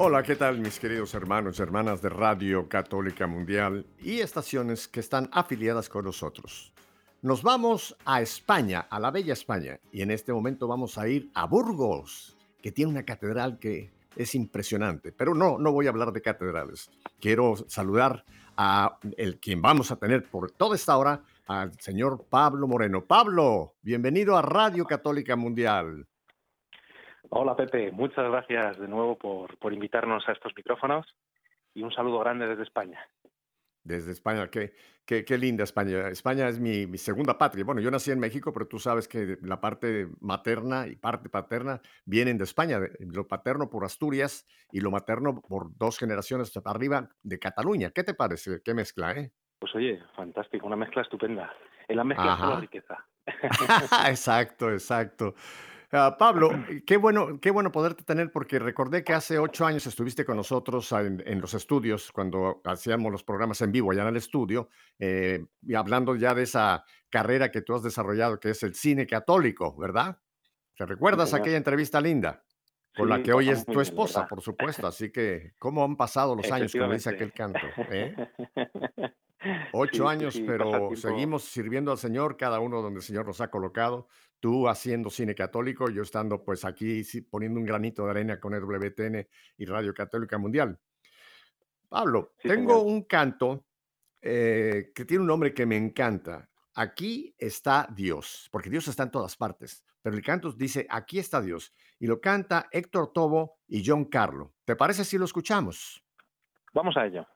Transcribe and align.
Hola, 0.00 0.22
¿qué 0.22 0.36
tal 0.36 0.60
mis 0.60 0.78
queridos 0.78 1.12
hermanos 1.14 1.58
y 1.58 1.62
hermanas 1.62 2.00
de 2.00 2.08
Radio 2.08 2.68
Católica 2.68 3.26
Mundial 3.26 3.84
y 4.00 4.20
estaciones 4.20 4.86
que 4.86 5.00
están 5.00 5.28
afiliadas 5.32 5.88
con 5.88 6.04
nosotros? 6.04 6.72
Nos 7.20 7.42
vamos 7.42 7.96
a 8.04 8.22
España, 8.22 8.86
a 8.88 9.00
la 9.00 9.10
bella 9.10 9.32
España, 9.32 9.80
y 9.90 10.02
en 10.02 10.12
este 10.12 10.32
momento 10.32 10.68
vamos 10.68 10.98
a 10.98 11.08
ir 11.08 11.32
a 11.34 11.46
Burgos, 11.46 12.36
que 12.62 12.70
tiene 12.70 12.92
una 12.92 13.04
catedral 13.04 13.58
que 13.58 13.90
es 14.14 14.36
impresionante. 14.36 15.10
Pero 15.10 15.34
no, 15.34 15.58
no 15.58 15.72
voy 15.72 15.86
a 15.86 15.90
hablar 15.90 16.12
de 16.12 16.22
catedrales. 16.22 16.92
Quiero 17.18 17.56
saludar 17.66 18.24
a 18.56 19.00
el 19.16 19.40
quien 19.40 19.60
vamos 19.60 19.90
a 19.90 19.96
tener 19.96 20.30
por 20.30 20.52
toda 20.52 20.76
esta 20.76 20.96
hora, 20.96 21.24
al 21.48 21.72
señor 21.80 22.24
Pablo 22.30 22.68
Moreno. 22.68 23.04
Pablo, 23.04 23.74
bienvenido 23.82 24.36
a 24.36 24.42
Radio 24.42 24.84
Católica 24.84 25.34
Mundial. 25.34 26.06
Hola 27.30 27.54
Pepe, 27.54 27.92
muchas 27.92 28.28
gracias 28.30 28.78
de 28.78 28.88
nuevo 28.88 29.18
por, 29.18 29.58
por 29.58 29.72
invitarnos 29.72 30.26
a 30.28 30.32
estos 30.32 30.52
micrófonos 30.56 31.06
y 31.74 31.82
un 31.82 31.92
saludo 31.92 32.18
grande 32.20 32.46
desde 32.46 32.62
España. 32.62 32.98
Desde 33.84 34.12
España, 34.12 34.48
qué, 34.48 34.74
qué, 35.06 35.24
qué 35.24 35.38
linda 35.38 35.64
España. 35.64 36.08
España 36.08 36.48
es 36.48 36.58
mi, 36.58 36.86
mi, 36.86 36.98
segunda 36.98 37.38
patria. 37.38 37.64
Bueno, 37.64 37.80
yo 37.80 37.90
nací 37.90 38.10
en 38.10 38.18
México, 38.18 38.52
pero 38.52 38.66
tú 38.66 38.78
sabes 38.78 39.08
que 39.08 39.38
la 39.42 39.60
parte 39.60 40.08
materna 40.20 40.86
y 40.86 40.96
parte 40.96 41.28
paterna 41.28 41.80
vienen 42.04 42.38
de 42.38 42.44
España. 42.44 42.80
Lo 42.98 43.26
paterno 43.28 43.70
por 43.70 43.84
Asturias 43.84 44.46
y 44.72 44.80
lo 44.80 44.90
materno 44.90 45.40
por 45.40 45.76
dos 45.76 45.98
generaciones 45.98 46.52
arriba 46.64 47.08
de 47.22 47.38
Cataluña. 47.38 47.90
¿Qué 47.90 48.04
te 48.04 48.14
parece? 48.14 48.60
¿Qué 48.62 48.74
mezcla, 48.74 49.12
eh? 49.12 49.32
Pues 49.58 49.74
oye, 49.74 50.02
fantástico, 50.14 50.66
una 50.66 50.76
mezcla 50.76 51.02
estupenda. 51.02 51.52
En 51.88 51.96
la 51.96 52.04
mezcla 52.04 52.34
está 52.34 52.46
la 52.46 52.60
riqueza. 52.60 53.06
exacto, 54.08 54.70
exacto. 54.70 55.34
Uh, 55.90 56.18
Pablo, 56.18 56.50
qué 56.86 56.98
bueno, 56.98 57.40
qué 57.40 57.50
bueno 57.50 57.72
poderte 57.72 58.04
tener 58.04 58.30
porque 58.30 58.58
recordé 58.58 59.02
que 59.02 59.14
hace 59.14 59.38
ocho 59.38 59.64
años 59.64 59.86
estuviste 59.86 60.22
con 60.22 60.36
nosotros 60.36 60.92
en, 60.92 61.22
en 61.26 61.40
los 61.40 61.54
estudios 61.54 62.12
cuando 62.12 62.60
hacíamos 62.64 63.10
los 63.10 63.24
programas 63.24 63.62
en 63.62 63.72
vivo 63.72 63.90
allá 63.90 64.02
en 64.02 64.08
el 64.08 64.16
estudio 64.18 64.68
eh, 64.98 65.46
y 65.62 65.74
hablando 65.74 66.14
ya 66.14 66.34
de 66.34 66.42
esa 66.42 66.84
carrera 67.08 67.50
que 67.50 67.62
tú 67.62 67.74
has 67.74 67.82
desarrollado 67.82 68.38
que 68.38 68.50
es 68.50 68.62
el 68.64 68.74
cine 68.74 69.06
católico, 69.06 69.74
¿verdad? 69.78 70.18
¿Te 70.76 70.84
recuerdas 70.84 71.30
sí, 71.30 71.36
aquella 71.36 71.56
entrevista 71.56 72.02
linda? 72.02 72.44
Con 72.94 73.06
sí, 73.06 73.10
la 73.10 73.22
que 73.22 73.32
hoy 73.32 73.48
es 73.48 73.64
tu 73.64 73.80
esposa, 73.80 74.20
bien, 74.20 74.28
por 74.28 74.42
supuesto. 74.42 74.86
Así 74.86 75.10
que, 75.10 75.54
¿cómo 75.58 75.82
han 75.84 75.96
pasado 75.96 76.36
los 76.36 76.52
años, 76.52 76.70
como 76.72 76.92
dice 76.92 77.08
aquel 77.08 77.32
canto? 77.32 77.66
¿eh? 77.90 78.14
Ocho 79.72 80.04
sí, 80.04 80.08
años, 80.08 80.42
pero 80.46 80.90
seguimos 80.96 81.44
sirviendo 81.44 81.92
al 81.92 81.98
Señor, 81.98 82.36
cada 82.36 82.60
uno 82.60 82.82
donde 82.82 82.98
el 82.98 83.04
Señor 83.04 83.26
nos 83.26 83.40
ha 83.40 83.50
colocado. 83.50 84.08
Tú 84.40 84.68
haciendo 84.68 85.10
cine 85.10 85.34
católico, 85.34 85.90
yo 85.90 86.02
estando 86.02 86.44
pues 86.44 86.64
aquí 86.64 87.02
poniendo 87.28 87.58
un 87.58 87.66
granito 87.66 88.04
de 88.04 88.10
arena 88.10 88.38
con 88.38 88.54
el 88.54 88.62
WTN 88.62 89.26
y 89.56 89.64
Radio 89.64 89.92
Católica 89.92 90.38
Mundial. 90.38 90.78
Pablo, 91.88 92.34
tengo 92.42 92.78
señor. 92.78 92.86
un 92.86 93.02
canto 93.04 93.66
eh, 94.20 94.92
que 94.94 95.04
tiene 95.04 95.22
un 95.22 95.28
nombre 95.28 95.54
que 95.54 95.66
me 95.66 95.76
encanta. 95.76 96.48
Aquí 96.74 97.34
está 97.36 97.88
Dios, 97.92 98.48
porque 98.52 98.70
Dios 98.70 98.86
está 98.86 99.02
en 99.04 99.10
todas 99.10 99.36
partes. 99.36 99.84
Pero 100.00 100.16
el 100.16 100.22
canto 100.22 100.52
dice, 100.52 100.86
aquí 100.88 101.18
está 101.18 101.40
Dios. 101.40 101.74
Y 101.98 102.06
lo 102.06 102.20
canta 102.20 102.68
Héctor 102.70 103.12
Tobo 103.12 103.58
y 103.66 103.82
John 103.84 104.04
Carlo. 104.04 104.54
¿Te 104.64 104.76
parece 104.76 105.04
si 105.04 105.18
lo 105.18 105.24
escuchamos? 105.24 106.04
Vamos 106.72 106.96
a 106.96 107.06
ello. 107.06 107.26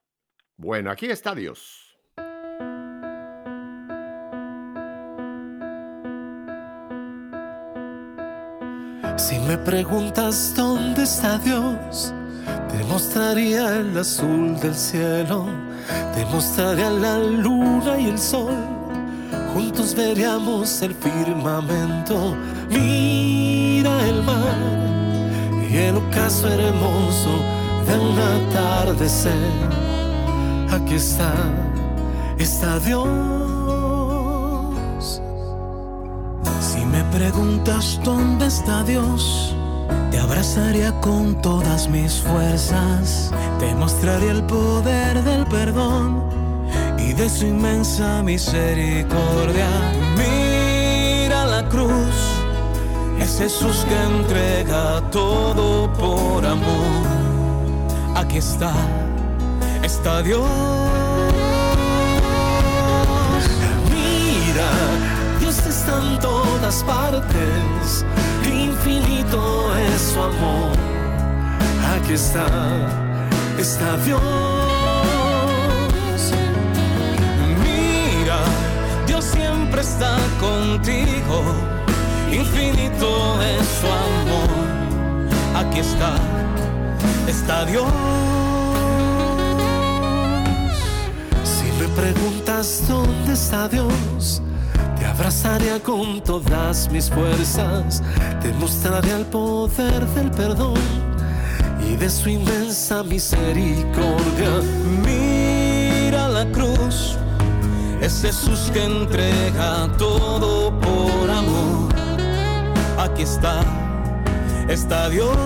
Bueno, 0.57 0.91
aquí 0.91 1.07
está 1.07 1.35
Dios. 1.35 1.92
Si 9.23 9.39
me 9.39 9.57
preguntas 9.57 10.53
dónde 10.57 11.05
está 11.05 11.39
Dios, 11.39 12.13
te 12.45 12.83
mostraría 12.87 13.77
el 13.77 13.97
azul 13.97 14.59
del 14.59 14.75
cielo, 14.75 15.47
te 16.13 16.25
mostraría 16.27 16.91
la 16.91 17.19
luna 17.21 18.01
y 18.01 18.09
el 18.09 18.19
sol. 18.19 18.57
Juntos 19.55 19.95
veríamos 19.95 20.83
el 20.83 20.93
firmamento, 20.93 22.35
mira 22.69 24.09
el 24.09 24.25
mar 24.25 24.57
y 25.71 25.77
el 25.77 25.99
ocaso 25.99 26.49
hermoso 26.49 27.31
de 27.87 27.99
un 28.01 28.19
atardecer. 28.19 29.53
Aquí 30.69 30.95
está, 30.95 31.33
está 32.39 32.81
Dios. 32.81 33.42
Preguntas 37.23 38.01
dónde 38.03 38.47
está 38.47 38.83
Dios, 38.83 39.55
te 40.11 40.19
abrazaría 40.19 40.91
con 41.01 41.41
todas 41.41 41.89
mis 41.89 42.15
fuerzas, 42.15 43.31
te 43.61 43.73
mostraría 43.77 44.33
el 44.33 44.43
poder 44.43 45.23
del 45.23 45.47
perdón 45.47 46.25
y 46.99 47.13
de 47.13 47.29
su 47.31 47.47
inmensa 47.47 48.25
misericordia. 48.25 49.69
Mira 50.17 51.47
la 51.47 51.69
cruz, 51.69 52.17
es 53.21 53.39
Jesús 53.39 53.87
que 53.89 53.99
entrega 54.19 55.01
todo 55.13 55.93
por 55.93 56.45
amor. 56.45 57.07
Aquí 58.17 58.39
está, 58.39 58.75
está 59.85 60.23
Dios. 60.23 60.43
Mira 63.93 64.71
está 65.73 65.99
en 65.99 66.19
partes, 66.81 68.05
infinito 68.47 69.77
es 69.77 70.01
su 70.13 70.23
amor. 70.23 70.73
Aquí 71.95 72.15
está, 72.15 72.47
está 73.59 73.97
Dios. 73.99 74.23
Mira, 77.63 78.39
Dios 79.07 79.25
siempre 79.25 79.83
está 79.83 80.17
contigo, 80.41 81.43
infinito 82.31 83.43
es 83.43 83.67
su 83.81 83.87
amor. 83.87 84.49
Aquí 85.55 85.81
está, 85.81 86.15
está 87.27 87.67
Dios. 87.67 87.93
Si 91.45 91.67
me 91.79 91.89
preguntas 91.89 92.85
dónde 92.89 93.35
está 93.35 93.69
Dios, 93.69 94.41
te 95.03 95.09
abrazaría 95.09 95.81
con 95.83 96.21
todas 96.21 96.89
mis 96.93 97.11
fuerzas, 97.11 98.05
te 98.41 98.53
mostraría 98.53 99.17
el 99.17 99.27
poder 99.27 100.07
del 100.15 100.31
perdón 100.31 100.79
y 101.85 101.97
de 101.97 102.09
su 102.09 102.29
inmensa 102.29 103.03
misericordia. 103.03 104.53
Mira 105.05 106.29
la 106.29 106.45
cruz, 106.53 107.17
es 108.01 108.23
Jesús 108.23 108.71
que 108.73 108.85
entrega 108.85 109.89
todo 109.99 110.71
por 110.79 111.29
amor. 111.29 111.93
Aquí 112.97 113.23
está, 113.23 113.65
está 114.69 115.09
Dios. 115.09 115.37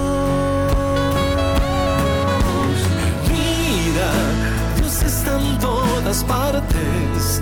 Mira, 3.31 4.11
Dios 4.77 5.03
está 5.03 5.41
en 5.41 5.59
todas 5.59 6.23
partes 6.25 7.41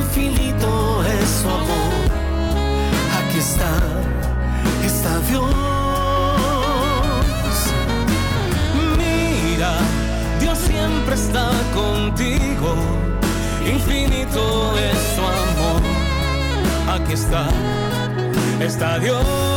infinito 0.00 1.04
es 1.04 1.28
su 1.40 1.48
amor. 1.48 2.04
Aquí 3.18 3.38
está, 3.38 3.72
está 4.84 5.18
Dios. 5.28 5.44
Mira, 8.98 9.72
Dios 10.40 10.58
siempre 10.58 11.14
está 11.14 11.50
contigo. 11.74 12.74
Infinito 13.66 14.76
es 14.78 14.98
su 15.14 15.22
amor. 15.42 15.82
Aquí 16.94 17.12
está, 17.12 17.46
está 18.60 18.98
Dios. 18.98 19.49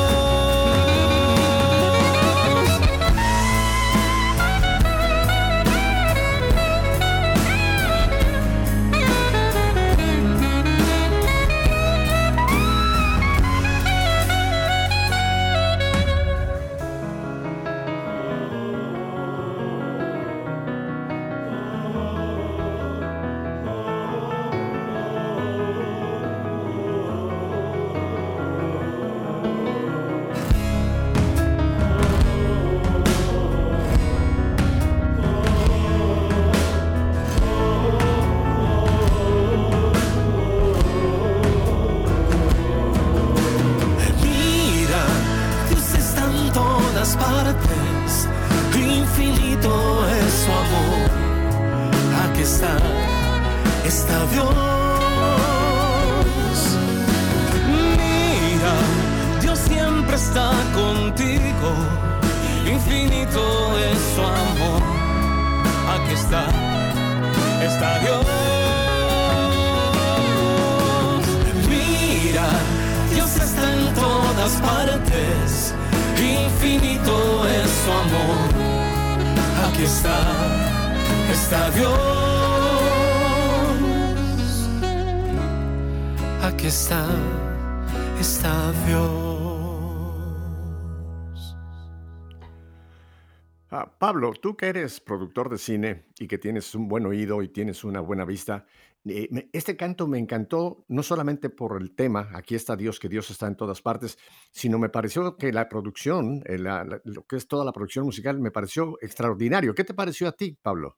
Pablo, 94.14 94.32
tú 94.40 94.56
que 94.56 94.68
eres 94.68 95.00
productor 95.00 95.50
de 95.50 95.58
cine 95.58 96.04
y 96.20 96.28
que 96.28 96.38
tienes 96.38 96.76
un 96.76 96.88
buen 96.88 97.04
oído 97.08 97.42
y 97.42 97.48
tienes 97.48 97.84
una 97.84 98.00
buena 98.00 98.26
vista, 98.26 98.68
eh, 99.10 99.50
este 99.52 99.76
canto 99.76 100.06
me 100.06 100.20
encantó 100.20 100.86
no 100.88 101.02
solamente 101.02 101.50
por 101.50 101.82
el 101.82 101.96
tema, 101.96 102.28
aquí 102.36 102.54
está 102.54 102.76
Dios, 102.76 103.00
que 103.00 103.10
Dios 103.10 103.32
está 103.32 103.48
en 103.48 103.58
todas 103.58 103.82
partes, 103.82 104.20
sino 104.52 104.78
me 104.78 104.90
pareció 104.90 105.36
que 105.36 105.52
la 105.52 105.68
producción, 105.68 106.44
eh, 106.46 106.60
lo 106.60 107.24
que 107.28 107.38
es 107.38 107.48
toda 107.48 107.66
la 107.66 107.72
producción 107.72 108.06
musical, 108.06 108.40
me 108.40 108.52
pareció 108.52 109.00
extraordinario. 109.02 109.74
¿Qué 109.74 109.84
te 109.84 109.96
pareció 109.96 110.28
a 110.28 110.34
ti, 110.34 110.56
Pablo? 110.62 110.98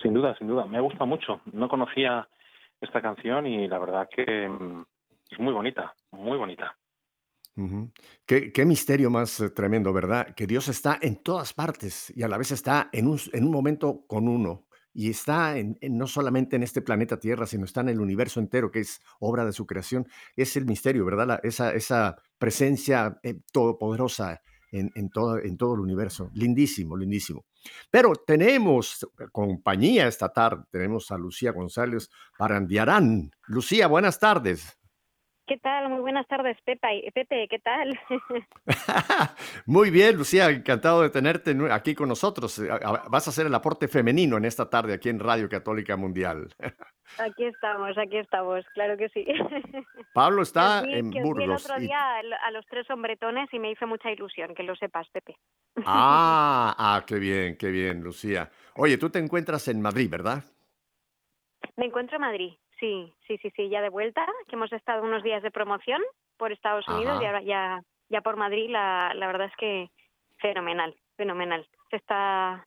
Sin 0.00 0.14
duda, 0.14 0.36
sin 0.38 0.46
duda. 0.46 0.66
Me 0.66 0.80
gusta 0.80 1.04
mucho. 1.04 1.40
No 1.52 1.68
conocía 1.68 2.28
esta 2.80 3.02
canción 3.02 3.48
y 3.48 3.66
la 3.66 3.80
verdad 3.80 4.08
que 4.08 4.48
mm, 4.48 4.84
es 5.32 5.40
muy 5.40 5.52
bonita, 5.52 5.92
muy 6.12 6.38
bonita. 6.38 6.76
Ujú. 7.56 7.92
Qué, 8.26 8.52
qué 8.52 8.64
misterio 8.64 9.10
más 9.10 9.38
eh, 9.40 9.50
tremendo, 9.50 9.92
¿verdad? 9.92 10.34
Que 10.34 10.46
Dios 10.46 10.68
está 10.68 10.98
en 11.02 11.16
todas 11.22 11.52
partes 11.52 12.10
y 12.14 12.22
a 12.22 12.28
la 12.28 12.38
vez 12.38 12.52
está 12.52 12.88
en 12.92 13.06
un, 13.08 13.20
en 13.32 13.44
un 13.44 13.50
momento 13.50 14.04
con 14.06 14.28
uno. 14.28 14.66
Y 14.92 15.10
está 15.10 15.56
en- 15.58 15.78
no 15.82 16.06
solamente 16.06 16.56
en 16.56 16.62
este 16.64 16.82
planeta 16.82 17.18
Tierra, 17.20 17.46
sino 17.46 17.64
está 17.64 17.80
en 17.82 17.90
el 17.90 18.00
universo 18.00 18.40
entero, 18.40 18.70
que 18.70 18.80
es 18.80 19.00
obra 19.20 19.44
de 19.44 19.52
su 19.52 19.66
creación. 19.66 20.06
Es 20.36 20.56
el 20.56 20.64
misterio, 20.66 21.04
¿verdad? 21.04 21.26
La- 21.26 21.40
esa, 21.42 21.72
esa 21.74 22.16
presencia 22.38 23.18
eh, 23.22 23.34
todopoderosa 23.52 24.40
en, 24.72 24.90
en 24.94 25.10
todo, 25.10 25.38
en 25.38 25.56
todo 25.56 25.74
el 25.74 25.80
universo. 25.80 26.30
Lindísimo, 26.34 26.96
lindísimo. 26.96 27.44
Pero 27.90 28.14
tenemos 28.14 29.06
compañía 29.32 30.08
esta 30.08 30.32
tarde. 30.32 30.64
Tenemos 30.70 31.10
a 31.10 31.18
Lucía 31.18 31.52
González 31.52 32.08
Parandiarán. 32.38 33.30
Lucía, 33.46 33.86
buenas 33.86 34.18
tardes. 34.18 34.76
¿Qué 35.50 35.58
tal? 35.58 35.88
Muy 35.88 35.98
buenas 35.98 36.28
tardes, 36.28 36.56
Pepa. 36.64 36.94
y- 36.94 37.10
Pepe, 37.10 37.48
¿qué 37.48 37.58
tal? 37.58 37.98
Muy 39.66 39.90
bien, 39.90 40.16
Lucía, 40.16 40.48
encantado 40.48 41.02
de 41.02 41.10
tenerte 41.10 41.56
aquí 41.72 41.92
con 41.96 42.08
nosotros. 42.08 42.62
Vas 43.08 43.26
a 43.26 43.30
hacer 43.30 43.48
el 43.48 43.54
aporte 43.56 43.88
femenino 43.88 44.36
en 44.36 44.44
esta 44.44 44.70
tarde 44.70 44.94
aquí 44.94 45.08
en 45.08 45.18
Radio 45.18 45.48
Católica 45.48 45.96
Mundial. 45.96 46.54
aquí 47.18 47.46
estamos, 47.46 47.98
aquí 47.98 48.18
estamos, 48.18 48.64
claro 48.74 48.96
que 48.96 49.08
sí. 49.08 49.26
Pablo 50.14 50.42
está 50.42 50.84
en 50.84 51.10
que 51.10 51.18
os 51.20 51.24
vi 51.36 51.42
el 51.42 51.48
Burgos. 51.48 51.64
otro 51.64 51.80
día 51.80 51.98
a 51.98 52.50
los 52.52 52.64
tres 52.66 52.88
hombretones 52.88 53.52
y 53.52 53.58
me 53.58 53.72
hizo 53.72 53.88
mucha 53.88 54.12
ilusión, 54.12 54.54
que 54.54 54.62
lo 54.62 54.76
sepas, 54.76 55.08
Pepe. 55.10 55.36
Ah, 55.84 56.76
ah, 56.78 57.04
qué 57.04 57.16
bien, 57.16 57.56
qué 57.56 57.70
bien, 57.72 58.04
Lucía. 58.04 58.48
Oye, 58.76 58.98
tú 58.98 59.10
te 59.10 59.18
encuentras 59.18 59.66
en 59.66 59.82
Madrid, 59.82 60.08
¿verdad? 60.08 60.44
Me 61.76 61.86
encuentro 61.86 62.18
en 62.18 62.22
Madrid, 62.22 62.52
sí, 62.80 63.14
sí, 63.26 63.38
sí, 63.38 63.52
sí, 63.54 63.68
ya 63.68 63.80
de 63.82 63.88
vuelta, 63.90 64.26
que 64.48 64.56
hemos 64.56 64.72
estado 64.72 65.02
unos 65.02 65.22
días 65.22 65.42
de 65.42 65.50
promoción 65.50 66.00
por 66.36 66.50
Estados 66.52 66.88
Unidos 66.88 67.14
Ajá. 67.16 67.22
y 67.22 67.26
ahora 67.26 67.42
ya, 67.42 67.82
ya 68.08 68.20
por 68.22 68.36
Madrid, 68.36 68.70
la, 68.70 69.12
la 69.14 69.26
verdad 69.26 69.46
es 69.48 69.56
que 69.56 69.90
fenomenal, 70.38 70.96
fenomenal. 71.16 71.68
Se 71.90 71.96
está, 71.96 72.66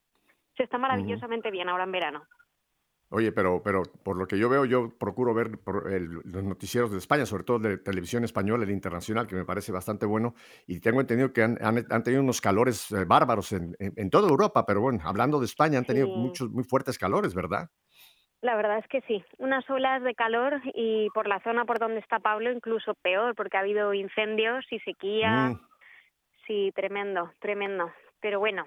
se 0.56 0.62
está 0.62 0.78
maravillosamente 0.78 1.50
bien 1.50 1.68
ahora 1.68 1.84
en 1.84 1.92
verano. 1.92 2.24
Oye, 3.10 3.30
pero, 3.32 3.62
pero 3.62 3.82
por 4.02 4.16
lo 4.16 4.26
que 4.26 4.38
yo 4.38 4.48
veo, 4.48 4.64
yo 4.64 4.90
procuro 4.98 5.34
ver 5.34 5.58
por 5.58 5.92
el- 5.92 6.14
los 6.24 6.42
noticieros 6.42 6.90
de 6.90 6.98
España, 6.98 7.26
sobre 7.26 7.44
todo 7.44 7.58
de 7.60 7.78
televisión 7.78 8.24
española, 8.24 8.64
el 8.64 8.70
internacional, 8.70 9.26
que 9.26 9.36
me 9.36 9.44
parece 9.44 9.70
bastante 9.70 10.04
bueno. 10.06 10.34
Y 10.66 10.80
tengo 10.80 11.00
entendido 11.00 11.32
que 11.32 11.42
han, 11.42 11.56
han- 11.60 11.86
han 11.90 12.02
tenido 12.02 12.22
unos 12.22 12.40
calores 12.40 12.90
eh, 12.90 13.04
bárbaros 13.04 13.52
en, 13.52 13.76
en- 13.78 13.92
en 13.96 14.10
toda 14.10 14.28
Europa, 14.28 14.64
pero 14.66 14.80
bueno, 14.80 14.98
hablando 15.04 15.38
de 15.38 15.44
España, 15.46 15.78
han 15.78 15.84
tenido 15.84 16.06
Sí. 16.06 16.12
muchos, 16.14 16.50
muy 16.50 16.64
fuertes 16.64 16.98
calores, 16.98 17.34
¿verdad? 17.34 17.70
La 18.44 18.56
verdad 18.56 18.76
es 18.76 18.86
que 18.88 19.00
sí, 19.08 19.24
unas 19.38 19.68
olas 19.70 20.02
de 20.02 20.14
calor 20.14 20.60
y 20.74 21.08
por 21.14 21.26
la 21.26 21.40
zona 21.40 21.64
por 21.64 21.78
donde 21.78 22.00
está 22.00 22.18
Pablo 22.18 22.52
incluso 22.52 22.92
peor, 22.94 23.34
porque 23.34 23.56
ha 23.56 23.60
habido 23.60 23.94
incendios 23.94 24.66
y 24.70 24.80
sequía. 24.80 25.48
Mm. 25.48 25.60
Sí, 26.46 26.70
tremendo, 26.74 27.32
tremendo. 27.38 27.90
Pero 28.20 28.40
bueno, 28.40 28.66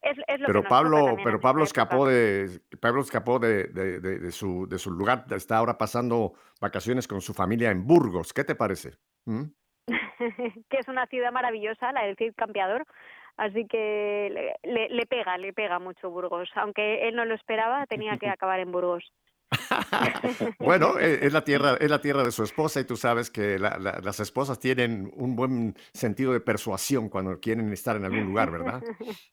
es, 0.00 0.16
es 0.26 0.40
lo 0.40 0.46
Pero 0.46 0.62
que 0.62 0.68
Pablo, 0.70 1.16
pero 1.22 1.38
Pablo 1.38 1.64
escapó 1.64 2.06
de, 2.06 2.58
Pablo 2.80 3.02
escapó 3.02 3.38
de, 3.38 3.64
de- 3.64 4.00
de- 4.00 4.18
de 4.18 4.32
su, 4.32 4.66
de 4.66 4.78
su 4.78 4.90
lugar, 4.90 5.26
está 5.30 5.58
ahora 5.58 5.76
pasando 5.76 6.32
vacaciones 6.58 7.06
con 7.06 7.20
su 7.20 7.34
familia 7.34 7.70
en 7.70 7.86
Burgos. 7.86 8.32
¿Qué 8.32 8.44
te 8.44 8.54
parece? 8.54 8.94
¿Mm? 9.26 9.42
que 10.70 10.78
es 10.78 10.88
una 10.88 11.04
ciudad 11.08 11.32
maravillosa, 11.32 11.92
la 11.92 12.04
del 12.06 12.16
Cid 12.16 12.32
Campeador. 12.34 12.86
Así 13.36 13.66
que 13.66 14.30
le, 14.62 14.72
le- 14.72 14.88
le 14.88 15.06
pega, 15.06 15.36
le 15.36 15.52
pega 15.52 15.78
mucho 15.78 16.10
Burgos. 16.10 16.48
Aunque 16.54 17.06
él 17.08 17.14
no 17.16 17.24
lo 17.24 17.34
esperaba, 17.34 17.86
tenía 17.86 18.16
que 18.18 18.28
acabar 18.30 18.60
en 18.60 18.72
Burgos. 18.72 19.04
Bueno, 20.58 20.98
e- 20.98 21.24
es 21.26 21.32
la 21.32 21.44
tierra, 21.44 21.76
es 21.78 21.90
la 21.90 22.00
tierra 22.00 22.24
de 22.24 22.32
su 22.32 22.42
esposa 22.42 22.80
y 22.80 22.84
tú 22.84 22.96
sabes 22.96 23.30
que 23.30 23.58
la- 23.58 23.78
la- 23.78 24.00
las 24.02 24.20
esposas 24.20 24.58
tienen 24.58 25.12
un 25.14 25.36
buen 25.36 25.74
sentido 25.92 26.32
de 26.32 26.40
persuasión 26.40 27.08
cuando 27.08 27.38
quieren 27.40 27.72
estar 27.72 27.96
en 27.96 28.04
algún 28.04 28.24
lugar, 28.24 28.50
¿verdad? 28.50 28.82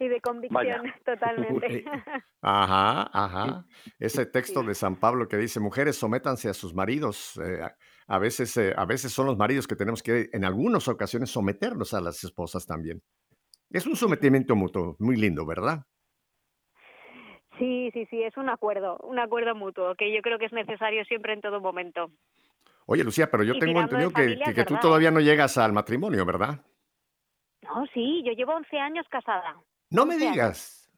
y 0.00 0.08
de 0.08 0.20
convicción, 0.20 0.92
totalmente. 1.04 1.76
Eh, 1.78 1.84
Ajá, 2.42 3.08
ajá. 3.12 3.64
Ese 3.98 4.26
texto 4.26 4.60
Sí. 4.62 4.66
de 4.66 4.74
San 4.74 4.96
Pablo 4.96 5.28
que 5.28 5.36
dice, 5.36 5.60
mujeres, 5.60 5.96
sométanse 5.96 6.48
a 6.48 6.54
sus 6.54 6.74
maridos. 6.74 7.38
eh, 7.44 7.62
a- 7.62 7.76
a 8.06 8.18
veces, 8.18 8.54
eh, 8.58 8.74
a 8.76 8.84
veces 8.84 9.12
son 9.12 9.26
los 9.26 9.36
maridos 9.38 9.66
que 9.66 9.76
tenemos 9.76 10.02
que, 10.02 10.28
en 10.32 10.44
algunas 10.44 10.88
ocasiones, 10.88 11.30
someternos 11.30 11.94
a 11.94 12.00
las 12.02 12.22
esposas 12.22 12.66
también. 12.66 13.00
Es 13.74 13.86
un 13.88 13.96
sometimiento 13.96 14.54
mutuo, 14.54 14.94
muy 15.00 15.16
lindo, 15.16 15.44
¿verdad? 15.44 15.84
Sí, 17.58 17.90
sí, 17.92 18.06
sí, 18.08 18.22
es 18.22 18.36
un 18.36 18.48
acuerdo, 18.48 18.98
un 19.02 19.18
acuerdo 19.18 19.56
mutuo 19.56 19.96
que 19.96 20.14
yo 20.14 20.22
creo 20.22 20.38
que 20.38 20.44
es 20.46 20.52
necesario 20.52 21.04
siempre 21.06 21.32
en 21.32 21.40
todo 21.40 21.60
momento. 21.60 22.12
Oye, 22.86 23.02
Lucía, 23.02 23.28
pero 23.28 23.42
yo 23.42 23.54
Y 23.54 23.58
tengo 23.58 23.80
entendido 23.80 24.10
que, 24.10 24.22
familia, 24.22 24.54
que- 24.54 24.64
tú 24.64 24.76
todavía 24.80 25.08
¿eh? 25.08 25.12
no 25.12 25.18
llegas 25.18 25.58
al 25.58 25.72
matrimonio, 25.72 26.24
¿verdad? 26.24 26.64
No, 27.62 27.84
sí, 27.92 28.22
yo 28.24 28.30
llevo 28.32 28.54
11 28.54 28.78
años 28.78 29.06
casada. 29.10 29.56
No 29.90 30.06
me 30.06 30.14
11 30.14 30.24
años. 30.28 30.34
digas. 30.34 30.90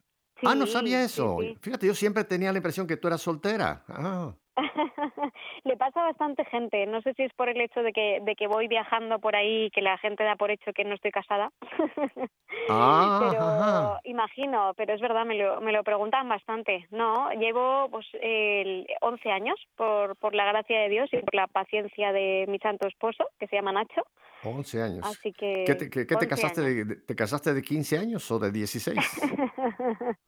ah, 0.44 0.54
no 0.54 0.66
sabía 0.66 0.98
sí, 0.98 1.04
eso. 1.06 1.38
sí. 1.40 1.56
Fíjate, 1.62 1.86
yo 1.86 1.94
siempre 1.94 2.24
tenía 2.24 2.52
la 2.52 2.58
impresión 2.58 2.86
que 2.86 2.98
tú 2.98 3.08
eras 3.08 3.22
soltera. 3.22 3.84
Ah. 3.88 4.34
Le 5.64 5.76
pasa 5.76 6.00
a 6.02 6.06
bastante 6.06 6.44
gente. 6.46 6.86
No 6.86 7.00
sé 7.02 7.14
si 7.14 7.22
es 7.24 7.32
por 7.34 7.48
el 7.48 7.60
hecho 7.60 7.82
de 7.82 7.92
que, 7.92 8.20
de 8.22 8.34
que 8.34 8.46
voy 8.46 8.68
viajando 8.68 9.18
por 9.18 9.36
ahí 9.36 9.66
y 9.66 9.70
que 9.70 9.82
la 9.82 9.98
gente 9.98 10.24
da 10.24 10.36
por 10.36 10.50
hecho 10.50 10.72
que 10.72 10.84
no 10.84 10.94
estoy 10.94 11.10
casada. 11.10 11.50
Ah, 12.68 13.20
pero 13.30 14.00
imagino, 14.12 14.72
pero 14.76 14.94
es 14.94 15.00
verdad, 15.00 15.24
me 15.24 15.36
lo, 15.36 15.60
me 15.60 15.72
lo 15.72 15.84
preguntan 15.84 16.28
bastante. 16.28 16.86
No, 16.90 17.30
llevo 17.32 17.88
pues 17.90 18.06
el 18.20 18.86
11 19.02 19.30
años 19.30 19.54
por, 19.76 20.16
por 20.16 20.34
la 20.34 20.46
gracia 20.46 20.80
de 20.80 20.88
Dios 20.88 21.08
y 21.12 21.18
por 21.18 21.34
la 21.34 21.46
paciencia 21.46 22.12
de 22.12 22.44
mi 22.48 22.58
santo 22.58 22.88
esposo, 22.88 23.28
que 23.38 23.46
se 23.46 23.56
llama 23.56 23.72
Nacho. 23.72 24.02
11 24.42 24.82
años. 24.82 25.06
Así 25.06 25.32
que... 25.32 25.64
¿Qué 25.66 25.74
te, 25.76 25.90
qué- 25.90 26.06
qué 26.06 26.16
te 26.16 26.24
11 26.24 26.28
casaste 26.28 26.60
años. 26.62 26.88
de- 26.88 26.96
te 26.96 27.14
casaste 27.14 27.54
de 27.54 27.62
15 27.62 27.98
años 27.98 28.28
o 28.32 28.38
de 28.40 28.50
16? 28.50 28.98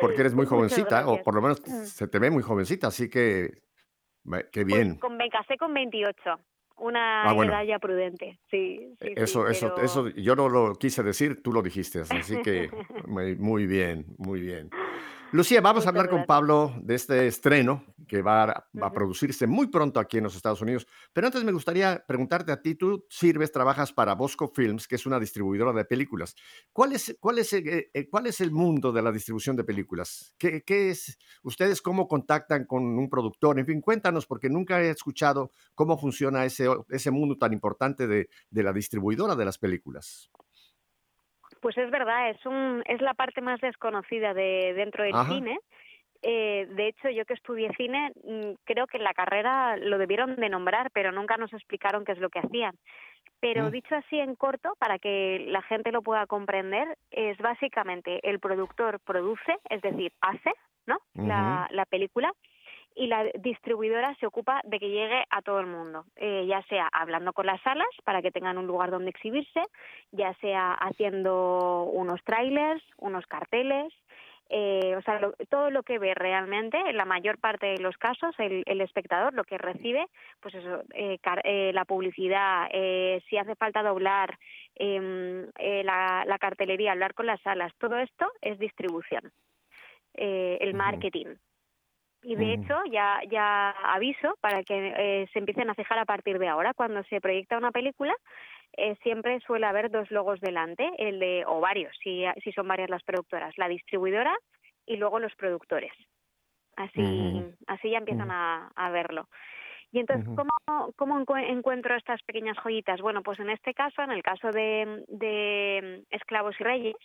Porque 0.00 0.20
eres 0.20 0.34
muy 0.34 0.46
jovencita, 0.46 1.06
o 1.08 1.22
por 1.22 1.34
lo 1.34 1.42
menos 1.42 1.60
Mm. 1.66 1.84
se 1.84 2.08
te 2.08 2.18
ve 2.18 2.30
muy 2.30 2.42
jovencita, 2.42 2.88
así 2.88 3.08
que 3.08 3.62
qué 4.52 4.64
Pues 4.64 4.66
bien. 4.66 4.96
con, 4.96 5.16
me 5.16 5.28
casé 5.28 5.56
con 5.56 5.72
28, 5.74 6.40
una 6.78 7.24
Ah, 7.24 7.32
bueno. 7.32 7.52
edad 7.52 7.64
ya 7.64 7.78
prudente, 7.78 8.38
sí, 8.50 8.78
sí, 9.00 9.08
sí, 9.08 9.12
Eso, 9.16 9.48
eso, 9.48 9.72
pero- 9.74 9.84
eso, 9.84 10.08
yo 10.10 10.34
no 10.36 10.48
lo 10.48 10.74
quise 10.74 11.02
decir, 11.02 11.42
tú 11.42 11.52
lo 11.52 11.62
dijiste, 11.62 12.00
así 12.00 12.40
que 12.42 12.70
muy 13.38 13.66
bien, 13.66 14.06
muy 14.18 14.40
bien. 14.40 14.70
Lucía, 15.32 15.62
vamos 15.62 15.86
a 15.86 15.88
hablar 15.88 16.10
con. 16.10 16.26
Pablo 16.26 16.74
de 16.82 16.94
este 16.94 17.26
estreno 17.26 17.84
que 18.06 18.20
va 18.20 18.42
a, 18.42 18.46
va 18.46 18.86
a 18.86 18.86
Ujú. 18.88 18.94
producirse 18.94 19.46
muy 19.46 19.68
pronto 19.68 19.98
aquí 19.98 20.18
en 20.18 20.24
los 20.24 20.36
Estados 20.36 20.60
Unidos. 20.60 20.86
Pero 21.14 21.26
antes 21.26 21.42
me 21.42 21.52
gustaría 21.52 22.04
preguntarte 22.06 22.52
a 22.52 22.60
ti, 22.60 22.74
tú 22.74 23.06
sirves, 23.08 23.50
trabajas 23.50 23.94
para 23.94 24.14
Bosco 24.14 24.52
Films, 24.54 24.86
que 24.86 24.96
es 24.96 25.06
una 25.06 25.18
distribuidora 25.18 25.72
de 25.72 25.86
películas. 25.86 26.34
¿Cuál 26.70 26.92
es, 26.92 27.16
cuál 27.18 27.38
es, 27.38 27.50
eh, 27.54 27.90
eh, 27.94 28.08
cuál 28.10 28.26
es 28.26 28.42
el 28.42 28.50
mundo 28.50 28.92
de 28.92 29.00
la 29.00 29.10
distribución 29.10 29.56
de 29.56 29.64
películas? 29.64 30.34
¿Qué, 30.36 30.62
qué 30.64 30.90
es? 30.90 31.18
¿Ustedes 31.42 31.80
cómo 31.80 32.06
contactan 32.06 32.66
con 32.66 32.84
un 32.84 33.08
productor? 33.08 33.58
En 33.58 33.64
fin, 33.64 33.80
cuéntanos, 33.80 34.26
porque 34.26 34.50
nunca 34.50 34.82
he 34.82 34.90
escuchado 34.90 35.50
cómo 35.74 35.96
funciona 35.98 36.44
ese, 36.44 36.68
ese 36.90 37.10
mundo 37.10 37.38
tan 37.38 37.54
importante 37.54 38.06
de, 38.06 38.28
de 38.50 38.62
la 38.62 38.74
distribuidora 38.74 39.34
de 39.34 39.44
las 39.46 39.56
películas. 39.56 40.30
Pues 41.62 41.78
es 41.78 41.90
verdad, 41.92 42.28
es 42.30 42.44
un 42.44 42.82
es 42.86 43.00
la 43.00 43.14
parte 43.14 43.40
más 43.40 43.60
desconocida 43.60 44.34
de 44.34 44.74
dentro 44.74 45.04
del 45.04 45.14
Ajá. 45.14 45.32
cine. 45.32 45.60
Eh, 46.20 46.66
de 46.70 46.88
hecho, 46.88 47.08
yo 47.08 47.24
que 47.24 47.34
estudié 47.34 47.70
cine, 47.76 48.10
mm, 48.24 48.54
creo 48.64 48.88
que 48.88 48.96
en 48.98 49.04
la 49.04 49.14
carrera 49.14 49.76
lo 49.76 49.96
debieron 49.96 50.34
de 50.36 50.48
nombrar, 50.48 50.90
pero 50.92 51.12
nunca 51.12 51.36
nos 51.36 51.52
explicaron 51.52 52.04
qué 52.04 52.12
es 52.12 52.18
lo 52.18 52.30
que 52.30 52.40
hacían. 52.40 52.74
Pero 53.40 53.68
Mm. 53.68 53.70
dicho 53.70 53.94
así 53.94 54.18
en 54.18 54.34
corto, 54.34 54.74
para 54.80 54.98
que 54.98 55.46
la 55.48 55.62
gente 55.62 55.92
lo 55.92 56.02
pueda 56.02 56.26
comprender, 56.26 56.96
es 57.12 57.38
básicamente 57.38 58.18
el 58.28 58.40
productor 58.40 58.98
produce, 59.00 59.56
es 59.70 59.82
decir, 59.82 60.12
hace, 60.20 60.52
¿no? 60.86 60.98
la, 61.14 61.68
la 61.70 61.84
película 61.86 62.32
y 62.94 63.06
la 63.06 63.24
distribuidora 63.34 64.14
se 64.16 64.26
ocupa 64.26 64.60
de 64.64 64.78
que 64.78 64.88
llegue 64.90 65.24
a 65.30 65.42
todo 65.42 65.60
el 65.60 65.66
mundo, 65.66 66.04
eh, 66.16 66.44
ya 66.46 66.62
sea 66.64 66.88
hablando 66.92 67.32
con 67.32 67.46
las 67.46 67.60
salas 67.62 67.88
para 68.04 68.22
que 68.22 68.30
tengan 68.30 68.58
un 68.58 68.66
lugar 68.66 68.90
donde 68.90 69.10
exhibirse, 69.10 69.62
ya 70.10 70.34
sea 70.34 70.72
haciendo 70.74 71.84
unos 71.92 72.22
trailers, 72.24 72.82
unos 72.98 73.26
carteles, 73.26 73.92
eh, 74.54 74.94
o 74.96 75.02
sea, 75.02 75.18
lo- 75.18 75.32
todo 75.48 75.70
lo 75.70 75.82
que 75.82 75.98
ve 75.98 76.12
realmente, 76.14 76.76
en 76.78 76.96
la 76.98 77.06
mayor 77.06 77.38
parte 77.38 77.66
de 77.68 77.78
los 77.78 77.96
casos, 77.96 78.34
el, 78.38 78.62
el 78.66 78.80
espectador 78.82 79.32
lo 79.32 79.44
que 79.44 79.56
recibe, 79.56 80.04
pues 80.40 80.54
eso, 80.54 80.82
eh, 80.92 81.18
car- 81.22 81.40
eh, 81.44 81.70
la 81.72 81.86
publicidad, 81.86 82.68
eh, 82.72 83.22
si 83.30 83.38
hace 83.38 83.54
falta 83.56 83.82
doblar, 83.82 84.36
em, 84.74 85.44
eh, 85.58 85.82
la, 85.84 86.24
la 86.26 86.38
cartelería, 86.38 86.92
hablar 86.92 87.14
con 87.14 87.26
las 87.26 87.40
salas, 87.40 87.72
todo 87.78 87.96
esto 87.96 88.30
es 88.42 88.58
distribución, 88.58 89.32
eh, 90.14 90.58
el 90.60 90.74
marketing. 90.74 91.36
Y 92.22 92.36
de 92.36 92.54
hecho, 92.54 92.76
ya, 92.90 93.20
ya 93.28 93.70
aviso 93.70 94.36
para 94.40 94.62
que 94.62 94.94
eh, 94.96 95.28
se 95.32 95.38
empiecen 95.40 95.68
a 95.70 95.74
fijar 95.74 95.98
a 95.98 96.04
partir 96.04 96.38
de 96.38 96.48
ahora. 96.48 96.72
Cuando 96.72 97.02
se 97.04 97.20
proyecta 97.20 97.58
una 97.58 97.72
película, 97.72 98.14
eh, 98.76 98.96
siempre 99.02 99.40
suele 99.40 99.66
haber 99.66 99.90
dos 99.90 100.10
logos 100.10 100.40
delante, 100.40 100.88
el 100.98 101.18
de, 101.18 101.44
o 101.46 101.60
varios, 101.60 101.92
si, 102.02 102.24
si 102.42 102.52
son 102.52 102.68
varias 102.68 102.90
las 102.90 103.02
productoras, 103.02 103.52
la 103.58 103.68
distribuidora 103.68 104.34
y 104.86 104.96
luego 104.96 105.18
los 105.18 105.34
productores. 105.34 105.92
Así, 106.76 107.42
así 107.66 107.90
ya 107.90 107.98
empiezan 107.98 108.30
a, 108.30 108.70
a 108.74 108.90
verlo. 108.90 109.28
Y 109.90 109.98
entonces. 109.98 110.26
¿cómo, 110.34 110.92
cómo 110.96 111.20
encue- 111.20 111.50
encuentro 111.50 111.94
estas 111.94 112.22
pequeñas 112.22 112.56
joyitas? 112.56 113.00
Bueno, 113.02 113.22
pues 113.22 113.38
en 113.40 113.50
este 113.50 113.74
caso, 113.74 114.00
en 114.00 114.10
el 114.12 114.22
caso 114.22 114.50
de, 114.50 115.04
de 115.08 116.04
Esclavos 116.10 116.58
y 116.58 116.64
Reyes, 116.64 116.96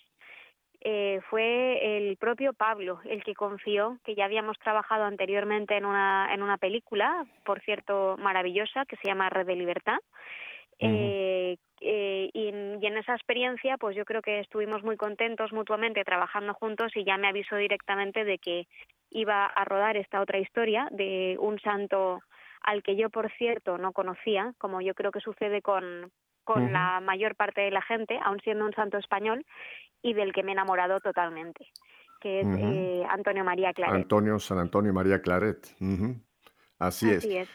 eh, 0.82 1.20
fue 1.30 1.98
el 1.98 2.18
propio 2.18 2.54
Pablo 2.54 3.00
el 3.06 3.24
que 3.24 3.34
confió 3.34 3.98
que 4.04 4.16
ya 4.16 4.26
habíamos 4.26 4.58
trabajado 4.60 5.06
anteriormente 5.06 5.76
en 5.76 5.86
una, 5.86 6.30
en 6.34 6.44
una 6.44 6.58
película, 6.58 7.26
por 7.46 7.62
cierto, 7.62 8.16
maravillosa, 8.20 8.86
que 8.86 8.96
se 8.98 9.08
llama 9.08 9.30
Red 9.30 9.48
de 9.48 9.56
Libertad. 9.56 9.98
Eh, 10.80 11.58
eh, 11.82 12.30
y, 12.34 12.48
en, 12.50 12.78
y 12.82 12.86
en 12.86 12.98
esa 12.98 13.16
experiencia, 13.16 13.78
pues 13.78 13.96
yo 13.96 14.06
creo 14.06 14.22
que 14.22 14.40
estuvimos 14.40 14.84
muy 14.84 14.96
contentos 14.96 15.52
mutuamente 15.52 16.04
trabajando 16.04 16.54
juntos 16.54 16.92
y 16.96 17.04
ya 17.04 17.18
me 17.18 17.28
avisó 17.28 17.56
directamente 17.56 18.24
de 18.24 18.38
que 18.38 18.68
iba 19.10 19.46
a 19.46 19.66
rodar 19.66 19.98
esta 19.98 20.22
otra 20.22 20.38
historia 20.38 20.88
de 20.92 21.38
un 21.40 21.60
santo 21.60 22.20
al 22.62 22.84
que 22.84 22.96
yo, 22.96 23.10
por 23.10 23.32
cierto, 23.34 23.78
no 23.78 23.94
conocía, 23.94 24.54
como 24.60 24.82
yo 24.82 24.94
creo 24.94 25.12
que 25.12 25.22
sucede 25.22 25.62
con, 25.62 26.12
con 26.48 26.64
Ujú. 26.64 26.72
la 26.72 27.02
mayor 27.02 27.36
parte 27.36 27.60
de 27.62 27.72
la 27.72 27.82
gente, 27.82 28.18
aun 28.24 28.40
siendo 28.42 28.66
un 28.66 28.74
santo 28.74 28.98
español, 28.98 29.46
y 30.02 30.14
del 30.14 30.32
que 30.32 30.44
me 30.44 30.52
he 30.52 30.54
enamorado 30.54 31.02
totalmente, 31.02 31.68
que 32.22 32.40
es 32.40 32.48
Ujú. 32.48 32.58
eh, 32.58 33.04
Antonio 33.10 33.44
María 33.44 33.74
Claret. 33.74 33.96
Antonio, 33.96 34.40
San 34.40 34.58
Antonio 34.58 34.94
María 34.94 35.22
Claret. 35.22 35.68
Ujú. 35.82 36.16
Así 36.80 37.10
es. 37.12 37.18
Así 37.18 37.38
es. 37.38 37.50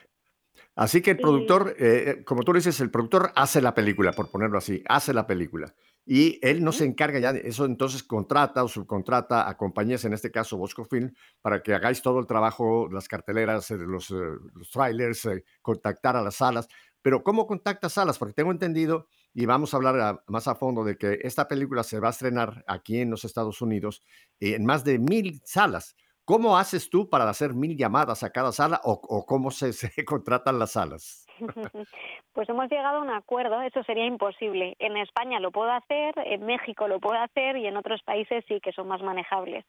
Así 0.76 1.00
que 1.00 1.12
el 1.12 1.20
Y- 1.20 1.22
productor, 1.22 1.74
eh, 1.78 2.04
eh, 2.18 2.24
como 2.24 2.42
tú 2.42 2.52
dices, 2.52 2.78
el 2.80 2.90
productor 2.90 3.32
hace 3.34 3.62
la 3.62 3.72
película, 3.74 4.12
por 4.12 4.30
ponerlo 4.30 4.58
así, 4.58 4.82
hace 4.86 5.14
la 5.14 5.26
película. 5.26 5.72
Y 6.04 6.38
él 6.42 6.62
no 6.64 6.72
se 6.72 6.84
encarga 6.84 7.20
ya 7.20 7.32
de 7.32 7.42
eso, 7.46 7.64
entonces 7.64 8.02
contrata 8.02 8.64
o 8.64 8.68
subcontrata 8.68 9.48
a 9.48 9.56
compañías, 9.56 10.04
en 10.04 10.12
este 10.12 10.30
caso 10.32 10.58
Bosco 10.58 10.84
Film, 10.84 11.12
para 11.40 11.62
que 11.62 11.72
hagáis 11.74 12.02
todo 12.02 12.18
el 12.18 12.26
trabajo, 12.26 12.88
las 12.90 13.06
carteleras, 13.08 13.70
eh, 13.70 13.78
los, 13.78 14.10
eh, 14.10 14.14
los 14.54 14.70
trailers, 14.70 15.28
contactar 15.62 16.16
a 16.16 16.22
las 16.22 16.34
salas. 16.34 16.68
Pero 17.02 17.22
¿cómo 17.22 17.46
contacta 17.46 17.88
salas? 17.88 18.18
Porque 18.18 18.34
tengo 18.34 18.52
entendido, 18.52 19.08
y 19.34 19.46
vamos 19.46 19.74
a 19.74 19.76
hablar 19.76 19.98
a- 20.00 20.22
más 20.26 20.48
a 20.48 20.54
fondo, 20.54 20.84
de 20.84 20.96
que 20.96 21.18
esta 21.22 21.48
película 21.48 21.82
se 21.82 22.00
va 22.00 22.08
a 22.08 22.10
estrenar 22.12 22.64
aquí 22.66 23.00
en 23.00 23.10
los 23.10 23.24
Estados 23.24 23.60
Unidos 23.60 24.02
eh, 24.40 24.54
en 24.54 24.64
más 24.64 24.84
de 24.84 24.98
mil 24.98 25.40
salas. 25.44 25.96
¿Cómo 26.24 26.56
haces 26.56 26.88
tú 26.88 27.10
para 27.10 27.28
hacer 27.28 27.52
mil 27.52 27.76
llamadas 27.76 28.22
a 28.22 28.30
cada 28.30 28.52
sala 28.52 28.80
o, 28.84 29.26
cómo 29.26 29.50
se, 29.50 29.72
se 29.72 30.04
contratan 30.04 30.58
las 30.58 30.72
salas? 30.72 31.26
Pues 32.34 32.48
hemos 32.48 32.70
llegado 32.70 32.98
a 32.98 33.02
un 33.02 33.10
acuerdo, 33.10 33.60
eso 33.60 33.82
sería 33.84 34.06
imposible. 34.06 34.74
En 34.78 34.96
España 34.96 35.38
lo 35.38 35.50
puedo 35.50 35.70
hacer, 35.70 36.14
en 36.16 36.46
México 36.46 36.88
lo 36.88 36.98
puedo 36.98 37.20
hacer 37.20 37.58
y 37.58 37.66
en 37.66 37.76
otros 37.76 38.02
países 38.04 38.42
sí 38.48 38.58
que 38.60 38.72
son 38.72 38.88
más 38.88 39.02
manejables. 39.02 39.66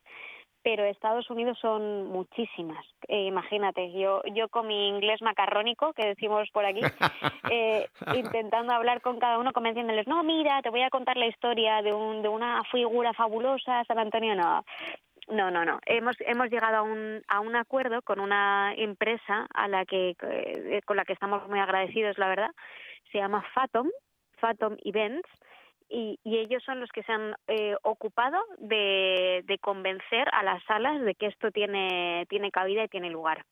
Pero 0.63 0.85
Estados 0.85 1.29
Unidos 1.29 1.57
son 1.59 2.07
muchísimas. 2.07 2.85
Eh, 3.07 3.25
imagínate, 3.25 3.91
yo, 3.91 4.21
yo 4.33 4.47
con 4.47 4.67
mi 4.67 4.87
inglés 4.87 5.21
macarrónico, 5.21 5.91
que 5.93 6.07
decimos 6.07 6.49
por 6.51 6.65
aquí, 6.65 6.79
eh, 7.51 7.89
intentando 8.15 8.73
hablar 8.73 9.01
con 9.01 9.19
cada 9.19 9.37
uno, 9.39 9.51
convenciéndoles, 9.51 10.07
no, 10.07 10.23
mira, 10.23 10.61
te 10.61 10.69
voy 10.69 10.81
a 10.81 10.89
contar 10.89 11.17
la 11.17 11.27
historia 11.27 11.81
de, 11.81 11.93
un, 11.93 12.21
de 12.21 12.29
una 12.29 12.63
figura 12.71 13.13
fabulosa, 13.13 13.83
San 13.85 13.99
Antonio, 13.99 14.35
no. 14.35 14.63
No, 15.29 15.49
no, 15.51 15.63
no. 15.63 15.79
Hemos, 15.85 16.17
hemos 16.19 16.49
llegado 16.49 16.77
a 16.77 16.81
un, 16.81 17.21
a 17.27 17.39
un 17.39 17.55
acuerdo 17.55 18.01
con 18.01 18.19
una 18.19 18.73
empresa 18.75 19.47
a 19.53 19.67
la 19.67 19.85
que, 19.85 20.15
eh, 20.21 20.81
con 20.85 20.97
la 20.97 21.05
que 21.05 21.13
estamos 21.13 21.47
muy 21.47 21.59
agradecidos, 21.59 22.17
la 22.17 22.27
verdad. 22.27 22.51
Se 23.11 23.19
llama 23.19 23.43
Fathom, 23.53 23.89
Fathom 24.37 24.75
Events, 24.83 25.29
y, 25.89 26.19
y 26.23 26.37
ellos 26.37 26.63
son 26.63 26.79
los 26.79 26.91
que 26.91 27.03
se 27.03 27.11
han 27.11 27.35
eh, 27.47 27.75
ocupado 27.83 28.39
de, 28.57 29.43
de 29.45 29.59
convencer 29.59 30.27
a 30.33 30.43
las 30.43 30.63
salas 30.65 31.01
de 31.01 31.15
que 31.15 31.27
esto 31.27 31.51
tiene, 31.51 32.25
tiene 32.29 32.51
cabida 32.51 32.83
y 32.83 32.89
tiene 32.89 33.09
lugar. 33.09 33.45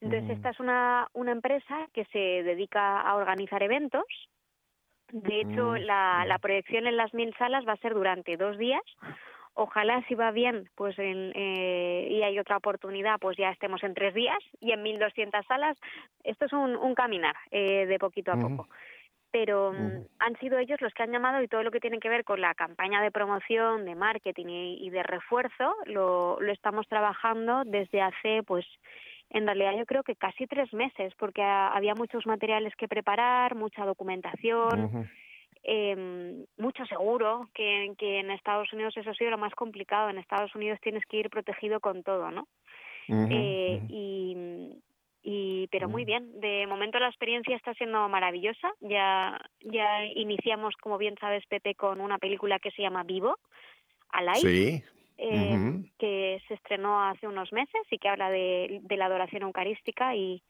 Entonces, 0.00 0.28
Ujú. 0.28 0.32
esta 0.36 0.50
es 0.50 0.60
una, 0.60 1.08
una 1.14 1.32
empresa 1.32 1.88
que 1.92 2.04
se 2.06 2.18
dedica 2.18 3.00
a 3.00 3.14
organizar 3.16 3.62
eventos. 3.62 4.04
De 5.12 5.40
hecho, 5.40 5.76
Mm, 5.76 5.78
la, 5.78 6.24
la 6.26 6.38
mm. 6.38 6.40
proyección 6.40 6.86
en 6.86 6.96
las 6.96 7.14
mil 7.14 7.34
salas 7.36 7.66
va 7.66 7.72
a 7.72 7.78
ser 7.78 7.94
durante 7.94 8.36
dos 8.36 8.58
días. 8.58 8.82
Ojalá 9.54 10.02
si 10.08 10.14
va 10.16 10.32
bien, 10.32 10.68
pues 10.74 10.98
en, 10.98 11.32
eh, 11.34 12.08
y 12.10 12.22
hay 12.22 12.38
otra 12.40 12.56
oportunidad, 12.56 13.20
pues 13.20 13.36
ya 13.36 13.50
estemos 13.50 13.84
en 13.84 13.94
tres 13.94 14.12
días 14.12 14.38
y 14.60 14.72
en 14.72 14.82
1.200 14.82 15.46
salas. 15.46 15.78
Esto 16.24 16.46
es 16.46 16.52
un, 16.52 16.74
un 16.76 16.94
caminar 16.94 17.36
eh, 17.52 17.86
de 17.86 17.98
poquito 18.00 18.32
a 18.32 18.36
poco. 18.36 18.68
Pero 19.34 19.72
mm, 19.72 20.06
han 20.20 20.38
sido 20.38 20.58
ellos 20.58 20.80
los 20.80 20.94
que 20.94 21.02
han 21.02 21.10
llamado 21.10 21.42
y 21.42 21.48
todo 21.48 21.64
lo 21.64 21.72
que 21.72 21.80
tiene 21.80 21.98
que 21.98 22.08
ver 22.08 22.22
con 22.22 22.40
la 22.40 22.54
campaña 22.54 23.02
de 23.02 23.10
promoción, 23.10 23.84
de 23.84 23.96
marketing 23.96 24.46
y, 24.46 24.86
y 24.86 24.90
de 24.90 25.02
refuerzo 25.02 25.74
lo, 25.86 26.38
lo 26.40 26.52
estamos 26.52 26.86
trabajando 26.86 27.64
desde 27.66 28.00
hace, 28.00 28.44
pues, 28.44 28.64
en 29.30 29.44
realidad 29.44 29.72
yo 29.76 29.86
creo 29.86 30.04
que 30.04 30.14
casi 30.14 30.46
tres 30.46 30.72
meses, 30.72 31.12
porque 31.18 31.42
ha- 31.42 31.72
había 31.74 31.94
muchos 31.96 32.24
materiales 32.26 32.76
que 32.76 32.86
preparar, 32.86 33.56
mucha 33.56 33.84
documentación, 33.84 34.92
eh, 35.64 36.44
mucho 36.56 36.86
seguro, 36.86 37.48
que, 37.54 37.92
que 37.98 38.20
en 38.20 38.30
Estados 38.30 38.72
Unidos 38.72 38.96
eso 38.96 39.10
ha 39.10 39.14
sido 39.14 39.32
lo 39.32 39.38
más 39.38 39.54
complicado. 39.56 40.10
En 40.10 40.18
Estados 40.18 40.54
Unidos 40.54 40.78
tienes 40.80 41.04
que 41.06 41.16
ir 41.16 41.28
protegido 41.28 41.80
con 41.80 42.04
todo, 42.04 42.30
¿no? 42.30 42.46
Ujú, 43.08 43.26
Eh, 43.32 43.80
y, 43.88 44.36
y 45.24 45.66
pero 45.68 45.88
muy 45.88 46.02
Mm. 46.02 46.06
bien 46.06 46.40
de 46.40 46.66
momento 46.66 46.98
la 46.98 47.08
experiencia 47.08 47.56
está 47.56 47.72
siendo 47.74 48.08
maravillosa 48.08 48.70
ya 48.80 49.40
ya 49.60 50.04
iniciamos 50.04 50.76
como 50.76 50.98
bien 50.98 51.16
sabes 51.18 51.44
Pepe 51.46 51.74
con 51.74 52.00
una 52.00 52.18
película 52.18 52.58
que 52.58 52.70
se 52.72 52.82
llama 52.82 53.02
Vivo 53.04 53.36
Alive 54.10 54.38
Sí. 54.40 54.82
eh, 55.16 55.82
que 55.98 56.42
se 56.46 56.54
estrenó 56.54 57.02
hace 57.02 57.26
unos 57.26 57.52
meses 57.52 57.80
y 57.90 57.98
que 57.98 58.08
habla 58.08 58.30
de, 58.30 58.80
de 58.82 58.96
la 58.96 59.06
adoración 59.06 59.42
eucarística 59.42 60.14
y 60.14 60.42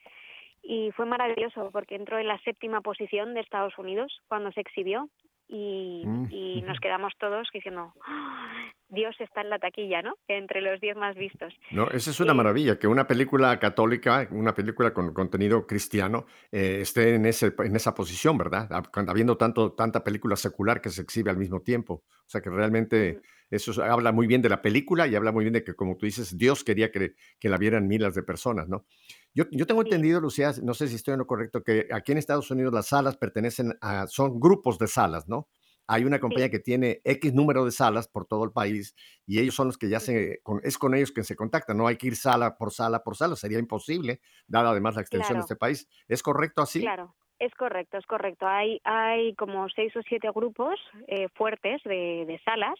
y 0.66 0.90
fue 0.92 1.04
maravilloso 1.04 1.70
porque 1.72 1.94
entró 1.94 2.18
en 2.18 2.26
la 2.26 2.38
séptima 2.38 2.80
posición 2.80 3.34
de 3.34 3.40
Estados 3.40 3.76
Unidos 3.78 4.22
cuando 4.28 4.50
se 4.52 4.60
exhibió 4.62 5.08
y, 5.48 6.04
Mm, 6.06 6.24
y 6.30 6.62
nos 6.62 6.78
quedamos 6.80 7.12
todos 7.18 7.48
diciendo 7.52 7.92
"Ah, 8.06 8.70
Dios 8.88 9.14
está 9.20 9.40
en 9.40 9.50
la 9.50 9.58
taquilla, 9.58 10.02
¿no? 10.02 10.14
Entre 10.28 10.60
los 10.60 10.80
diez 10.80 10.96
más 10.96 11.16
vistos. 11.16 11.52
No, 11.70 11.88
esa 11.90 12.10
es 12.10 12.20
una 12.20 12.32
Eh, 12.32 12.36
maravilla, 12.36 12.78
que 12.78 12.86
una 12.86 13.06
película 13.06 13.58
católica, 13.58 14.28
una 14.30 14.54
película 14.54 14.92
con 14.94 15.12
contenido 15.12 15.66
cristiano, 15.66 16.26
eh, 16.52 16.78
esté 16.82 17.14
en, 17.16 17.26
ese, 17.26 17.52
en 17.58 17.74
esa 17.74 17.94
posición, 17.94 18.38
¿verdad? 18.38 18.68
Habiendo 19.08 19.36
tanto, 19.36 19.72
tanta 19.72 20.04
película 20.04 20.36
secular 20.36 20.80
que 20.80 20.90
se 20.90 21.02
exhibe 21.02 21.30
al 21.30 21.36
mismo 21.38 21.62
tiempo. 21.62 22.04
O 22.04 22.28
sea 22.28 22.40
que 22.40 22.50
realmente 22.50 23.22
eso 23.50 23.72
es- 23.72 23.78
habla 23.78 24.12
muy 24.12 24.26
bien 24.26 24.42
de 24.42 24.50
la 24.50 24.62
película 24.62 25.06
y 25.08 25.16
habla 25.16 25.32
muy 25.32 25.44
bien 25.44 25.54
de 25.54 25.64
que, 25.64 25.74
como 25.74 25.96
tú 25.96 26.06
dices, 26.06 26.36
Dios 26.38 26.62
quería 26.62 26.92
que, 26.92 27.14
que 27.40 27.48
la 27.48 27.58
vieran 27.58 27.88
miles 27.88 28.14
de 28.14 28.22
personas, 28.22 28.68
¿no? 28.68 28.86
Yo, 29.34 29.44
yo 29.50 29.66
tengo 29.66 29.82
entendido, 29.82 30.20
Lucía, 30.20 30.52
no 30.62 30.74
sé 30.74 30.86
si 30.88 30.94
estoy 30.94 31.12
en 31.14 31.18
lo 31.18 31.26
correcto, 31.26 31.62
que 31.64 31.88
aquí 31.92 32.12
en 32.12 32.18
Estados 32.18 32.50
Unidos 32.50 32.72
las 32.72 32.86
salas 32.86 33.16
pertenecen 33.16 33.76
a, 33.80 34.06
son 34.06 34.38
grupos 34.38 34.78
de 34.78 34.86
salas, 34.86 35.28
¿no? 35.28 35.48
Hay 35.86 36.04
una 36.04 36.18
compañía 36.20 36.46
sí. 36.46 36.52
que 36.52 36.60
tiene 36.60 37.00
X 37.04 37.34
número 37.34 37.64
de 37.64 37.70
salas 37.70 38.08
por 38.08 38.26
todo 38.26 38.44
el 38.44 38.52
país 38.52 38.94
y 39.26 39.40
ellos 39.40 39.54
son 39.54 39.66
los 39.66 39.76
que 39.76 39.88
ya 39.90 40.00
se, 40.00 40.40
con- 40.42 40.60
es 40.62 40.78
con 40.78 40.94
ellos 40.94 41.12
que 41.12 41.24
se 41.24 41.36
contactan, 41.36 41.76
no 41.76 41.86
hay 41.86 41.96
que 41.96 42.06
ir 42.06 42.16
sala 42.16 42.56
por 42.56 42.72
sala 42.72 43.02
por 43.02 43.16
sala, 43.16 43.36
sería 43.36 43.58
imposible, 43.58 44.20
dada 44.46 44.70
además 44.70 44.94
la 44.94 45.02
extensión 45.02 45.38
de 45.38 45.42
este 45.42 45.56
país. 45.56 45.88
¿Es 46.08 46.22
correcto 46.22 46.62
así? 46.62 46.80
Claro, 46.80 47.14
Es 47.38 47.52
correcto, 47.56 47.98
es 47.98 48.06
correcto. 48.06 48.46
Hay, 48.46 48.80
hay 48.84 49.34
como 49.34 49.68
seis 49.68 49.94
o 49.96 50.02
siete 50.08 50.28
grupos 50.34 50.78
eh, 51.08 51.28
fuertes 51.34 51.82
de, 51.84 52.24
de 52.26 52.40
salas 52.44 52.78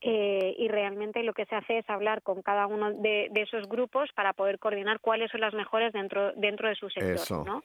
eh, 0.00 0.54
y 0.58 0.68
realmente 0.68 1.22
lo 1.22 1.32
que 1.32 1.46
se 1.46 1.54
hace 1.54 1.78
es 1.78 1.88
hablar 1.88 2.22
con 2.22 2.42
cada 2.42 2.66
uno 2.66 2.92
de, 2.92 3.28
de 3.30 3.42
esos 3.42 3.68
grupos 3.68 4.10
para 4.14 4.32
poder 4.34 4.58
coordinar 4.58 5.00
cuáles 5.00 5.30
son 5.30 5.40
las 5.40 5.54
mejores 5.54 5.92
dentro, 5.92 6.32
dentro 6.32 6.68
de 6.68 6.74
su 6.74 6.90
sector, 6.90 7.14
Eso. 7.14 7.44
¿no? 7.44 7.62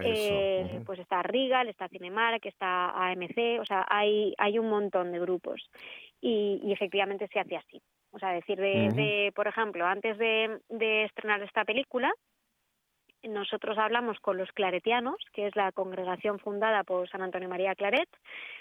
Eh. 0.00 0.82
Pues 0.84 0.98
está 0.98 1.22
Rigal, 1.22 1.68
está 1.68 1.88
Cinemark, 1.88 2.44
está 2.44 2.90
AMC, 2.90 3.60
o 3.60 3.64
sea, 3.64 3.86
hay, 3.88 4.34
hay 4.38 4.58
un 4.58 4.68
montón 4.68 5.12
de 5.12 5.20
grupos 5.20 5.70
y, 6.20 6.60
y 6.62 6.72
efectivamente 6.72 7.28
se 7.28 7.40
hace 7.40 7.56
así. 7.56 7.82
O 8.12 8.18
sea, 8.18 8.30
decir, 8.30 8.58
de, 8.60 8.90
de, 8.94 9.32
por 9.34 9.48
ejemplo, 9.48 9.84
antes 9.84 10.16
de, 10.18 10.60
de 10.68 11.04
estrenar 11.04 11.42
esta 11.42 11.64
película, 11.64 12.12
nosotros 13.28 13.78
hablamos 13.78 14.18
con 14.20 14.38
los 14.38 14.50
claretianos, 14.52 15.16
que 15.32 15.46
es 15.46 15.56
la 15.56 15.72
congregación 15.72 16.38
fundada 16.38 16.84
por 16.84 17.08
San 17.08 17.22
Antonio 17.22 17.48
María 17.48 17.74
Claret, 17.74 18.08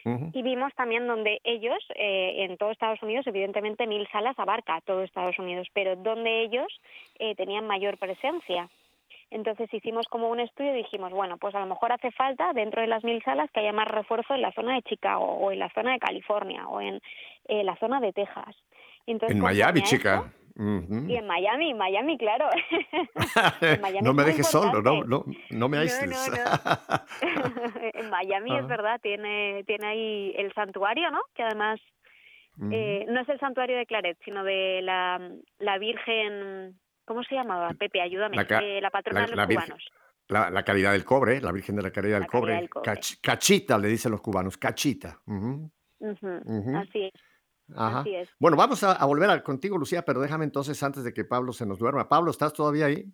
y 0.05 0.41
vimos 0.41 0.74
también 0.75 1.08
donde 1.08 1.39
ellos, 1.43 1.79
eh, 1.96 2.43
en 2.43 2.58
todo 2.58 2.72
Estados 2.72 3.01
Unidos, 3.01 3.25
evidentemente 3.25 3.88
mil 3.88 4.08
salas 4.12 4.38
abarca 4.38 4.82
todo 4.82 5.03
Estados 5.03 5.39
Unidos, 5.39 5.67
pero 5.74 5.96
donde 5.96 6.41
ellos 6.41 6.67
eh, 7.20 7.36
tenían 7.36 7.67
mayor 7.67 7.98
presencia. 7.98 8.70
Entonces 9.32 9.74
hicimos 9.74 10.05
como 10.10 10.29
un 10.29 10.39
estudio 10.39 10.74
y 10.74 10.84
dijimos, 10.84 11.12
bueno, 11.12 11.38
pues 11.38 11.55
a 11.55 11.60
lo 11.60 11.65
mejor 11.65 11.91
hace 11.91 12.12
falta 12.12 12.53
dentro 12.53 12.82
de 12.82 12.88
las 12.88 13.03
mil 13.03 13.24
salas 13.24 13.50
que 13.51 13.62
haya 13.62 13.74
más 13.74 13.88
refuerzo 13.88 14.36
en 14.36 14.41
la 14.41 14.51
zona 14.51 14.75
de 14.75 14.84
Chicago 14.84 15.25
o 15.25 15.51
en 15.51 15.60
la 15.60 15.70
zona 15.70 15.93
de 15.93 16.00
California 16.00 16.67
o 16.67 16.82
en 16.82 17.01
eh, 17.48 17.63
la 17.63 17.75
zona 17.77 18.00
de 18.00 18.13
Texas. 18.13 18.55
Entonces, 19.08 19.36
En 19.36 19.41
conforme 19.41 19.60
Miami, 19.60 19.82
chica. 19.82 20.32
Y 20.56 21.16
en 21.16 21.26
Miami, 21.28 21.74
Miami, 21.74 22.18
claro. 22.18 22.48
Miami 23.82 24.02
no 24.02 24.14
me 24.14 24.24
dejes 24.24 24.48
solo, 24.48 24.82
no, 24.82 25.04
no, 25.04 25.26
no 25.50 25.70
me 25.70 25.78
No, 25.78 25.82
aísles. 25.82 26.32
en 27.94 28.10
Miami 28.10 28.52
es 28.52 28.60
Ajá. 28.60 28.68
verdad, 28.68 29.00
tiene, 29.02 29.64
tiene 29.66 29.88
ahí 29.88 30.34
el 30.38 30.54
santuario, 30.54 31.10
¿no? 31.12 31.22
Que 31.36 31.44
además 31.44 31.80
eh, 32.72 33.06
no 33.10 33.22
es 33.22 33.30
el 33.30 33.40
santuario 33.40 33.78
de 33.78 33.86
Claret, 33.86 34.18
sino 34.24 34.44
de 34.44 34.82
la, 34.84 35.20
la 35.60 35.78
Virgen, 35.80 36.80
¿cómo 37.06 37.24
se 37.24 37.36
llamaba? 37.36 37.72
Pepe, 37.78 38.02
ayúdame. 38.02 38.36
La 38.38 38.60
Eh, 38.62 38.80
la 38.82 38.92
patrona 38.92 39.22
la- 39.22 39.26
de 39.28 39.36
los 39.36 39.48
Virgen- 39.48 39.66
cubanos. 39.66 39.86
La, 40.30 40.50
la 40.50 40.64
caridad 40.64 40.94
del 40.94 41.04
cobre, 41.04 41.42
la 41.42 41.52
Virgen 41.52 41.76
de 41.76 41.82
la 41.82 41.92
Caridad 41.92 42.18
del 42.20 42.28
Cobre. 42.28 42.54
del 42.56 42.70
Cobre. 42.70 42.90
Cach- 42.94 43.20
cachita, 43.22 43.78
le 43.78 43.90
dicen 43.90 44.10
los 44.12 44.22
cubanos, 44.22 44.58
cachita. 44.58 45.20
Ujú, 45.28 45.70
ujú. 46.00 46.78
Así 46.78 47.06
es, 47.06 47.12
Ajá. 47.75 48.01
así 48.01 48.15
es. 48.15 48.29
Bueno, 48.39 48.58
vamos 48.58 48.84
a, 48.84 48.91
a 48.93 49.05
volver 49.05 49.29
a- 49.29 49.43
contigo, 49.43 49.77
Lucía, 49.77 50.03
pero 50.03 50.20
déjame 50.22 50.43
entonces, 50.46 50.82
antes 50.84 51.03
de 51.03 51.13
que 51.13 51.24
Pablo 51.25 51.53
se 51.53 51.65
nos 51.65 51.79
duerma. 51.79 52.10
Pablo, 52.10 52.32
¿estás 52.32 52.53
todavía 52.53 52.86
ahí? 52.88 53.05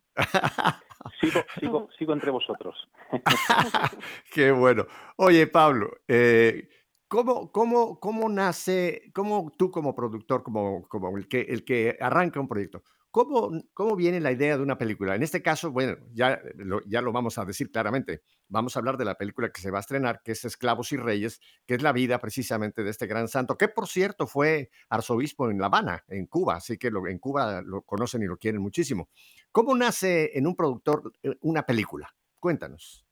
Sigo, 1.22 1.40
sigo, 1.60 1.90
sigo 1.98 2.14
entre 2.14 2.32
vosotros. 2.32 2.76
Qué 4.34 4.52
bueno. 4.52 4.86
Oye, 5.18 5.48
Pablo, 5.48 5.92
eh, 6.08 6.70
¿cómo, 7.08 7.52
cómo, 7.52 8.00
cómo 8.00 8.30
nace, 8.30 9.12
cómo 9.14 9.52
tú 9.58 9.72
como 9.72 9.96
productor, 9.96 10.44
como, 10.44 10.88
como 10.88 11.18
el, 11.18 11.28
que, 11.28 11.42
el 11.42 11.64
que 11.64 11.98
arranca 12.00 12.40
un 12.40 12.48
proyecto, 12.48 12.84
¿cómo, 13.12 13.52
cómo 13.74 13.96
viene 13.96 14.20
la 14.20 14.32
idea 14.32 14.58
de 14.58 14.64
una 14.64 14.78
película? 14.78 15.16
En 15.16 15.24
este 15.24 15.42
caso, 15.42 15.72
bueno, 15.72 15.98
ya 16.14 16.40
lo, 16.56 16.82
ya 16.86 17.02
lo 17.02 17.12
vamos 17.12 17.38
a 17.38 17.46
decir 17.46 17.72
claramente. 17.72 18.22
Vamos 18.48 18.76
a 18.76 18.80
hablar 18.80 18.98
de 18.98 19.06
la 19.06 19.16
película 19.16 19.50
que 19.52 19.62
se 19.62 19.72
va 19.72 19.78
a 19.78 19.82
estrenar, 19.82 20.22
que 20.24 20.32
es 20.34 20.46
Esclavos 20.46 20.92
y 20.92 20.98
Reyes, 20.98 21.40
que 21.66 21.76
es 21.76 21.82
la 21.82 21.92
vida 21.92 22.20
precisamente 22.20 22.84
de 22.84 22.90
este 22.90 23.08
gran 23.08 23.28
santo, 23.28 23.58
que 23.58 23.68
por 23.68 23.88
cierto 23.88 24.28
fue 24.28 24.70
arzobispo 24.90 25.50
en 25.50 25.60
La 25.60 25.68
Habana, 25.68 26.04
en 26.08 26.28
Cuba, 26.28 26.56
así 26.56 26.78
que 26.78 26.88
en 26.88 27.20
Cuba 27.20 27.62
lo 27.62 27.82
conocen 27.84 28.24
y 28.24 28.26
lo 28.26 28.38
quieren 28.38 28.62
muchísimo. 28.62 29.10
¿Cómo 29.52 29.76
nace 29.76 30.38
en 30.38 30.48
un 30.48 30.56
productor 30.56 31.12
eh, 31.24 31.36
una 31.42 31.64
película? 31.64 32.14
Cuéntanos. 32.40 33.06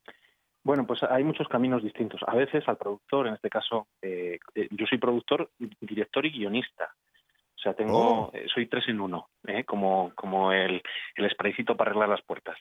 Bueno, 0.68 0.86
pues 0.86 1.02
hay 1.04 1.24
muchos 1.24 1.48
caminos 1.48 1.82
distintos. 1.82 2.20
A 2.28 2.36
veces 2.36 2.68
al 2.68 2.78
productor, 2.78 3.28
en 3.28 3.36
este 3.36 3.50
caso, 3.50 3.88
eh, 4.02 4.38
eh, 4.54 4.68
yo 4.72 4.86
soy 4.86 4.98
productor, 4.98 5.50
director 5.80 6.26
y 6.26 6.32
guionista. 6.32 6.94
O 7.58 7.60
sea, 7.60 7.74
tengo, 7.74 7.98
Oh. 8.28 8.32
eh, 8.34 8.46
soy 8.54 8.68
tres 8.68 8.88
en 8.88 9.02
uno, 9.02 9.30
¿eh? 9.48 9.64
como, 9.64 10.12
como 10.16 10.52
el, 10.52 10.82
el 11.16 11.30
spraycito 11.32 11.76
para 11.76 11.90
arreglar 11.90 12.10
las 12.10 12.22
puertas. 12.22 12.58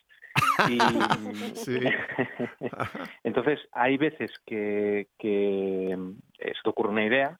Y, 0.69 0.77
Sí. 1.55 1.79
Entonces, 3.23 3.59
hay 3.71 3.97
veces 3.97 4.31
que, 4.45 5.07
que 5.19 5.91
eh, 5.93 6.53
se 6.53 6.61
te 6.63 6.69
ocurre 6.69 6.89
una 6.89 7.05
idea, 7.05 7.37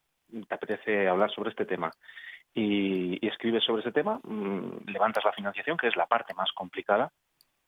te 0.48 0.54
apetece 0.56 1.08
hablar 1.08 1.32
sobre 1.32 1.50
este 1.50 1.66
tema 1.66 1.92
y, 2.54 3.18
y 3.26 3.28
escribes 3.28 3.64
sobre 3.64 3.82
ese 3.82 3.92
tema, 3.92 4.20
mm, 4.24 4.90
levantas 4.92 5.24
la 5.26 5.32
financiación, 5.34 5.78
que 5.78 5.88
es 5.88 5.96
la 5.96 6.06
parte 6.06 6.34
más 6.34 6.52
complicada. 6.54 7.12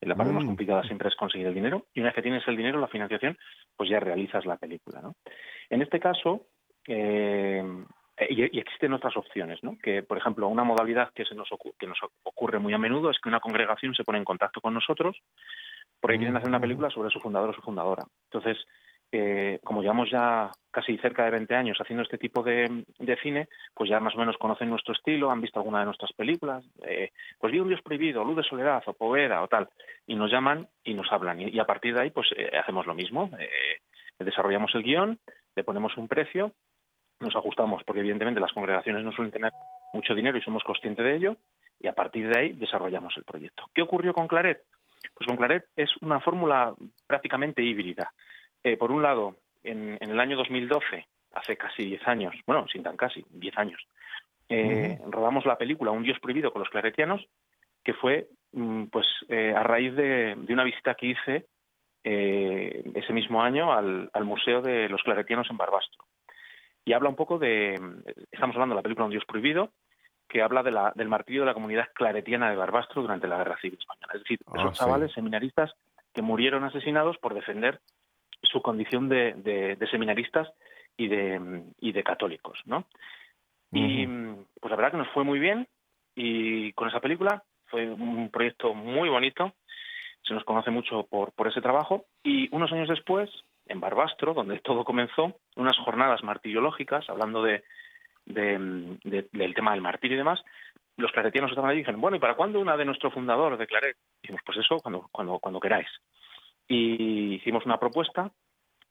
La 0.02 0.16
parte 0.16 0.32
más 0.32 0.44
Mm. 0.46 0.48
complicada 0.48 0.84
siempre 0.84 1.10
es 1.10 1.16
conseguir 1.16 1.48
el 1.48 1.54
dinero 1.54 1.88
y 1.94 2.00
una 2.00 2.10
vez 2.10 2.16
que 2.16 2.22
tienes 2.22 2.48
el 2.48 2.56
dinero, 2.56 2.80
la 2.80 2.88
financiación, 2.88 3.38
pues 3.76 3.90
ya 3.90 4.00
realizas 4.00 4.46
la 4.46 4.56
película. 4.56 5.02
¿no? 5.02 5.16
En 5.70 5.82
este 5.82 6.00
caso, 6.00 6.46
eh, 6.88 7.62
y, 8.30 8.58
y 8.58 8.60
existen 8.60 8.94
otras 8.94 9.16
opciones, 9.18 9.64
¿no? 9.64 9.78
Que, 9.82 10.04
por 10.04 10.18
ejemplo, 10.18 10.48
una 10.48 10.64
modalidad 10.64 11.12
que, 11.14 11.26
se 11.26 11.36
nos, 11.36 11.50
ocu- 11.50 11.74
que 11.78 11.88
nos 11.88 11.98
ocurre 12.24 12.60
muy 12.60 12.74
a 12.74 12.78
menudo 12.78 13.10
es 13.12 13.20
que 13.20 13.30
una 13.30 13.40
congregación 13.40 13.94
se 13.96 14.04
pone 14.04 14.18
en 14.18 14.26
contacto 14.26 14.62
con 14.62 14.74
nosotros 14.74 15.18
porque 16.00 16.18
quieren 16.18 16.36
hacer 16.36 16.50
una 16.50 16.60
película 16.60 16.90
sobre 16.90 17.10
su 17.10 17.20
fundador 17.20 17.50
o 17.50 17.54
su 17.54 17.62
fundadora. 17.62 18.04
Entonces, 18.32 18.58
eh, 19.12 19.60
como 19.64 19.82
llevamos 19.82 20.10
ya 20.12 20.52
casi 20.72 20.98
cerca 21.00 21.26
de 21.26 21.32
20 21.32 21.56
años 21.56 21.78
haciendo 21.82 22.04
este 22.04 22.18
tipo 22.20 22.44
de, 22.44 22.84
de 23.00 23.16
cine, 23.18 23.48
pues 23.74 23.90
ya 23.90 24.00
más 24.00 24.14
o 24.16 24.20
menos 24.20 24.38
conocen 24.38 24.70
nuestro 24.70 24.94
estilo, 24.94 25.32
han 25.32 25.42
visto 25.42 25.60
alguna 25.60 25.80
de 25.80 25.86
nuestras 25.86 26.14
películas, 26.14 26.64
eh, 26.84 27.12
pues 27.40 27.52
vi 27.52 27.60
un 27.60 27.68
Dios 27.70 27.82
prohibido, 27.82 28.24
Luz 28.24 28.38
de 28.38 28.44
Soledad 28.44 28.84
o 28.86 28.94
Poveda 28.94 29.42
o 29.42 29.48
tal, 29.48 29.68
y 30.06 30.16
nos 30.16 30.32
llaman 30.32 30.68
y 30.84 30.94
nos 30.94 31.12
hablan. 31.12 31.42
Y, 31.42 31.50
y 31.50 31.60
a 31.60 31.66
partir 31.66 31.96
de 31.96 32.02
ahí, 32.02 32.12
pues 32.12 32.28
eh, 32.38 32.52
hacemos 32.58 32.86
lo 32.86 32.94
mismo. 32.94 33.32
Eh, 33.40 33.50
desarrollamos 34.20 34.76
el 34.76 34.84
guion, 34.84 35.18
le 35.56 35.64
ponemos 35.64 35.98
un 35.98 36.08
precio, 36.08 36.52
nos 37.20 37.36
ajustamos, 37.36 37.84
porque 37.84 38.02
evidentemente 38.02 38.40
las 38.40 38.54
congregaciones 38.54 39.04
no 39.04 39.12
suelen 39.12 39.32
tener 39.32 39.52
mucho 39.94 40.16
dinero 40.16 40.38
y 40.38 40.42
somos 40.42 40.64
conscientes 40.64 41.06
de 41.06 41.16
ello, 41.16 41.36
y 41.80 41.88
a 41.88 41.94
partir 41.94 42.28
de 42.28 42.40
ahí 42.40 42.54
desarrollamos 42.54 43.16
el 43.18 43.24
proyecto. 43.24 43.66
¿Qué 43.74 43.82
ocurrió 43.82 44.14
con 44.14 44.28
Claret? 44.28 44.64
Pues 45.16 45.28
con 45.28 45.38
Claret 45.38 45.66
es 45.76 45.90
una 46.02 46.20
fórmula 46.20 46.74
prácticamente 47.08 47.62
híbrida. 47.62 48.12
Eh, 48.64 48.78
por 48.78 48.92
un 48.92 49.02
lado, 49.02 49.38
en, 49.64 49.98
en, 50.00 50.10
el 50.10 50.20
año 50.20 50.38
2012, 50.38 51.08
hace 51.34 51.58
casi 51.58 51.86
10 51.86 52.08
años, 52.08 52.36
bueno, 52.46 52.68
sin 52.68 52.84
tan 52.84 52.98
casi, 52.98 53.26
10 53.30 53.58
años, 53.58 53.82
eh, 54.50 54.98
uh 55.00 55.06
-huh. 55.06 55.12
rodamos 55.12 55.46
la 55.46 55.58
película 55.58 55.92
Un 55.92 56.04
Dios 56.04 56.20
prohibido 56.20 56.52
con 56.52 56.60
los 56.62 56.70
claretianos, 56.70 57.26
que 57.84 57.94
fue 57.94 58.28
mm, 58.52 58.86
pues 58.86 59.06
eh, 59.30 59.54
a 59.56 59.64
raíz 59.64 59.96
de, 59.96 60.36
de, 60.36 60.54
una 60.54 60.64
visita 60.64 60.96
que 60.96 61.08
hice 61.08 61.46
eh, 62.04 62.84
ese 62.96 63.14
mismo 63.14 63.42
año 63.42 63.72
al, 63.72 64.10
al, 64.14 64.26
Museo 64.26 64.62
de 64.62 64.90
los 64.90 65.04
Claretianos 65.04 65.50
en 65.50 65.58
Barbastro. 65.58 66.04
Y 66.90 66.94
habla 66.94 67.10
un 67.10 67.16
poco 67.16 67.38
de, 67.38 67.76
estamos 68.32 68.56
hablando 68.56 68.74
de 68.74 68.80
la 68.80 68.82
película 68.82 69.06
Un 69.06 69.12
Dios 69.12 69.24
prohibido, 69.28 69.70
que 70.28 70.42
habla 70.42 70.64
de 70.64 70.72
la, 70.72 70.92
del 70.96 71.08
martirio 71.08 71.44
de 71.44 71.46
la 71.46 71.54
comunidad 71.54 71.88
claretiana 71.94 72.50
de 72.50 72.56
Barbastro 72.56 73.04
durante 73.04 73.28
la 73.28 73.38
Guerra 73.38 73.60
Civil 73.62 73.78
Española. 73.78 74.14
Es 74.16 74.22
decir, 74.22 74.40
esos 74.56 74.72
oh, 74.72 74.72
chavales 74.72 75.10
sí. 75.10 75.16
seminaristas 75.18 75.72
que 76.16 76.24
murieron 76.24 76.64
asesinados 76.64 77.16
por 77.20 77.36
defender 77.36 77.80
su 78.42 78.64
condición 78.64 79.08
de, 79.08 79.34
de, 79.34 79.76
de 79.76 79.88
seminaristas 79.92 80.52
y 80.98 81.10
de, 81.10 81.64
y 81.80 81.92
de 81.92 82.04
católicos, 82.04 82.60
¿no? 82.66 82.78
Uh 82.80 82.82
-huh. 82.82 84.40
Y 84.42 84.48
pues 84.60 84.72
la 84.72 84.76
verdad 84.76 84.94
que 84.94 84.98
nos 84.98 85.10
fue 85.10 85.24
muy 85.24 85.38
bien 85.38 85.68
y 86.16 86.74
con 86.74 86.88
esa 86.88 87.02
película 87.02 87.44
fue 87.68 87.88
un 87.88 88.32
proyecto 88.32 88.74
muy 88.74 89.10
bonito, 89.10 89.54
se 90.24 90.34
nos 90.34 90.44
conoce 90.44 90.72
mucho 90.72 91.04
por, 91.04 91.34
por 91.34 91.48
ese 91.50 91.62
trabajo 91.62 92.06
y 92.24 92.50
unos 92.52 92.72
años 92.72 92.90
después, 92.90 93.30
en 93.70 93.80
Barbastro, 93.80 94.34
donde 94.34 94.60
todo 94.60 94.84
comenzó, 94.84 95.40
unas 95.56 95.78
jornadas 95.78 96.24
martiriológicas, 96.24 97.10
hablando 97.10 97.44
de, 97.44 97.64
de, 98.26 98.98
del 99.32 99.54
tema 99.54 99.72
del 99.72 99.82
martirio 99.82 100.16
y 100.16 100.18
demás, 100.18 100.44
los 100.98 101.12
claretianos 101.12 101.52
estaban 101.52 101.70
ahí 101.70 101.78
y 101.78 101.80
dijeron, 101.80 102.02
bueno, 102.02 102.18
¿y 102.18 102.20
para 102.20 102.36
cuándo 102.36 102.60
una 102.60 102.76
de 102.76 102.86
nuestro 102.86 103.12
fundador 103.12 103.58
de 103.58 103.68
Claret? 103.68 103.96
Dijimos, 104.22 104.42
pues 104.46 104.58
eso, 104.58 104.80
cuando, 104.80 105.08
cuando, 105.12 105.40
cuando 105.40 105.60
queráis. 105.60 105.88
Y 106.68 107.36
hicimos 107.36 107.66
una 107.66 107.80
propuesta, 107.80 108.32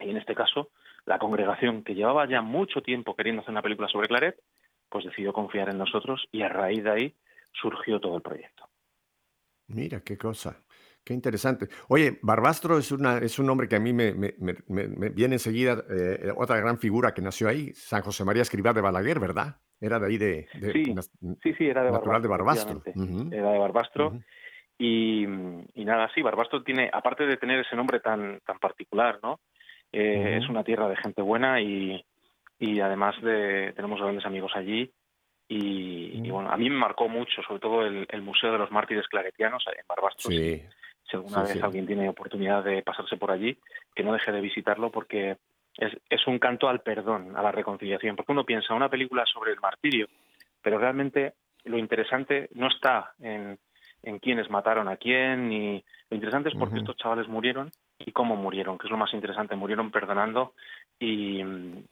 y 0.00 0.10
en 0.10 0.16
este 0.16 0.34
caso, 0.34 0.70
la 1.04 1.18
congregación 1.18 1.82
que 1.82 1.94
llevaba 1.94 2.26
ya 2.26 2.40
mucho 2.40 2.80
tiempo 2.80 3.14
queriendo 3.14 3.42
hacer 3.42 3.52
una 3.52 3.62
película 3.62 3.88
sobre 3.88 4.08
Claret, 4.08 4.36
pues 4.88 5.04
decidió 5.04 5.32
confiar 5.32 5.68
en 5.68 5.78
nosotros 5.78 6.26
y 6.32 6.42
a 6.42 6.48
raíz 6.48 6.82
de 6.82 6.90
ahí 6.90 7.14
surgió 7.52 8.00
todo 8.00 8.16
el 8.16 8.22
proyecto. 8.22 8.68
Mira, 9.66 10.00
qué 10.00 10.16
cosa. 10.16 10.62
Qué 11.04 11.14
interesante. 11.14 11.68
Oye, 11.88 12.18
Barbastro 12.22 12.76
es, 12.76 12.92
una, 12.92 13.18
es 13.18 13.38
un 13.38 13.46
nombre 13.46 13.66
que 13.66 13.76
a 13.76 13.80
mí 13.80 13.94
me, 13.94 14.12
me, 14.12 14.34
me, 14.38 14.88
me 14.88 15.08
viene 15.08 15.36
enseguida, 15.36 15.82
eh, 15.88 16.30
otra 16.36 16.58
gran 16.58 16.78
figura 16.78 17.14
que 17.14 17.22
nació 17.22 17.48
ahí, 17.48 17.72
San 17.72 18.02
José 18.02 18.24
María 18.24 18.42
Escribá 18.42 18.74
de 18.74 18.82
Balaguer, 18.82 19.18
¿verdad? 19.18 19.56
Era 19.80 19.98
de 19.98 20.06
ahí 20.06 20.18
de... 20.18 20.48
de 20.60 20.72
sí, 20.72 20.94
sí, 21.42 21.54
sí, 21.54 21.66
era 21.66 21.82
de 21.82 21.92
natural 21.92 22.20
Barbastro. 22.20 22.74
de 22.74 22.92
Barbastro. 22.92 22.92
Uh 22.94 23.06
-huh. 23.06 23.34
Era 23.34 23.52
de 23.52 23.58
Barbastro. 23.58 24.08
Uh 24.08 24.12
-huh. 24.12 24.24
y, 24.76 25.80
y, 25.80 25.84
nada, 25.84 26.10
sí, 26.14 26.20
Barbastro 26.20 26.62
tiene, 26.62 26.90
aparte 26.92 27.24
de 27.24 27.36
tener 27.38 27.60
ese 27.60 27.74
nombre 27.76 28.00
tan, 28.00 28.40
tan 28.44 28.58
particular, 28.58 29.18
¿no? 29.22 29.40
Eh, 29.92 30.18
uh 30.18 30.22
-huh. 30.22 30.44
Es 30.44 30.48
una 30.50 30.62
tierra 30.64 30.88
de 30.88 30.96
gente 30.96 31.22
buena 31.22 31.60
y, 31.60 32.04
y 32.58 32.80
además 32.80 33.14
de, 33.22 33.72
tenemos 33.74 33.98
grandes 34.00 34.26
amigos 34.26 34.52
allí. 34.54 34.92
Y, 35.50 36.26
y, 36.26 36.30
bueno, 36.30 36.50
a 36.50 36.58
mí 36.58 36.68
me 36.68 36.76
marcó 36.76 37.08
mucho, 37.08 37.40
sobre 37.42 37.60
todo 37.60 37.86
el, 37.86 38.06
el 38.10 38.20
Museo 38.20 38.52
de 38.52 38.58
los 38.58 38.70
Mártires 38.70 39.08
Claretianos 39.08 39.64
en 39.68 39.84
Barbastro. 39.88 40.30
Sí. 40.30 40.62
Si 41.10 41.16
alguna 41.16 41.42
Sí, 41.42 41.48
vez 41.48 41.52
sí. 41.54 41.60
alguien 41.62 41.86
tiene 41.86 42.08
oportunidad 42.08 42.62
de 42.64 42.82
pasarse 42.82 43.16
por 43.16 43.30
allí, 43.30 43.56
que 43.94 44.02
no 44.04 44.12
deje 44.12 44.30
de 44.32 44.40
visitarlo 44.40 44.90
porque 44.90 45.36
es, 45.76 45.92
es 46.10 46.26
un 46.26 46.38
canto 46.38 46.68
al 46.68 46.80
perdón, 46.80 47.36
a 47.36 47.42
la 47.42 47.52
reconciliación. 47.52 48.16
Porque 48.16 48.32
uno 48.32 48.44
piensa 48.44 48.74
una 48.74 48.88
película 48.88 49.24
sobre 49.26 49.52
el 49.52 49.60
martirio, 49.60 50.08
pero 50.62 50.78
realmente 50.78 51.34
lo 51.64 51.78
interesante 51.78 52.48
no 52.54 52.68
está 52.68 53.12
en, 53.20 53.58
en 54.02 54.18
quiénes 54.18 54.50
mataron 54.50 54.88
a 54.88 54.96
quién, 54.96 55.48
ni 55.48 55.82
lo 56.10 56.14
interesante 56.14 56.48
es 56.50 56.54
por 56.56 56.68
qué 56.68 56.74
Ujú. 56.74 56.84
estos 56.84 56.96
chavales 56.96 57.28
murieron 57.28 57.70
y 57.98 58.12
cómo 58.12 58.36
murieron, 58.36 58.78
que 58.78 58.86
es 58.86 58.90
lo 58.90 58.96
más 58.96 59.12
interesante. 59.12 59.56
Murieron 59.56 59.90
perdonando 59.90 60.54
y, 60.98 61.42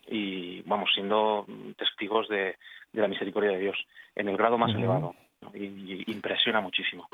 y 0.09 0.62
vamos, 0.62 0.90
siendo 0.94 1.46
testigos 1.76 2.29
de, 2.29 2.57
de 2.92 3.00
la 3.02 3.09
misericordia 3.09 3.50
de 3.50 3.59
Dios 3.59 3.76
en 4.14 4.29
el 4.29 4.37
grado 4.37 4.57
más 4.59 4.74
elevado. 4.74 5.14
¿no? 5.42 5.50
Y, 5.55 5.64
y 6.07 6.12
impresiona 6.12 6.61
muchísimo. 6.61 7.09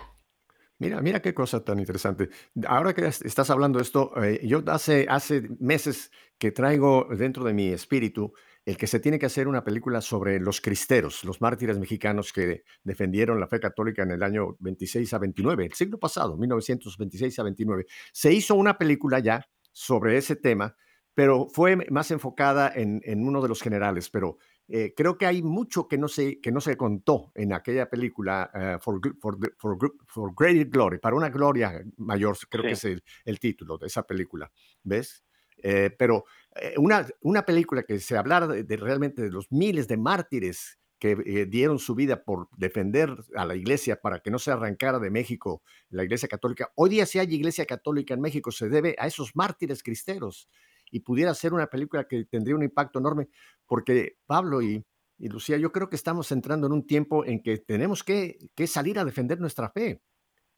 Mira, 0.82 1.00
mira 1.00 1.20
qué 1.22 1.32
cosa 1.32 1.62
tan 1.64 1.78
interesante. 1.78 2.28
Ahora 2.66 2.92
que 2.92 3.06
es- 3.06 3.22
estás 3.22 3.50
hablando 3.50 3.78
de 3.78 3.84
esto, 3.84 4.10
eh, 4.22 4.40
yo 4.44 4.62
hace, 4.66 5.06
hace 5.08 5.42
meses 5.60 6.10
que 6.38 6.50
traigo 6.50 7.06
dentro 7.16 7.44
de 7.44 7.52
mi 7.54 7.68
espíritu 7.68 8.32
el 8.64 8.76
que 8.76 8.86
se 8.88 8.98
tiene 9.00 9.18
que 9.18 9.26
hacer 9.26 9.46
una 9.48 9.62
película 9.64 10.00
sobre 10.00 10.40
los 10.40 10.60
cristeros, 10.60 11.22
los 11.24 11.40
mártires 11.40 11.78
mexicanos 11.78 12.32
que 12.32 12.64
defendieron 12.82 13.38
la 13.40 13.46
fe 13.48 13.60
católica 13.60 14.02
en 14.02 14.10
el 14.12 14.22
año 14.24 14.56
26 14.60 15.12
a 15.14 15.18
29, 15.18 15.66
el 15.66 15.72
siglo 15.72 15.98
pasado, 15.98 16.36
1926 16.36 17.38
a 17.38 17.42
29. 17.44 17.86
Se 18.12 18.32
hizo 18.32 18.54
una 18.56 18.76
película 18.78 19.18
ya 19.20 19.44
sobre 19.72 20.16
ese 20.16 20.36
tema, 20.36 20.76
pero 21.14 21.46
fue 21.48 21.76
más 21.90 22.10
enfocada 22.10 22.72
en, 22.74 23.00
en 23.04 23.26
uno 23.26 23.40
de 23.42 23.48
los 23.48 23.60
generales, 23.62 24.10
pero 24.10 24.38
eh, 24.68 24.94
creo 24.96 25.18
que 25.18 25.26
hay 25.26 25.42
mucho 25.42 25.88
que 25.88 25.98
no 25.98 26.08
se, 26.08 26.40
que 26.40 26.52
no 26.52 26.60
se 26.60 26.76
contó 26.76 27.32
en 27.34 27.52
aquella 27.52 27.88
película 27.90 28.50
eh, 28.54 28.78
for, 28.80 29.00
for, 29.20 29.38
for 29.58 29.78
for 30.06 30.32
Greater 30.36 30.66
Glory, 30.68 30.98
para 30.98 31.16
una 31.16 31.28
gloria 31.30 31.82
mayor, 31.98 32.36
creo 32.48 32.66
que 32.66 32.74
es 32.74 32.80
Sí. 32.80 32.88
el, 32.88 33.02
el 33.24 33.38
título 33.40 33.78
de 33.78 33.86
esa 33.88 34.04
película, 34.06 34.50
¿ves? 34.82 35.24
Eh, 35.62 35.90
pero 35.98 36.24
eh, 36.56 36.74
una, 36.78 37.06
una 37.22 37.42
película 37.44 37.82
que 37.84 37.98
se 38.00 38.16
hablara 38.16 38.46
de, 38.46 38.64
de 38.64 38.76
realmente 38.76 39.22
de 39.22 39.30
los 39.30 39.50
miles 39.52 39.86
de 39.88 39.96
mártires 39.96 40.78
que 40.98 41.12
eh, 41.26 41.46
dieron 41.46 41.78
su 41.78 41.94
vida 41.94 42.24
por 42.24 42.48
defender 42.56 43.14
a 43.36 43.44
la 43.44 43.56
iglesia 43.56 44.00
para 44.00 44.20
que 44.20 44.30
no 44.30 44.38
se 44.38 44.50
arrancara 44.52 44.98
de 45.00 45.10
México 45.10 45.62
la 45.90 46.04
iglesia 46.04 46.28
católica. 46.28 46.70
Hoy 46.76 46.90
día 46.90 47.06
si 47.06 47.18
hay 47.18 47.32
iglesia 47.34 47.66
católica 47.66 48.14
en 48.14 48.20
México 48.20 48.50
se 48.52 48.68
debe 48.68 48.94
a 48.98 49.06
esos 49.08 49.34
mártires 49.34 49.82
cristeros 49.82 50.48
y 50.92 51.00
pudiera 51.00 51.34
ser 51.34 51.52
una 51.52 51.66
película 51.66 52.06
que 52.06 52.24
tendría 52.26 52.54
un 52.54 52.62
impacto 52.62 53.00
enorme 53.00 53.28
porque 53.66 54.18
Pablo 54.26 54.62
y, 54.62 54.84
Lucía, 55.18 55.56
yo 55.56 55.72
creo 55.72 55.88
que 55.88 55.96
estamos 55.96 56.30
entrando 56.30 56.68
en 56.68 56.72
un 56.72 56.86
tiempo 56.86 57.24
en 57.24 57.42
que 57.42 57.58
tenemos 57.58 58.04
que, 58.04 58.38
que 58.54 58.66
salir 58.68 58.98
a 58.98 59.04
defender 59.04 59.40
nuestra 59.40 59.70
fe. 59.70 60.00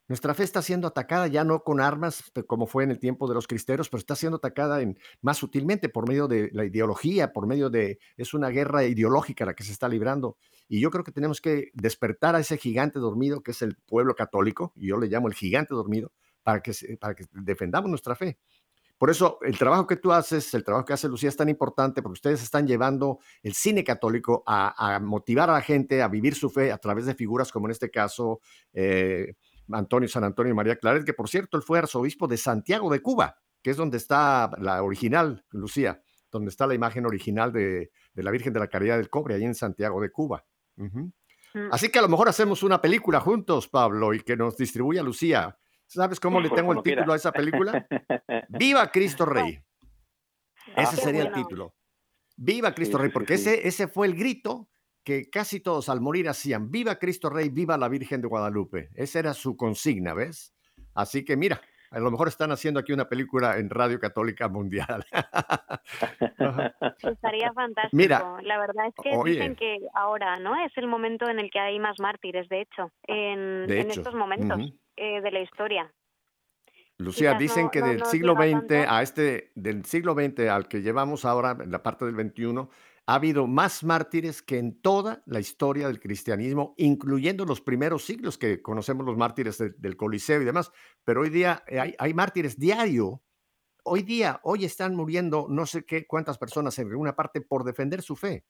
Nuestra 0.07 0.35
fe 0.35 0.42
está 0.42 0.61
siendo 0.61 0.87
atacada 0.87 1.29
ya 1.29 1.44
no 1.44 1.62
con 1.62 1.81
armas 1.81 2.31
pe- 2.35 2.44
como 2.44 2.66
fue 2.66 2.85
en 2.85 2.90
el 2.90 2.99
tiempo 2.99 3.27
de 3.27 3.35
los 3.35 3.47
cristeros, 3.47 3.88
pero 3.88 3.99
está 4.01 4.14
siendo 4.14 4.37
atacada 4.37 4.83
en, 4.83 4.99
más 5.23 5.38
sutilmente 5.38 5.88
por 5.88 6.07
medio 6.07 6.29
de 6.29 6.51
la 6.53 6.66
ideología, 6.66 7.33
por 7.33 7.47
medio 7.47 7.70
de... 7.70 7.99
Es 8.18 8.35
una 8.35 8.51
guerra 8.51 8.85
ideológica 8.85 9.47
la 9.47 9.55
que 9.55 9.64
se 9.64 9.73
está 9.73 9.88
librando. 9.88 10.37
Y 10.68 10.81
yo 10.81 10.90
creo 10.90 11.05
que 11.05 11.12
tenemos 11.12 11.40
que 11.40 11.70
despertar 11.73 12.35
a 12.35 12.40
ese 12.40 12.59
gigante 12.59 12.99
dormido 12.99 13.42
que 13.42 13.53
es 13.53 13.62
el 13.62 13.77
pueblo 13.77 14.14
católico, 14.14 14.73
y 14.77 14.88
yo 14.88 14.99
le 14.99 15.07
llamo 15.07 15.29
el 15.29 15.35
gigante 15.35 15.75
dormido, 15.75 16.12
para 16.42 16.61
que, 16.61 16.73
para 17.01 17.14
que 17.14 17.25
defendamos 17.33 17.88
nuestra 17.88 18.14
fe. 18.14 18.38
Por 18.98 19.11
eso 19.11 19.38
el 19.42 19.59
trabajo 19.59 19.87
que 19.87 19.96
tú 19.96 20.12
haces, 20.12 20.54
el 20.54 20.64
trabajo 20.64 20.85
que 20.85 20.92
hace 20.92 21.09
Lucía 21.09 21.28
es 21.28 21.37
tan 21.37 21.48
importante 21.48 22.00
porque 22.00 22.14
ustedes 22.14 22.42
están 22.42 22.66
llevando 22.66 23.18
el 23.42 23.54
cine 23.54 23.85
católico 23.85 24.42
a, 24.46 24.94
a 24.94 25.00
motivar 25.00 25.50
a 25.50 25.54
la 25.54 25.61
gente 25.61 26.00
a 26.02 26.09
vivir 26.09 26.35
su 26.35 26.48
fe 26.48 26.70
a 26.72 26.78
través 26.78 27.07
de 27.07 27.14
figuras 27.14 27.50
como 27.50 27.66
en 27.66 27.72
este 27.72 27.90
caso 27.90 28.40
eh, 28.72 29.35
Antonio 29.72 30.09
San 30.09 30.24
Antonio 30.24 30.52
y 30.52 30.57
María 30.57 30.76
Claret, 30.76 31.04
que 31.04 31.14
por 31.14 31.28
cierto 31.28 31.57
él 31.57 31.62
fue 31.62 31.78
arzobispo 31.78 32.28
de 32.28 32.37
Santiago 32.37 32.90
de 32.90 33.00
Cuba, 33.00 33.37
que 33.62 33.70
es 33.70 33.76
donde 33.76 33.96
está 33.96 34.50
la 34.59 34.83
original, 34.83 35.44
Lucía, 35.50 36.02
donde 36.30 36.50
está 36.50 36.66
la 36.66 36.74
imagen 36.74 37.07
original 37.07 37.52
de, 37.52 37.90
de 38.12 38.22
la 38.22 38.30
Virgen 38.30 38.52
de 38.52 38.61
la 38.61 38.68
Caridad 38.68 38.96
del 38.96 39.11
Cobre, 39.11 39.35
ahí 39.35 39.44
en 39.44 39.54
Santiago 39.54 40.00
de 40.00 40.11
Cuba. 40.11 40.44
Mm. 40.76 41.09
Así 41.70 41.88
que 41.88 42.00
a 42.00 42.02
lo 42.02 42.09
mejor 42.09 42.28
hacemos 42.28 42.62
una 42.62 42.80
película 42.80 43.20
juntos, 43.20 43.68
Pablo, 43.68 44.12
y 44.12 44.20
que 44.20 44.37
nos 44.37 44.57
distribuya 44.57 45.02
Lucía. 45.02 45.57
¿Sabes 45.94 46.18
cómo 46.18 46.40
le 46.40 46.50
tengo 46.50 46.72
el 46.72 46.83
título 46.83 47.12
a 47.12 47.16
esa 47.16 47.30
película? 47.33 47.87
Viva 48.48 48.90
Cristo 48.90 49.24
Rey. 49.24 49.61
Ese 50.76 50.96
qué 50.96 51.02
sería 51.02 51.22
el 51.22 51.33
título. 51.33 51.74
Viva 52.37 52.74
Cristo 52.74 52.96
Sí, 52.98 53.02
Rey, 53.02 53.12
porque 53.12 53.38
sí. 53.38 53.48
ese, 53.48 53.68
ese 53.68 53.87
fue 53.88 54.09
el 54.09 54.14
grito 54.16 54.68
que 55.04 55.30
casi 55.30 55.61
todos 55.61 55.88
al 55.88 56.00
morir 56.00 56.28
hacían. 56.28 56.70
Viva 56.70 56.98
Cristo 56.98 57.30
Rey, 57.30 57.48
viva 57.48 57.78
la 57.78 57.88
Virgen 57.88 58.20
de 58.22 58.28
Guadalupe. 58.28 58.88
Esa 58.94 59.20
era 59.20 59.35
su 59.35 59.57
consigna, 59.57 60.14
¿ves? 60.14 60.52
Así 60.94 61.24
que 61.24 61.37
mira, 61.37 61.61
a 61.90 62.00
lo 62.00 62.11
mejor 62.11 62.26
están 62.26 62.50
haciendo 62.50 62.80
aquí 62.80 62.92
una 62.92 63.09
película 63.09 63.57
en 63.59 63.70
Radio 63.70 64.00
Católica 64.00 64.48
Mundial. 64.48 65.04
Estaría 67.02 67.52
fantástico. 67.52 67.96
Mira, 67.96 68.37
la 68.42 68.59
verdad 68.59 68.87
es 68.88 68.94
que 69.00 69.16
oye. 69.16 69.33
dicen 69.35 69.54
que 69.54 69.78
ahora, 69.94 70.38
¿no? 70.40 70.57
Es 70.64 70.72
el 70.76 70.88
momento 70.88 71.28
en 71.28 71.38
el 71.38 71.50
que 71.52 71.61
hay 71.61 71.78
más 71.78 72.00
mártires, 72.00 72.48
de 72.48 72.62
hecho, 72.62 72.90
en, 73.07 73.66
De 73.68 73.80
en 73.80 73.90
hecho, 73.90 74.00
estos 74.00 74.14
momentos 74.14 74.59
ujú. 74.59 74.76
Eh, 74.96 75.20
de 75.20 75.30
la 75.30 75.40
historia. 75.40 75.92
Lucía, 76.98 77.30
Quizás 77.30 77.38
dicen 77.40 77.64
no- 77.64 77.70
que 77.70 77.80
no 77.80 77.87
del 77.88 78.04
siglo 78.07 78.35
XX 78.35 78.50
tanto. 78.68 78.74
a 78.88 79.02
este, 79.02 79.52
del 79.57 79.85
siglo 79.85 80.14
XX 80.14 80.48
al 80.48 80.68
que 80.68 80.80
llevamos 80.83 81.24
ahora, 81.24 81.57
en 81.61 81.70
la 81.72 81.83
parte 81.83 82.04
del 82.04 82.14
XXI, 82.14 82.68
ha 83.07 83.14
habido 83.16 83.46
más 83.46 83.83
mártires 83.85 84.40
que 84.42 84.59
en 84.59 84.80
toda 84.80 85.22
la 85.26 85.40
historia 85.40 85.88
del 85.88 86.00
cristianismo, 86.00 86.74
incluyendo 86.78 87.44
los 87.44 87.61
primeros 87.61 88.04
siglos 88.04 88.38
que 88.38 88.62
conocemos 88.62 89.04
los 89.04 89.16
mártires 89.16 89.59
de- 89.59 89.70
del 89.76 89.96
Coliseo 89.96 90.40
y 90.40 90.44
demás. 90.44 90.70
Pero 91.04 91.22
hoy 91.22 91.30
día 91.30 91.64
eh, 91.66 91.80
hay, 91.80 91.94
hay 91.98 92.14
mártires 92.14 92.59
diario. 92.59 93.22
Hoy 93.83 94.02
día, 94.02 94.40
hoy 94.44 94.64
están 94.64 94.94
muriendo 94.94 95.46
no 95.50 95.66
sé 95.66 95.85
qué 95.85 96.07
cuántas 96.07 96.38
personas 96.38 96.78
en 96.78 96.88
alguna 96.88 97.14
parte 97.16 97.40
por 97.42 97.64
defender 97.64 98.00
su 98.00 98.16
fe. 98.16 98.44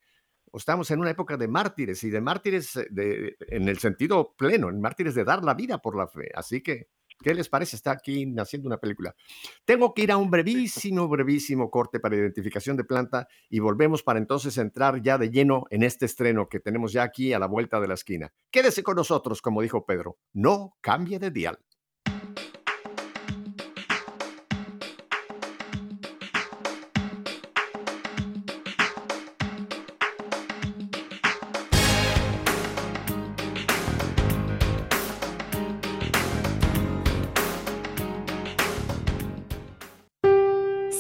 O 0.55 0.59
Estamos 0.59 0.89
en 0.93 1.01
una 1.01 1.11
época 1.11 1.37
de 1.37 1.49
mártires 1.49 2.05
y 2.05 2.11
de 2.11 2.21
mártires 2.21 2.77
eh, 2.77 2.87
de, 2.89 3.37
en 3.49 3.69
el 3.69 3.79
sentido 3.79 4.37
pleno, 4.39 4.69
en 4.69 4.81
mártires 4.81 5.17
de 5.17 5.25
dar 5.25 5.43
la 5.43 5.53
vida 5.53 5.79
por 5.79 5.97
la 5.97 6.07
fe. 6.07 6.31
Así 6.33 6.63
que, 6.63 6.91
¿qué 7.21 7.35
les 7.35 7.49
parece? 7.49 7.75
Está 7.75 7.91
aquí 7.91 8.25
naciendo 8.25 8.69
una 8.69 8.77
película. 8.77 9.17
Tengo 9.65 9.93
que 9.93 10.03
ir 10.03 10.13
a 10.13 10.17
un 10.17 10.31
brevísimo, 10.31 11.09
brevísimo 11.09 11.73
corte 11.73 11.99
para 11.99 12.15
identificación 12.15 12.77
de 12.77 12.85
planta 12.85 13.27
y 13.51 13.59
volvemos 13.59 14.05
para 14.05 14.21
entonces 14.21 14.57
entrar 14.57 15.03
ya 15.03 15.19
de 15.19 15.31
lleno 15.31 15.65
en 15.71 15.83
este 15.83 16.07
estreno 16.07 16.49
que 16.49 16.61
tenemos 16.61 16.93
ya 16.93 17.03
aquí 17.03 17.33
a 17.33 17.41
la 17.41 17.49
vuelta 17.49 17.81
de 17.81 17.89
la 17.89 17.95
esquina. 17.95 18.33
Quédese 18.53 18.85
con 18.85 18.95
nosotros, 18.95 19.43
como 19.43 19.61
dijo 19.61 19.85
Pedro. 19.85 20.19
No 20.33 20.77
cambie 20.81 21.19
de 21.19 21.33
dial. 21.33 21.59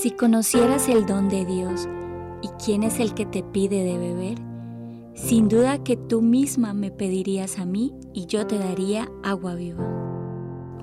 Si 0.04 0.10
conocieras 0.10 0.90
el 0.90 1.06
don 1.06 1.30
de 1.30 1.46
Dios 1.46 1.88
y 2.42 2.48
quién 2.62 2.82
es 2.82 3.00
el 3.00 3.14
que 3.14 3.24
te 3.24 3.42
pide 3.42 3.84
de 3.84 3.96
beber, 3.96 4.36
sin 5.14 5.48
duda 5.48 5.82
que 5.82 5.96
tú 5.96 6.20
misma 6.20 6.74
me 6.74 6.90
pedirías 6.90 7.58
a 7.58 7.64
mí 7.64 7.94
y 8.12 8.26
yo 8.26 8.46
te 8.46 8.58
daría 8.58 9.10
agua 9.22 9.54
viva. 9.54 9.82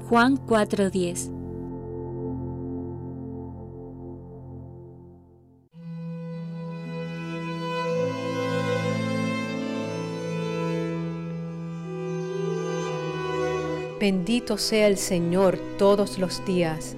Juan 0.10 0.38
4:10 0.38 1.30
Bendito 14.00 14.58
sea 14.58 14.88
el 14.88 14.98
Señor 14.98 15.60
todos 15.78 16.18
los 16.18 16.44
días. 16.48 16.98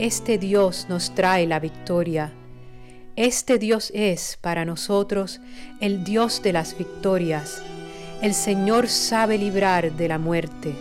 Este 0.00 0.38
Dios 0.38 0.86
nos 0.88 1.14
trae 1.14 1.46
la 1.46 1.60
victoria. 1.60 2.32
Este 3.16 3.58
Dios 3.58 3.92
es 3.94 4.38
para 4.40 4.64
nosotros 4.64 5.42
el 5.82 6.04
Dios 6.04 6.42
de 6.42 6.54
las 6.54 6.78
victorias. 6.78 7.62
El 8.22 8.32
Señor 8.32 8.88
sabe 8.88 9.36
librar 9.36 9.92
de 9.92 10.08
la 10.08 10.18
muerte. 10.18 10.74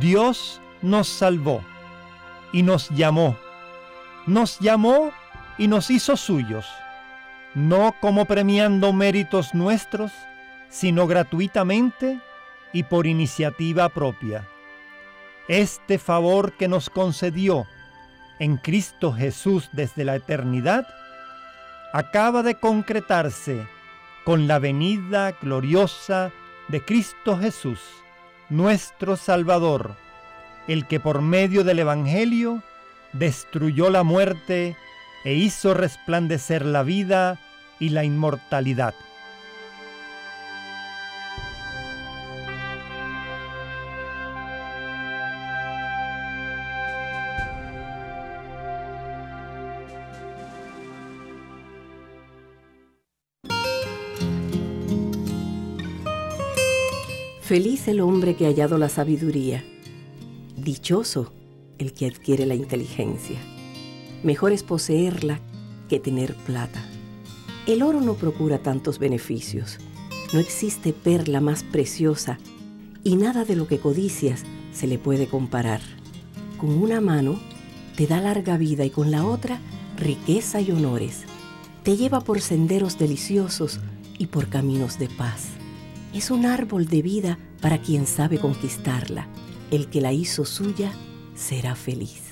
Dios 0.00 0.62
nos 0.80 1.08
salvó 1.08 1.60
y 2.54 2.62
nos 2.62 2.88
llamó. 2.88 3.45
Nos 4.26 4.58
llamó 4.58 5.12
y 5.56 5.68
nos 5.68 5.90
hizo 5.90 6.16
suyos, 6.16 6.66
no 7.54 7.94
como 8.00 8.24
premiando 8.26 8.92
méritos 8.92 9.54
nuestros, 9.54 10.12
sino 10.68 11.06
gratuitamente 11.06 12.20
y 12.72 12.82
por 12.82 13.06
iniciativa 13.06 13.88
propia. 13.88 14.46
Este 15.48 15.98
favor 15.98 16.52
que 16.52 16.68
nos 16.68 16.90
concedió 16.90 17.66
en 18.38 18.56
Cristo 18.56 19.12
Jesús 19.12 19.68
desde 19.72 20.04
la 20.04 20.16
eternidad, 20.16 20.86
acaba 21.92 22.42
de 22.42 22.56
concretarse 22.56 23.66
con 24.24 24.46
la 24.46 24.58
venida 24.58 25.32
gloriosa 25.40 26.32
de 26.68 26.84
Cristo 26.84 27.38
Jesús, 27.38 27.80
nuestro 28.48 29.16
Salvador, 29.16 29.96
el 30.68 30.86
que 30.86 31.00
por 31.00 31.22
medio 31.22 31.64
del 31.64 31.78
Evangelio 31.78 32.62
destruyó 33.18 33.90
la 33.90 34.02
muerte 34.02 34.76
e 35.24 35.34
hizo 35.34 35.74
resplandecer 35.74 36.64
la 36.64 36.82
vida 36.82 37.38
y 37.78 37.90
la 37.90 38.04
inmortalidad. 38.04 38.94
Feliz 57.40 57.86
el 57.86 58.00
hombre 58.00 58.34
que 58.34 58.46
ha 58.46 58.48
hallado 58.48 58.76
la 58.76 58.88
sabiduría. 58.88 59.64
Dichoso 60.56 61.32
el 61.78 61.92
que 61.92 62.06
adquiere 62.06 62.46
la 62.46 62.54
inteligencia. 62.54 63.38
Mejor 64.22 64.52
es 64.52 64.62
poseerla 64.62 65.40
que 65.88 66.00
tener 66.00 66.34
plata. 66.34 66.84
El 67.66 67.82
oro 67.82 68.00
no 68.00 68.14
procura 68.14 68.58
tantos 68.58 68.98
beneficios. 68.98 69.78
No 70.32 70.40
existe 70.40 70.92
perla 70.92 71.40
más 71.40 71.62
preciosa 71.62 72.38
y 73.04 73.16
nada 73.16 73.44
de 73.44 73.56
lo 73.56 73.68
que 73.68 73.78
codicias 73.78 74.44
se 74.72 74.86
le 74.86 74.98
puede 74.98 75.26
comparar. 75.26 75.80
Con 76.58 76.70
una 76.70 77.00
mano 77.00 77.38
te 77.96 78.06
da 78.06 78.20
larga 78.20 78.56
vida 78.56 78.84
y 78.84 78.90
con 78.90 79.10
la 79.10 79.24
otra 79.24 79.60
riqueza 79.96 80.60
y 80.60 80.70
honores. 80.70 81.24
Te 81.82 81.96
lleva 81.96 82.20
por 82.20 82.40
senderos 82.40 82.98
deliciosos 82.98 83.80
y 84.18 84.26
por 84.26 84.48
caminos 84.48 84.98
de 84.98 85.08
paz 85.08 85.56
es 86.16 86.30
un 86.30 86.46
árbol 86.46 86.86
de 86.86 87.02
vida 87.02 87.38
para 87.60 87.78
quien 87.78 88.06
sabe 88.06 88.38
conquistarla. 88.38 89.28
El 89.70 89.88
que 89.88 90.00
la 90.00 90.12
hizo 90.12 90.46
suya 90.46 90.92
será 91.36 91.74
feliz. 91.74 92.22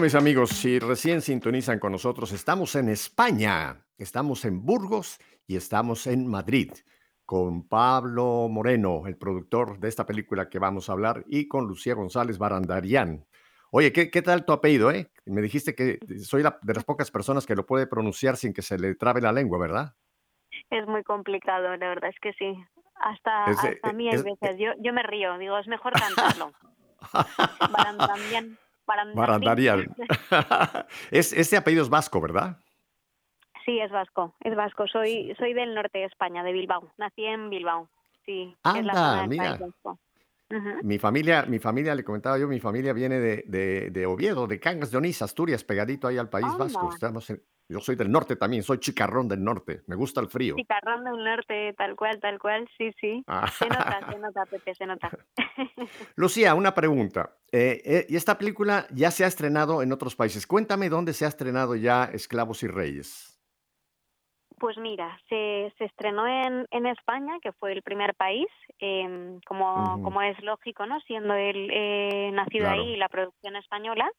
Mis 0.00 0.14
amigos, 0.14 0.50
si 0.50 0.78
recién 0.78 1.20
sintonizan 1.20 1.78
con 1.78 1.92
nosotros, 1.92 2.32
estamos 2.32 2.74
en 2.76 2.88
España, 2.88 3.84
estamos 3.96 4.44
en 4.44 4.64
Burgos 4.64 5.18
y 5.46 5.56
estamos 5.56 6.06
en 6.06 6.26
Madrid 6.26 6.72
con 7.24 7.66
Pablo 7.66 8.48
Moreno, 8.48 9.06
el 9.06 9.16
productor 9.16 9.78
de 9.78 9.88
esta 9.88 10.06
película 10.06 10.48
que 10.48 10.58
vamos 10.58 10.88
a 10.88 10.92
hablar, 10.92 11.24
y 11.26 11.48
con 11.48 11.66
Lucía 11.66 11.94
González 11.94 12.38
Barandarian. 12.38 13.26
Oye, 13.70 13.92
¿qué, 13.92 14.10
qué 14.10 14.22
tal 14.22 14.44
tu 14.44 14.52
apellido, 14.52 14.90
eh? 14.90 15.10
Me 15.26 15.42
dijiste 15.42 15.74
que 15.74 15.98
soy 16.22 16.42
de 16.42 16.74
las 16.74 16.84
pocas 16.84 17.10
personas 17.10 17.44
que 17.44 17.56
lo 17.56 17.66
puede 17.66 17.86
pronunciar 17.86 18.36
sin 18.36 18.54
que 18.54 18.62
se 18.62 18.78
le 18.78 18.94
trabe 18.94 19.20
la 19.20 19.32
lengua, 19.32 19.58
¿verdad? 19.58 19.94
Es 20.70 20.86
muy 20.86 21.02
complicado, 21.02 21.76
la 21.76 21.88
verdad 21.88 22.10
es 22.10 22.20
que 22.20 22.32
sí. 22.34 22.54
Hasta, 23.00 23.44
hasta 23.46 23.88
a 23.88 23.92
mí 23.92 24.08
hay 24.08 24.22
veces. 24.22 24.56
Yo, 24.58 24.70
yo 24.80 24.92
me 24.92 25.02
río, 25.02 25.36
digo, 25.38 25.58
es 25.58 25.66
mejor 25.66 25.92
cantarlo. 26.00 26.52
Barandarian. 27.72 28.58
Barandarian. 29.14 29.94
es, 31.10 31.32
este 31.32 31.56
apellido 31.56 31.82
es 31.82 31.88
vasco, 31.88 32.20
¿verdad? 32.20 32.56
Sí, 33.64 33.78
es 33.80 33.90
vasco, 33.90 34.34
es 34.40 34.56
vasco. 34.56 34.86
Soy, 34.88 35.34
soy 35.38 35.52
del 35.52 35.74
norte 35.74 35.98
de 35.98 36.04
España, 36.04 36.42
de 36.42 36.52
Bilbao. 36.52 36.90
Nací 36.96 37.24
en 37.24 37.50
Bilbao. 37.50 37.88
Sí, 38.24 38.56
Anda, 38.62 39.26
mira. 39.26 39.58
Mi 40.82 40.98
familia, 40.98 41.44
mi 41.46 41.58
familia, 41.58 41.94
le 41.94 42.04
comentaba 42.04 42.38
yo, 42.38 42.48
mi 42.48 42.58
familia 42.58 42.92
viene 42.92 43.20
de, 43.20 43.44
de, 43.46 43.90
de 43.90 44.06
Oviedo, 44.06 44.46
de 44.46 44.58
Cangas 44.58 44.90
de 44.90 44.96
Onís, 44.96 45.20
Asturias, 45.20 45.62
pegadito 45.62 46.08
ahí 46.08 46.16
al 46.16 46.30
País 46.30 46.46
Vasco. 46.56 46.90
Estamos 46.92 47.28
en, 47.28 47.42
yo 47.68 47.80
soy 47.80 47.96
del 47.96 48.10
norte 48.10 48.36
también, 48.36 48.62
soy 48.62 48.78
chicarrón 48.78 49.28
del 49.28 49.44
norte, 49.44 49.82
me 49.86 49.94
gusta 49.94 50.22
el 50.22 50.28
frío. 50.28 50.56
Chicarrón 50.56 51.04
del 51.04 51.22
norte, 51.22 51.74
tal 51.76 51.96
cual, 51.96 52.18
tal 52.18 52.38
cual, 52.38 52.66
sí, 52.78 52.92
sí. 52.98 53.22
Ah. 53.26 53.46
Se 53.50 53.68
nota, 53.68 54.00
se 54.10 54.18
nota, 54.18 54.46
Pepe, 54.46 54.74
se 54.74 54.86
nota. 54.86 55.10
Lucía, 56.16 56.54
una 56.54 56.74
pregunta. 56.74 57.36
Eh, 57.52 57.82
eh, 57.84 58.06
y 58.08 58.16
esta 58.16 58.38
película 58.38 58.86
ya 58.90 59.10
se 59.10 59.24
ha 59.24 59.26
estrenado 59.26 59.82
en 59.82 59.92
otros 59.92 60.16
países. 60.16 60.46
Cuéntame 60.46 60.88
dónde 60.88 61.12
se 61.12 61.26
ha 61.26 61.28
estrenado 61.28 61.76
ya 61.76 62.04
Esclavos 62.04 62.62
y 62.62 62.68
Reyes. 62.68 63.37
Pues 64.58 64.76
mira, 64.76 65.20
se, 65.28 65.72
se 65.78 65.84
estrenó 65.84 66.26
en, 66.26 66.66
en, 66.70 66.86
España, 66.86 67.38
que 67.42 67.52
fue 67.52 67.72
el 67.72 67.82
primer 67.82 68.14
país, 68.14 68.48
em, 68.78 69.40
como, 69.46 70.02
como 70.02 70.22
es 70.22 70.40
lógico, 70.42 70.86
¿no? 70.86 71.00
Siendo 71.02 71.34
él 71.34 71.70
eh, 71.72 72.30
nacido 72.32 72.68
ahí 72.68 72.94
y 72.94 72.96
la 72.96 73.08
producción 73.08 73.56
española. 73.56 74.10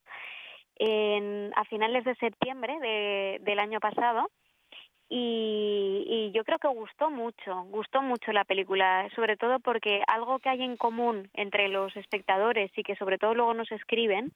En, 0.75 1.51
a 1.55 1.65
finales 1.65 2.05
de 2.05 2.15
septiembre 2.15 2.79
de, 2.79 3.39
del 3.41 3.59
año 3.59 3.79
pasado. 3.79 4.29
Y, 5.09 6.05
y, 6.07 6.31
yo 6.31 6.43
creo 6.43 6.59
que 6.59 6.67
gustó 6.67 7.09
mucho, 7.09 7.63
gustó 7.63 8.01
mucho 8.01 8.31
la 8.31 8.45
película, 8.45 9.09
sobre 9.15 9.37
todo 9.37 9.59
porque 9.59 10.03
algo 10.07 10.37
que 10.37 10.49
hay 10.49 10.61
en 10.61 10.77
común 10.77 11.29
entre 11.33 11.67
los 11.67 11.95
espectadores 11.97 12.71
y 12.77 12.83
que 12.83 12.95
sobre 12.95 13.17
todo 13.17 13.33
luego 13.33 13.55
nos 13.55 13.71
escriben 13.71 14.31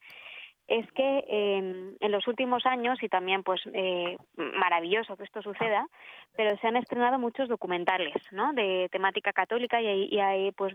es 0.74 0.92
que 0.94 1.24
eh, 1.28 1.96
en 2.00 2.12
los 2.12 2.28
últimos 2.28 2.66
años, 2.66 3.02
y 3.04 3.08
también 3.08 3.44
pues 3.44 3.62
eh, 3.74 4.18
maravilloso 4.36 5.16
que 5.16 5.24
esto 5.24 5.42
suceda, 5.44 5.88
pero 6.36 6.58
se 6.58 6.68
han 6.68 6.78
estrenado 6.78 7.20
muchos 7.20 7.48
documentales 7.48 8.16
¿no? 8.32 8.54
de 8.54 8.90
temática 8.92 9.34
católica 9.34 9.80
y 9.80 9.88
hay, 9.88 10.08
y 10.12 10.20
hay 10.20 10.52
pues 10.52 10.74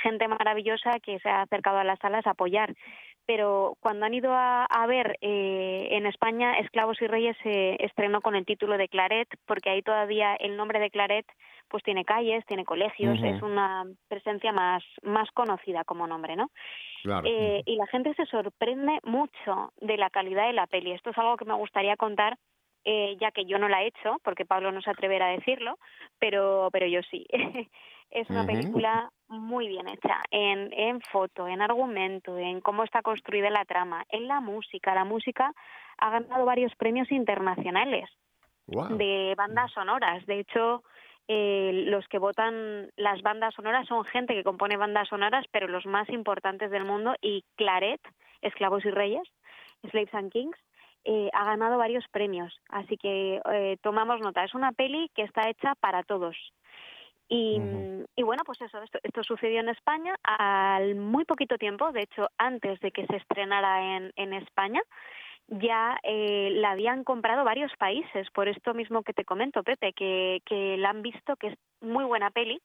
gente 0.00 0.28
maravillosa 0.28 1.00
que 1.00 1.18
se 1.18 1.28
ha 1.28 1.42
acercado 1.42 1.78
a 1.78 1.84
las 1.84 1.98
salas 1.98 2.26
a 2.26 2.30
apoyar. 2.30 2.74
Pero 3.26 3.76
cuando 3.80 4.06
han 4.06 4.14
ido 4.14 4.32
a, 4.32 4.64
a 4.64 4.86
ver 4.86 5.18
eh, 5.20 5.88
en 5.90 6.06
España, 6.06 6.60
Esclavos 6.60 7.02
y 7.02 7.08
Reyes 7.08 7.36
se 7.42 7.84
estrenó 7.84 8.20
con 8.20 8.36
el 8.36 8.46
título 8.46 8.78
de 8.78 8.88
Claret, 8.88 9.28
porque 9.46 9.70
ahí 9.70 9.82
todavía 9.82 10.36
el 10.36 10.56
nombre 10.56 10.78
de 10.78 10.90
Claret 10.90 11.26
pues 11.68 11.82
tiene 11.82 12.04
calles, 12.04 12.44
tiene 12.46 12.64
colegios, 12.64 13.18
es 13.22 13.42
una 13.42 13.84
presencia 14.08 14.52
más, 14.52 14.82
más 15.02 15.30
conocida 15.32 15.84
como 15.84 16.06
nombre, 16.06 16.36
¿no? 16.36 16.50
Eh, 17.24 17.62
y 17.64 17.76
la 17.76 17.86
gente 17.86 18.14
se 18.14 18.26
sorprende 18.26 18.98
mucho 19.04 19.72
de 19.80 19.96
la 19.96 20.10
calidad 20.10 20.46
de 20.46 20.52
la 20.52 20.66
peli. 20.66 20.92
Esto 20.92 21.10
es 21.10 21.18
algo 21.18 21.36
que 21.36 21.44
me 21.44 21.54
gustaría 21.54 21.96
contar, 21.96 22.36
eh, 22.84 23.16
ya 23.20 23.30
que 23.30 23.44
yo 23.44 23.58
no 23.58 23.68
la 23.68 23.82
he 23.82 23.88
hecho, 23.88 24.18
porque 24.24 24.44
Pablo 24.44 24.72
no 24.72 24.80
se 24.82 24.90
atreverá 24.90 25.26
a 25.26 25.36
decirlo, 25.36 25.78
pero, 26.18 26.68
pero 26.72 26.86
yo 26.86 27.00
sí. 27.10 27.26
es 28.10 28.30
una 28.30 28.46
película 28.46 29.10
muy 29.28 29.68
bien 29.68 29.88
hecha 29.88 30.20
en, 30.30 30.72
en 30.72 31.00
foto, 31.00 31.48
en 31.48 31.60
argumento, 31.60 32.38
en 32.38 32.60
cómo 32.60 32.84
está 32.84 33.02
construida 33.02 33.50
la 33.50 33.64
trama, 33.64 34.04
en 34.10 34.28
la 34.28 34.40
música. 34.40 34.94
La 34.94 35.04
música 35.04 35.52
ha 35.98 36.10
ganado 36.10 36.44
varios 36.44 36.74
premios 36.76 37.10
internacionales 37.10 38.08
de 38.66 39.34
bandas 39.36 39.72
sonoras. 39.72 40.24
De 40.26 40.40
hecho, 40.40 40.82
eh, 41.28 41.84
los 41.86 42.06
que 42.08 42.18
votan 42.18 42.90
las 42.96 43.20
bandas 43.22 43.54
sonoras 43.54 43.86
son 43.88 44.04
gente 44.04 44.34
que 44.34 44.44
compone 44.44 44.76
bandas 44.76 45.08
sonoras, 45.08 45.44
pero 45.50 45.66
los 45.66 45.84
más 45.86 46.08
importantes 46.08 46.70
del 46.70 46.84
mundo, 46.84 47.14
y 47.20 47.44
Claret, 47.56 48.00
Esclavos 48.42 48.84
y 48.84 48.90
Reyes, 48.90 49.28
Slaves 49.90 50.14
and 50.14 50.30
Kings, 50.30 50.58
eh, 51.04 51.30
ha 51.32 51.44
ganado 51.44 51.78
varios 51.78 52.06
premios. 52.08 52.60
Así 52.68 52.96
que 52.96 53.40
eh, 53.52 53.76
tomamos 53.82 54.20
nota. 54.20 54.44
Es 54.44 54.54
una 54.54 54.72
peli 54.72 55.10
que 55.14 55.22
está 55.22 55.48
hecha 55.48 55.74
para 55.76 56.02
todos. 56.02 56.36
Y, 57.28 57.60
y 58.14 58.22
bueno, 58.22 58.44
pues 58.44 58.60
eso, 58.60 58.80
esto, 58.82 59.00
esto, 59.02 59.24
sucedió 59.24 59.58
en 59.58 59.68
España 59.68 60.14
al 60.22 60.94
muy 60.94 61.24
poquito 61.24 61.58
tiempo, 61.58 61.90
de 61.90 62.02
hecho, 62.02 62.28
antes 62.38 62.78
de 62.78 62.92
que 62.92 63.04
se 63.06 63.16
estrenara 63.16 63.96
en, 63.96 64.12
en 64.14 64.32
España 64.32 64.80
ya 65.48 65.98
eh, 66.02 66.50
la 66.54 66.72
habían 66.72 67.04
comprado 67.04 67.44
varios 67.44 67.72
países, 67.78 68.28
por 68.30 68.48
esto 68.48 68.74
mismo 68.74 69.02
que 69.02 69.12
te 69.12 69.24
comento, 69.24 69.62
Pepe, 69.62 69.92
que, 69.92 70.42
que 70.44 70.76
la 70.76 70.90
han 70.90 71.02
visto 71.02 71.36
que 71.36 71.48
es 71.48 71.58
muy 71.80 72.04
buena 72.04 72.30
peli 72.30 72.60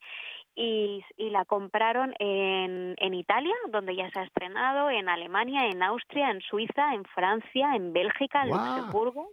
y, 0.55 1.03
y 1.17 1.29
la 1.29 1.45
compraron 1.45 2.13
en, 2.19 2.95
en 2.97 3.13
Italia, 3.13 3.53
donde 3.69 3.95
ya 3.95 4.09
se 4.11 4.19
ha 4.19 4.23
estrenado, 4.23 4.89
en 4.89 5.09
Alemania, 5.09 5.67
en 5.67 5.83
Austria, 5.83 6.31
en 6.31 6.41
Suiza, 6.41 6.93
en 6.93 7.05
Francia, 7.05 7.75
en 7.75 7.93
Bélgica, 7.93 8.43
en 8.43 8.49
Luxemburgo. 8.49 9.29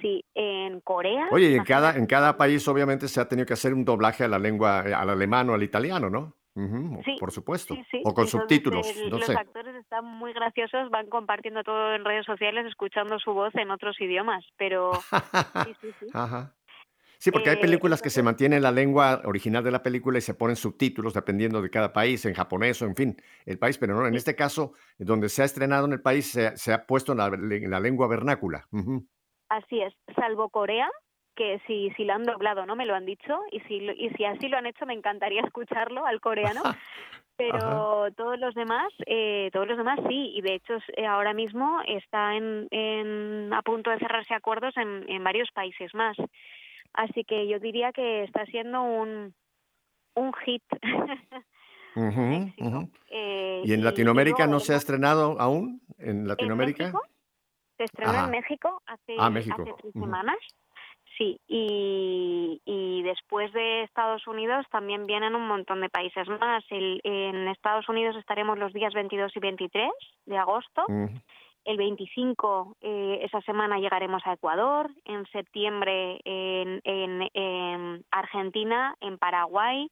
Sí, 0.00 0.24
en 0.34 0.80
Corea. 0.80 1.28
Oye, 1.30 1.54
en 1.54 1.64
cada, 1.64 1.96
en 1.96 2.06
cada 2.06 2.36
país 2.36 2.66
obviamente 2.66 3.06
se 3.06 3.20
ha 3.20 3.28
tenido 3.28 3.46
que 3.46 3.52
hacer 3.52 3.72
un 3.72 3.84
doblaje 3.84 4.24
a 4.24 4.28
la 4.28 4.38
lengua, 4.38 4.80
al 4.80 5.10
alemán 5.10 5.48
o 5.48 5.54
al 5.54 5.62
italiano, 5.62 6.10
¿no? 6.10 6.34
Sí, 7.04 7.16
por 7.20 7.30
supuesto. 7.30 7.74
o 8.04 8.14
con 8.14 8.26
subtítulos. 8.26 8.86
los 9.04 9.28
actores 9.30 9.74
están 9.76 10.04
muy 10.04 10.32
graciosos, 10.32 10.90
van 10.90 11.08
compartiendo 11.08 11.62
todo 11.62 11.94
en 11.94 12.04
redes 12.04 12.24
sociales, 12.26 12.66
escuchando 12.66 13.18
su 13.18 13.32
voz 13.32 13.54
en 13.54 13.70
otros 13.70 14.00
idiomas, 14.00 14.44
pero 14.56 14.92
sí, 15.64 15.76
sí, 15.80 15.94
sí. 16.00 16.06
Sí, 17.18 17.30
porque 17.30 17.50
hay 17.50 17.56
Eh, 17.56 17.60
películas 17.60 18.02
que 18.02 18.10
se 18.10 18.22
mantienen 18.22 18.62
la 18.62 18.70
lengua 18.70 19.22
original 19.24 19.64
de 19.64 19.70
la 19.70 19.82
película 19.82 20.18
y 20.18 20.20
se 20.20 20.34
ponen 20.34 20.54
subtítulos 20.56 21.14
dependiendo 21.14 21.62
de 21.62 21.70
cada 21.70 21.92
país, 21.92 22.24
en 22.26 22.34
japonés 22.34 22.80
o 22.82 22.86
en 22.86 22.94
fin, 22.94 23.16
el 23.46 23.58
país, 23.58 23.78
pero 23.78 23.94
no, 23.94 24.06
en 24.06 24.14
este 24.14 24.36
caso, 24.36 24.74
donde 24.98 25.28
se 25.30 25.42
ha 25.42 25.46
estrenado 25.46 25.86
en 25.86 25.92
el 25.94 26.02
país, 26.02 26.30
se, 26.30 26.48
ha- 26.48 26.56
se 26.56 26.72
ha 26.74 26.86
puesto 26.86 27.12
en 27.12 27.18
la, 27.18 27.26
en 27.28 27.70
la 27.70 27.80
lengua 27.80 28.06
vernácula. 28.06 28.68
Así 29.48 29.80
es, 29.80 29.94
salvo 30.14 30.50
Corea, 30.50 30.90
que 31.36 31.60
si, 31.66 31.90
si 31.96 32.04
lo 32.04 32.14
han 32.14 32.24
doblado, 32.24 32.66
¿no? 32.66 32.74
Me 32.74 32.86
lo 32.86 32.94
han 32.94 33.06
dicho, 33.06 33.38
y 33.52 33.60
si, 33.60 33.74
y 33.76 34.10
si 34.16 34.24
así 34.24 34.48
lo 34.48 34.56
han 34.56 34.66
hecho, 34.66 34.86
me 34.86 34.94
encantaría 34.94 35.42
escucharlo 35.46 36.04
al 36.06 36.20
coreano, 36.20 36.62
Ajá. 36.64 36.78
pero 37.36 38.08
todos 38.16 38.38
los 38.38 38.54
demás, 38.54 38.88
eh, 39.06 39.50
todos 39.52 39.68
los 39.68 39.76
demás 39.76 40.00
sí, 40.08 40.32
y 40.34 40.40
de 40.40 40.54
hecho 40.54 40.78
eh, 40.96 41.06
ahora 41.06 41.34
mismo 41.34 41.80
está 41.86 42.34
en, 42.34 42.66
en- 42.70 43.52
a 43.52 43.60
punto 43.62 43.90
de 43.90 43.98
cerrarse 43.98 44.34
acuerdos 44.34 44.74
en, 44.78 45.04
en 45.08 45.22
varios 45.22 45.50
países 45.52 45.94
más. 45.94 46.16
Así 46.94 47.24
que 47.24 47.46
yo 47.46 47.58
diría 47.60 47.92
que 47.92 48.24
está 48.24 48.46
siendo 48.46 48.82
un, 48.82 49.34
un 50.14 50.32
hit. 50.44 50.62
Eh, 53.08 53.62
¿Y 53.64 53.72
en 53.72 53.80
y- 53.80 53.82
Latinoamérica 53.82 54.46
no 54.46 54.60
se 54.60 54.74
ha 54.74 54.76
estrenado 54.76 55.40
aún? 55.40 55.80
¿En 55.98 56.08
en 56.20 56.28
Latinoamérica? 56.28 56.84
México 56.84 57.02
se 57.78 57.84
estrenó 57.84 58.12
Ajá. 58.12 58.24
en 58.24 58.30
México 58.30 58.82
hace, 58.86 59.16
Ah, 59.18 59.30
México. 59.30 59.62
hace 59.62 59.72
tres 59.80 59.92
semanas. 59.94 60.36
Sí, 61.16 61.40
y, 61.48 62.60
y 62.66 63.02
después 63.02 63.50
de 63.52 63.84
Estados 63.84 64.26
Unidos 64.26 64.66
también 64.70 65.06
vienen 65.06 65.34
un 65.34 65.46
montón 65.48 65.80
de 65.80 65.88
países 65.88 66.28
más. 66.28 66.62
El- 66.70 67.00
en 67.04 67.48
Estados 67.48 67.88
Unidos 67.88 68.16
estaremos 68.16 68.58
los 68.58 68.72
días 68.72 68.92
22 68.92 69.34
y 69.34 69.40
23 69.40 69.90
de 70.26 70.36
agosto. 70.36 70.84
Ujú. 70.88 71.08
El 71.64 71.78
25, 71.78 72.76
eh, 72.82 73.20
esa 73.22 73.40
semana 73.40 73.78
llegaremos 73.78 74.22
a 74.26 74.34
Ecuador. 74.34 74.90
En 75.04 75.24
septiembre 75.26 76.20
en, 76.24 76.80
en- 76.84 77.28
en 77.32 78.04
Argentina, 78.10 78.94
en 79.00 79.16
Paraguay. 79.18 79.88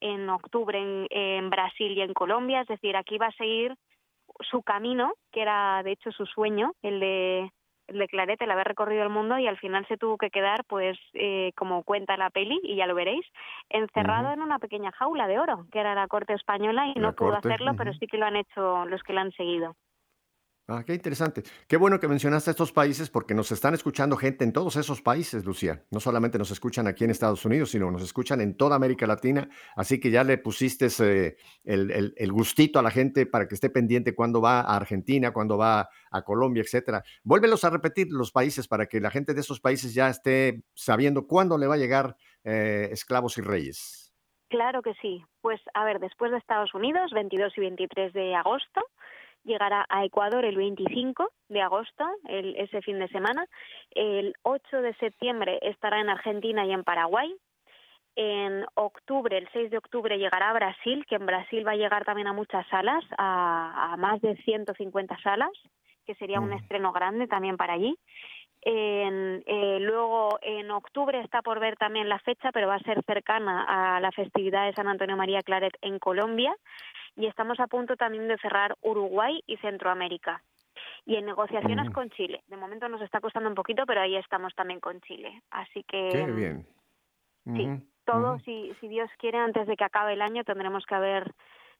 En 0.00 0.28
octubre 0.28 0.76
en, 0.78 1.06
en 1.10 1.50
Brasil 1.50 1.92
y 1.92 2.00
en 2.00 2.12
Colombia. 2.14 2.62
Es 2.62 2.68
decir, 2.68 2.96
aquí 2.96 3.16
va 3.16 3.26
a 3.28 3.32
seguir 3.32 3.74
su 4.40 4.62
camino, 4.62 5.12
que 5.30 5.40
era 5.42 5.82
de 5.84 5.92
hecho 5.92 6.10
su 6.10 6.26
sueño, 6.26 6.72
el 6.82 6.98
de, 6.98 7.50
el 7.88 7.98
de 7.98 8.08
Claret, 8.08 8.40
el 8.40 8.50
haber 8.50 8.68
recorrido 8.68 9.02
el 9.02 9.10
mundo 9.10 9.38
y 9.38 9.46
al 9.46 9.58
final 9.58 9.86
se 9.86 9.96
tuvo 9.96 10.16
que 10.16 10.30
quedar, 10.30 10.64
pues, 10.64 10.98
eh, 11.14 11.52
como 11.56 11.82
cuenta 11.82 12.16
la 12.16 12.30
peli, 12.30 12.58
y 12.62 12.76
ya 12.76 12.86
lo 12.86 12.94
veréis, 12.94 13.26
encerrado 13.68 14.32
en 14.32 14.40
una 14.40 14.58
pequeña 14.58 14.92
jaula 14.92 15.26
de 15.26 15.38
oro, 15.38 15.66
que 15.72 15.80
era 15.80 15.94
la 15.94 16.08
corte 16.08 16.32
española 16.34 16.88
y 16.88 16.94
La 16.98 17.08
no 17.08 17.12
pudo 17.12 17.34
hacerlo, 17.34 17.74
pero 17.76 17.92
sí 17.94 18.06
que 18.06 18.18
lo 18.18 18.26
han 18.26 18.36
hecho 18.36 18.84
los 18.86 19.02
que 19.02 19.12
lo 19.12 19.20
han 19.20 19.32
seguido. 19.32 19.76
Ah, 20.66 20.82
qué 20.82 20.94
interesante. 20.94 21.42
Qué 21.68 21.76
bueno 21.76 22.00
que 22.00 22.08
mencionaste 22.08 22.50
estos 22.50 22.72
países 22.72 23.10
porque 23.10 23.34
nos 23.34 23.52
están 23.52 23.74
escuchando 23.74 24.16
gente 24.16 24.44
en 24.44 24.52
todos 24.54 24.76
esos 24.76 25.02
países, 25.02 25.44
Lucía. 25.44 25.84
No 25.90 26.00
solamente 26.00 26.38
nos 26.38 26.50
escuchan 26.50 26.86
aquí 26.86 27.04
en 27.04 27.10
Estados 27.10 27.44
Unidos, 27.44 27.70
sino 27.70 27.90
nos 27.90 28.00
escuchan 28.02 28.40
en 28.40 28.56
toda 28.56 28.74
América 28.74 29.06
Latina. 29.06 29.46
Así 29.76 30.00
que 30.00 30.10
ya 30.10 30.24
le 30.24 30.38
pusiste 30.38 30.88
eh, 31.00 31.36
el, 31.64 32.14
el- 32.16 32.32
gustito 32.32 32.78
a 32.78 32.82
la 32.82 32.90
gente 32.90 33.26
para 33.26 33.46
que 33.46 33.54
esté 33.56 33.68
pendiente 33.68 34.14
cuando 34.14 34.40
va 34.40 34.60
a 34.62 34.76
Argentina, 34.76 35.32
cuando 35.34 35.58
va 35.58 35.90
a 36.10 36.22
Colombia, 36.22 36.62
etcétera. 36.62 37.04
Vuélvelos 37.24 37.62
a 37.64 37.68
repetir 37.70 38.06
los 38.10 38.32
países 38.32 38.66
para 38.66 38.86
que 38.86 39.00
la 39.00 39.10
gente 39.10 39.34
de 39.34 39.42
esos 39.42 39.60
países 39.60 39.92
ya 39.92 40.08
esté 40.08 40.62
sabiendo 40.72 41.26
cuándo 41.26 41.58
le 41.58 41.66
va 41.66 41.74
a 41.74 41.78
llegar 41.78 42.16
eh, 42.42 42.88
Esclavos 42.90 43.36
y 43.36 43.42
Reyes. 43.42 44.14
Claro 44.48 44.80
que 44.80 44.94
sí. 45.02 45.22
Pues 45.42 45.60
a 45.74 45.84
ver, 45.84 45.98
después 46.00 46.30
de 46.30 46.38
Estados 46.38 46.72
Unidos, 46.74 47.10
22 47.12 47.52
y 47.58 47.60
23 47.60 48.12
de 48.14 48.34
agosto, 48.34 48.80
llegará 49.44 49.86
a 49.88 50.04
Ecuador 50.04 50.44
el 50.44 50.56
25 50.56 51.30
de 51.48 51.60
agosto, 51.62 52.04
el- 52.28 52.56
ese 52.56 52.82
fin 52.82 52.98
de 52.98 53.08
semana. 53.08 53.46
El 53.90 54.34
8 54.42 54.82
de 54.82 54.94
septiembre 54.94 55.58
estará 55.62 56.00
en 56.00 56.08
Argentina 56.08 56.64
y 56.66 56.72
en 56.72 56.84
Paraguay. 56.84 57.34
En 58.16 58.64
octubre, 58.74 59.36
el 59.36 59.48
6 59.52 59.70
de 59.70 59.78
octubre, 59.78 60.16
llegará 60.18 60.50
a 60.50 60.54
Brasil, 60.54 61.04
que 61.08 61.16
en 61.16 61.26
Brasil 61.26 61.66
va 61.66 61.72
a 61.72 61.76
llegar 61.76 62.04
también 62.04 62.28
a 62.28 62.32
muchas 62.32 62.66
salas, 62.68 63.04
a, 63.18 63.92
a 63.92 63.96
más 63.96 64.20
de 64.20 64.36
150 64.44 65.18
salas, 65.22 65.50
que 66.06 66.14
sería 66.14 66.40
un 66.40 66.50
Mm. 66.50 66.54
estreno 66.58 66.92
grande 66.92 67.26
también 67.26 67.56
para 67.56 67.72
allí. 67.74 67.96
En, 68.66 69.42
eh, 69.46 69.78
luego, 69.80 70.38
en 70.40 70.70
octubre 70.70 71.20
está 71.20 71.42
por 71.42 71.60
ver 71.60 71.76
también 71.76 72.08
la 72.08 72.18
fecha, 72.20 72.50
pero 72.52 72.68
va 72.68 72.76
a 72.76 72.80
ser 72.80 73.02
cercana 73.04 73.96
a 73.96 74.00
la 74.00 74.10
festividad 74.12 74.64
de 74.66 74.72
San 74.74 74.88
Antonio 74.88 75.16
María 75.16 75.42
Claret 75.42 75.74
en 75.82 75.98
Colombia. 75.98 76.54
Y 77.16 77.26
estamos 77.26 77.60
a 77.60 77.66
punto 77.66 77.96
también 77.96 78.28
de 78.28 78.38
cerrar 78.38 78.76
Uruguay 78.82 79.42
y 79.46 79.56
Centroamérica. 79.58 80.42
Y 81.06 81.16
en 81.16 81.26
negociaciones 81.26 81.86
Ujú. 81.86 81.94
con 81.94 82.10
Chile. 82.10 82.42
De 82.48 82.56
momento 82.56 82.88
nos 82.88 83.02
está 83.02 83.20
costando 83.20 83.48
un 83.48 83.54
poquito, 83.54 83.84
pero 83.86 84.00
ahí 84.00 84.16
estamos 84.16 84.54
también 84.54 84.80
con 84.80 85.00
Chile. 85.02 85.42
Así 85.50 85.84
que 85.84 86.08
Qué 86.10 86.32
bien. 86.32 86.66
sí, 87.44 87.68
todo, 88.04 88.38
si, 88.40 88.74
si 88.80 88.88
Dios 88.88 89.10
quiere, 89.18 89.38
antes 89.38 89.66
de 89.66 89.76
que 89.76 89.84
acabe 89.84 90.14
el 90.14 90.22
año 90.22 90.44
tendremos 90.44 90.84
que 90.86 90.94
haber 90.94 91.32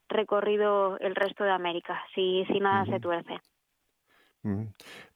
recorrido 0.09 0.99
el 0.99 1.15
resto 1.15 1.45
de 1.45 1.51
América, 1.51 2.03
si, 2.15 2.45
si 2.47 2.61
nada 2.61 2.85
se 2.87 3.01
tuerce. 3.01 3.41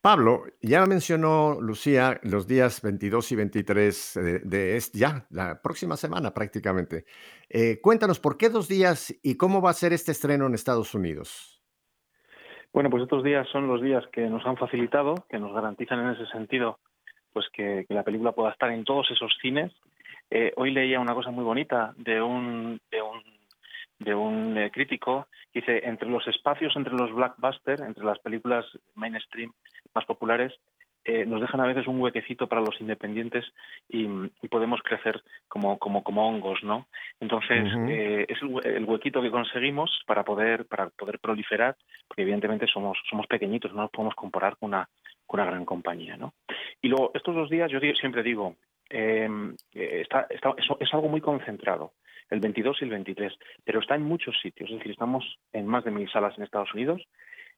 Pablo, 0.01 0.45
ya 0.63 0.87
mencionó 0.87 1.61
Lucía 1.61 2.19
los 2.23 2.47
días 2.47 2.81
22 2.83 3.33
y 3.33 3.37
23 3.37 4.13
de, 4.15 4.39
de 4.41 4.77
es- 4.77 4.93
ya 4.93 5.27
la 5.31 5.61
próxima 5.61 5.97
semana 5.97 6.33
prácticamente. 6.33 7.05
Eh, 7.49 7.81
cuéntanos, 7.83 8.21
¿por 8.21 8.37
qué 8.37 8.49
dos 8.49 8.69
días 8.69 9.15
y 9.23 9.37
cómo 9.37 9.61
va 9.61 9.71
a 9.71 9.75
ser 9.75 9.93
este 9.93 10.13
estreno 10.13 10.47
en 10.47 10.55
Estados 10.55 10.95
Unidos? 10.95 11.63
Bueno, 12.73 12.91
pues 12.91 13.03
estos 13.03 13.25
días 13.25 13.47
son 13.51 13.67
los 13.67 13.83
días 13.83 14.05
que 14.13 14.29
nos 14.29 14.45
han 14.47 14.57
facilitado, 14.57 15.15
que 15.29 15.39
nos 15.39 15.53
garantizan 15.53 16.01
en 16.01 16.11
ese 16.11 16.27
sentido 16.27 16.79
pues 17.33 17.47
que, 17.53 17.85
que 17.87 17.95
la 17.95 18.03
película 18.05 18.33
pueda 18.33 18.51
estar 18.51 18.71
en 18.71 18.85
todos 18.85 19.11
esos 19.11 19.33
cines. 19.41 19.73
Eh, 20.31 20.53
hoy 20.57 20.71
leía 20.73 21.01
una 21.01 21.15
cosa 21.15 21.31
muy 21.31 21.45
bonita 21.45 21.95
de 21.97 22.21
un, 22.21 22.81
de 22.91 23.03
un, 23.03 23.23
de 23.99 24.15
un 24.15 24.57
eh, 24.57 24.71
crítico 24.71 25.27
que 25.53 25.61
dice, 25.61 25.81
entre 25.87 26.09
los 26.09 26.27
espacios, 26.29 26.75
entre 26.77 26.95
los 26.95 27.13
blockbusters, 27.13 27.81
entre 27.83 28.05
las 28.05 28.19
películas 28.21 28.65
mainstream 28.95 29.53
más 29.95 30.05
populares, 30.05 30.53
eh, 31.05 31.25
nos 31.25 31.41
dejan 31.41 31.61
a 31.61 31.67
veces 31.67 31.87
un 31.87 32.01
huequecito 32.01 32.49
para 32.49 32.61
los 32.61 32.79
independientes 32.81 33.45
y, 33.89 34.05
y 34.43 34.49
podemos 34.49 34.83
crecer 34.83 35.23
como, 35.49 35.79
como, 35.79 36.03
como 36.05 36.29
hongos, 36.29 36.63
¿no? 36.63 36.87
Entonces, 37.19 37.65
eh, 37.89 38.27
es 38.29 38.43
el, 38.43 38.49
hue- 38.49 38.67
el 38.67 38.85
huequito 38.85 39.23
que 39.23 39.31
conseguimos 39.31 40.03
para 40.07 40.23
poder, 40.25 40.67
para 40.67 40.91
poder 40.91 41.19
proliferar, 41.19 41.77
porque 42.07 42.23
evidentemente 42.23 42.67
somos, 42.67 42.99
somos 43.09 43.27
pequeñitos, 43.27 43.73
no 43.73 43.83
nos 43.83 43.91
podemos 43.91 44.15
comparar 44.17 44.57
con 44.59 44.69
una, 44.71 44.89
con 45.27 45.41
una 45.41 45.51
gran 45.51 45.65
compañía, 45.65 46.17
¿no? 46.19 46.35
Y 46.83 46.89
luego, 46.89 47.11
estos 47.15 47.35
dos 47.35 47.49
días, 47.49 47.71
yo 47.71 47.81
siempre 47.95 48.23
digo, 48.23 48.57
eh, 48.91 49.29
está, 49.73 50.27
está- 50.29 50.55
es, 50.59 50.67
es 50.81 50.93
algo 50.95 51.09
muy 51.09 51.21
concentrado, 51.23 51.93
el 52.31 52.41
22 52.41 52.79
y 52.81 52.85
el 52.85 52.91
23, 52.91 53.33
pero 53.65 53.81
está 53.81 53.95
en 53.95 54.03
muchos 54.03 54.39
sitios, 54.41 54.71
es 54.71 54.77
decir, 54.79 54.93
estamos 54.93 55.25
en 55.53 55.67
más 55.67 55.85
de 55.85 55.91
mil 55.91 56.11
salas 56.11 56.37
en 56.37 56.45
Estados 56.45 56.73
Unidos. 56.75 57.03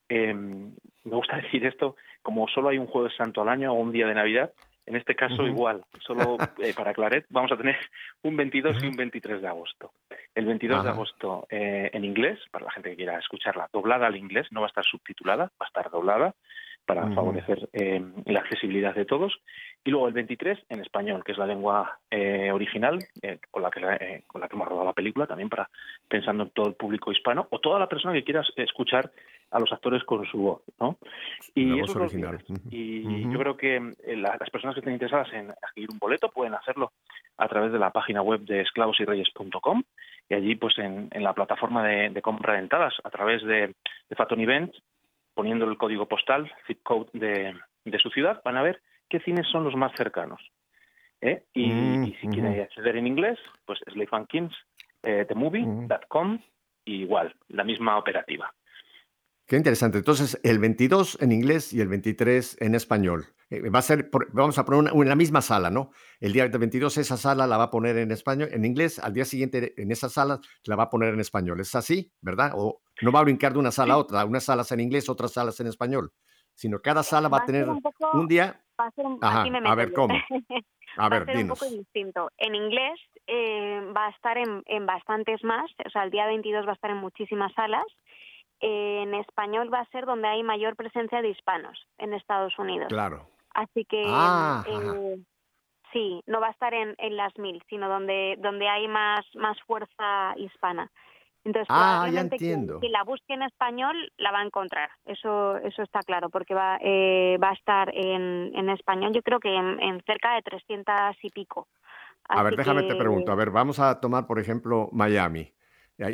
Eh, 0.09 0.35
me 0.35 0.70
gusta 1.04 1.37
decir 1.42 1.64
esto, 1.66 1.96
como 2.22 2.48
solo 2.48 2.68
hay 2.68 2.78
un 2.78 2.87
jueves 2.87 3.12
santo 3.16 3.42
al 3.42 3.48
año 3.48 3.72
o 3.72 3.80
un 3.80 3.92
día 3.92 4.06
de 4.06 4.14
Navidad, 4.14 4.52
en 4.87 4.96
este 4.96 5.14
caso 5.14 5.46
igual, 5.46 5.85
solo 6.00 6.37
eh, 6.59 6.74
para 6.74 6.92
Claret 6.92 7.24
vamos 7.28 7.52
a 7.52 7.56
tener 7.56 7.76
un 8.22 8.37
22 8.37 8.83
y 8.83 8.87
un 8.88 8.96
23 8.96 9.40
de 9.40 9.46
agosto. 9.46 9.92
El 10.35 10.46
22 10.46 10.83
de 10.83 10.90
agosto 10.90 11.47
eh, 11.49 11.90
en 11.92 12.05
inglés, 12.05 12.40
para 12.51 12.64
la 12.64 12.72
gente 12.72 12.90
que 12.90 12.97
quiera 12.97 13.18
escucharla, 13.18 13.68
doblada 13.72 14.09
al 14.09 14.16
inglés, 14.16 14.49
no 14.51 14.61
va 14.61 14.66
a 14.66 14.68
estar 14.68 14.84
subtitulada, 14.84 15.45
va 15.45 15.66
a 15.66 15.68
estar 15.68 15.90
doblada 15.90 16.34
para 16.86 17.09
favorecer 17.12 17.68
eh, 17.72 18.03
la 18.26 18.40
accesibilidad 18.40 18.92
de 18.92 19.05
todos. 19.05 19.32
Y 19.83 19.91
luego 19.91 20.09
el 20.09 20.12
23 20.14 20.59
en 20.68 20.81
español, 20.81 21.24
que 21.24 21.33
es 21.33 21.39
la 21.39 21.47
lengua 21.47 21.99
eh, 22.11 22.51
original 22.53 22.99
eh, 23.22 23.39
con, 23.51 23.62
la 23.62 23.70
que, 23.70 23.81
eh, 23.81 24.22
con 24.26 24.41
la 24.43 24.49
que 24.49 24.55
hemos 24.55 24.68
rodado 24.68 24.85
la 24.87 24.93
película, 24.93 25.26
también 25.26 25.49
para 25.49 25.70
pensando 26.07 26.43
en 26.45 26.51
todo 26.51 26.68
el 26.68 26.74
público 26.74 27.11
hispano 27.12 27.47
o 27.51 27.59
toda 27.61 27.78
la 27.78 27.89
persona 27.89 28.12
que 28.12 28.22
quiera 28.24 28.45
escuchar 28.57 29.11
a 29.51 29.59
los 29.59 29.72
actores 29.72 30.05
con 30.05 30.24
su 30.26 30.39
voz, 30.39 30.62
¿no? 30.78 30.99
Y 31.55 31.64
La 31.64 31.76
voz 31.81 31.97
original. 31.97 32.39
Y 32.70 33.33
yo 33.33 33.39
creo 33.39 33.57
que 33.57 33.76
eh, 33.76 34.16
la- 34.16 34.37
las 34.39 34.51
personas 34.51 34.74
que 34.74 34.81
estén 34.81 34.93
interesadas 34.93 35.33
en 35.33 35.51
adquirir 35.51 35.91
un 35.91 35.99
boleto 35.99 36.31
pueden 36.31 36.55
hacerlo 36.55 36.93
a 37.39 37.49
través 37.49 37.72
de 37.72 37.78
la 37.78 37.91
página 37.91 38.20
web 38.22 38.43
de 38.43 38.61
esclavosyreyes.com 38.61 39.83
y 40.28 40.35
allí 40.35 40.55
pues 40.57 40.78
en, 40.78 41.09
en 41.11 41.24
la 41.24 41.33
plataforma 41.33 41.87
de, 41.87 42.11
de 42.11 42.22
compra 42.22 42.53
de 42.55 42.61
entradas 42.61 42.95
a 43.03 43.11
través 43.11 43.43
de, 43.43 43.74
de 44.09 44.16
Faton 44.16 44.41
Events, 44.41 44.78
poniendo 45.35 45.64
el 45.64 45.78
código 45.78 46.07
postal, 46.07 46.53
zip 46.66 46.83
code 46.83 47.09
de, 47.14 47.55
de 47.85 47.99
su 47.99 48.11
ciudad, 48.11 48.43
van 48.45 48.57
a 48.57 48.62
ver 48.62 48.81
qué 49.11 49.20
cines 49.20 49.46
son 49.52 49.64
los 49.64 49.74
más 49.76 49.92
cercanos. 49.96 50.40
¿eh? 51.20 51.44
Y, 51.52 51.68
Mm, 51.98 52.04
y 52.04 52.14
si 52.14 52.26
ujú. 52.28 52.34
quieren 52.34 52.61
acceder 52.62 52.96
en 52.96 53.06
inglés, 53.06 53.38
pues 53.66 53.78
Slave 53.92 54.08
and 54.12 54.26
Kings, 54.28 54.54
eh, 55.02 55.26
themovie.com, 55.28 56.38
y 56.86 57.02
igual, 57.02 57.34
la 57.48 57.64
misma 57.64 57.98
operativa. 57.98 58.50
Qué 59.46 59.56
interesante. 59.56 59.98
Entonces, 59.98 60.38
el 60.44 60.58
22 60.61 61.18
en 61.20 61.32
inglés 61.32 61.72
y 61.72 61.80
el 61.80 61.88
23 61.88 62.56
en 62.61 62.74
español. 62.74 63.26
Eh, 63.50 63.68
Va 63.68 63.80
a 63.80 63.82
ser, 63.82 64.08
por- 64.08 64.32
vamos 64.32 64.56
a 64.58 64.64
poner 64.64 64.78
una, 64.78 64.90
en 64.92 65.08
la 65.08 65.16
misma 65.16 65.42
sala, 65.42 65.70
¿no? 65.70 65.90
El 66.20 66.32
día 66.32 66.48
del 66.48 66.56
22 66.58 66.96
esa 66.98 67.16
sala 67.16 67.48
la 67.48 67.56
va 67.58 67.64
a 67.64 67.70
poner 67.70 67.98
en 67.98 68.12
español, 68.12 68.48
en 68.52 68.64
inglés, 68.64 69.00
al 69.00 69.12
día 69.12 69.24
siguiente 69.24 69.74
en 69.76 69.90
esa 69.90 70.08
sala 70.08 70.38
la 70.64 70.76
va 70.76 70.84
a 70.84 70.90
poner 70.90 71.12
en 71.14 71.20
español. 71.20 71.58
¿Es 71.61 71.74
así, 71.74 72.12
verdad? 72.20 72.52
O 72.54 72.80
no 73.02 73.11
va 73.11 73.20
a 73.20 73.24
brincar 73.24 73.52
de 73.52 73.58
una 73.58 73.72
sala 73.72 73.94
a 73.94 73.96
otra, 73.98 74.24
unas 74.24 74.44
salas 74.44 74.70
en 74.70 74.78
inglés, 74.80 75.08
otras 75.08 75.32
salas 75.32 75.58
en 75.58 75.66
español, 75.66 76.12
sino 76.54 76.78
cada 76.80 77.02
sala 77.02 77.28
va 77.28 77.38
a 77.38 77.46
tener 77.46 77.68
un 77.68 77.82
poco- 77.82 78.08
un 78.12 78.28
día. 78.28 78.62
Va 78.81 78.87
a 78.87 78.91
ser 78.93 79.07
un- 79.07 79.18
Ajá, 79.22 79.43
aquí 79.43 79.51
me 79.51 79.59
a 79.68 79.74
ver, 79.74 79.89
yo. 79.91 79.95
¿cómo? 79.95 80.14
A 80.97 81.03
va 81.03 81.09
ver, 81.11 81.22
a 81.22 81.24
ser 81.26 81.37
dinos. 81.37 81.62
un 81.62 81.68
poco 81.68 81.78
distinto. 81.78 82.31
En 82.39 82.55
inglés 82.57 82.99
eh, 83.28 83.81
va 83.97 84.07
a 84.07 84.11
estar 84.11 84.37
en, 84.39 84.62
en 84.66 84.87
bastantes 84.87 85.45
más, 85.45 85.70
o 85.87 85.91
sea, 85.91 86.03
el 86.03 86.11
día 86.11 86.26
22 86.26 86.66
va 86.66 86.70
a 86.70 86.74
estar 86.74 86.91
en 86.91 86.97
muchísimas 86.97 87.53
salas. 87.53 87.87
Eh, 88.61 89.03
en 89.05 89.14
español 89.14 89.72
va 89.72 89.81
a 89.81 89.91
ser 89.91 90.05
donde 90.05 90.26
hay 90.28 90.43
mayor 90.43 90.74
presencia 90.76 91.22
de 91.22 91.28
hispanos 91.31 91.87
en 91.99 92.12
Estados 92.12 92.59
Unidos. 92.59 92.89
Claro. 92.89 93.28
Así 93.55 93.85
que 93.85 94.03
Ah, 94.07 94.64
eh, 94.66 95.16
sí, 95.93 96.20
no 96.26 96.41
va 96.41 96.49
a 96.49 96.53
estar 96.53 96.74
en, 96.74 96.95
en 96.99 97.16
las 97.16 97.39
mil, 97.39 97.62
sino 97.68 97.89
donde 97.89 98.37
donde 98.41 98.68
hay 98.68 98.87
más 98.89 99.20
más 99.35 99.59
fuerza 99.62 100.35
hispana. 100.37 100.91
Entonces, 101.45 101.66
Ah, 101.70 101.74
ya 101.74 101.99
probablemente 102.01 102.36
entiendo. 102.36 102.80
quien 102.80 102.93
la 102.93 103.03
busque 103.05 103.32
en 103.32 103.43
español 103.43 103.97
la 104.18 104.30
va 104.30 104.41
a 104.41 104.45
encontrar. 104.45 104.91
Eso 105.07 105.57
eso 105.59 105.82
está 105.82 106.01
claro, 106.01 106.28
porque 106.28 106.55
va 106.55 106.78
eh, 106.82 107.38
va 107.43 107.51
a 107.51 107.55
estar 107.55 107.91
en, 107.95 108.53
en 108.55 108.68
español. 108.68 109.12
Yo 109.14 109.22
creo 109.22 109.41
que 109.41 109.55
en, 109.55 109.80
en 109.80 110.03
cerca 110.05 110.34
de 110.34 110.43
300 110.43 111.16
y 111.22 111.30
pico. 111.30 111.66
A 112.28 112.43
ver, 112.43 112.57
déjame 112.57 112.82
te 112.84 112.95
pregunto. 112.95 113.32
A 113.32 113.34
ver, 113.36 113.51
vamos 113.51 113.78
a 113.80 114.01
tomar, 114.01 114.26
por 114.26 114.38
ejemplo, 114.38 114.88
Miami. 114.93 115.53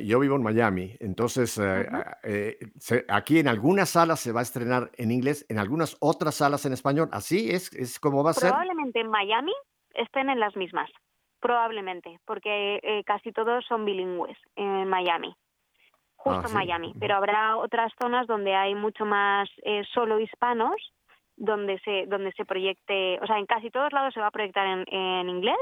Yo 0.05 0.18
vivo 0.18 0.35
en 0.35 0.43
Miami, 0.43 0.97
entonces 0.99 1.61
eh, 2.24 2.59
se- 2.77 3.05
aquí 3.09 3.39
en 3.39 3.47
algunas 3.47 3.91
salas 3.91 4.18
se 4.18 4.33
va 4.33 4.41
a 4.41 4.43
estrenar 4.43 4.91
en 4.97 5.12
inglés, 5.12 5.47
en 5.49 5.59
algunas 5.61 5.97
otras 6.01 6.35
salas 6.35 6.64
en 6.66 6.72
español. 6.72 7.09
¿Así 7.12 7.51
es, 7.53 7.72
es 7.72 8.01
como 8.01 8.24
va 8.24 8.31
a 8.31 8.35
ser? 8.35 8.51
Probablemente 8.51 8.99
en 9.01 9.11
Miami 9.11 9.53
estén 9.95 10.29
en 10.29 10.41
las 10.41 10.57
mismas. 10.57 10.91
Probablemente, 11.41 12.18
porque 12.24 12.80
eh, 12.82 13.05
casi 13.05 13.32
todos 13.32 13.64
son 13.66 13.84
bilingües 13.84 14.39
en 14.57 14.89
Miami. 14.89 15.34
Justo 16.16 16.41
Ah, 16.41 16.43
en 16.45 16.49
sí. 16.49 16.55
Miami. 16.55 16.95
Pero 16.99 17.14
habrá 17.16 17.57
otras 17.57 17.93
zonas 18.01 18.26
donde 18.26 18.55
hay 18.55 18.74
mucho 18.74 19.05
más 19.05 19.49
eh, 19.62 19.84
solo 19.93 20.18
hispanos, 20.18 20.74
donde 21.37 21.78
se, 21.80 22.07
donde 22.07 22.32
se 22.32 22.45
proyecte, 22.47 23.18
o 23.20 23.26
sea, 23.26 23.39
en 23.39 23.47
casi 23.47 23.70
todos 23.70 23.93
lados 23.93 24.14
se 24.14 24.20
va 24.20 24.28
a 24.28 24.30
proyectar 24.32 24.66
en, 24.66 24.84
en 24.93 25.28
inglés 25.28 25.59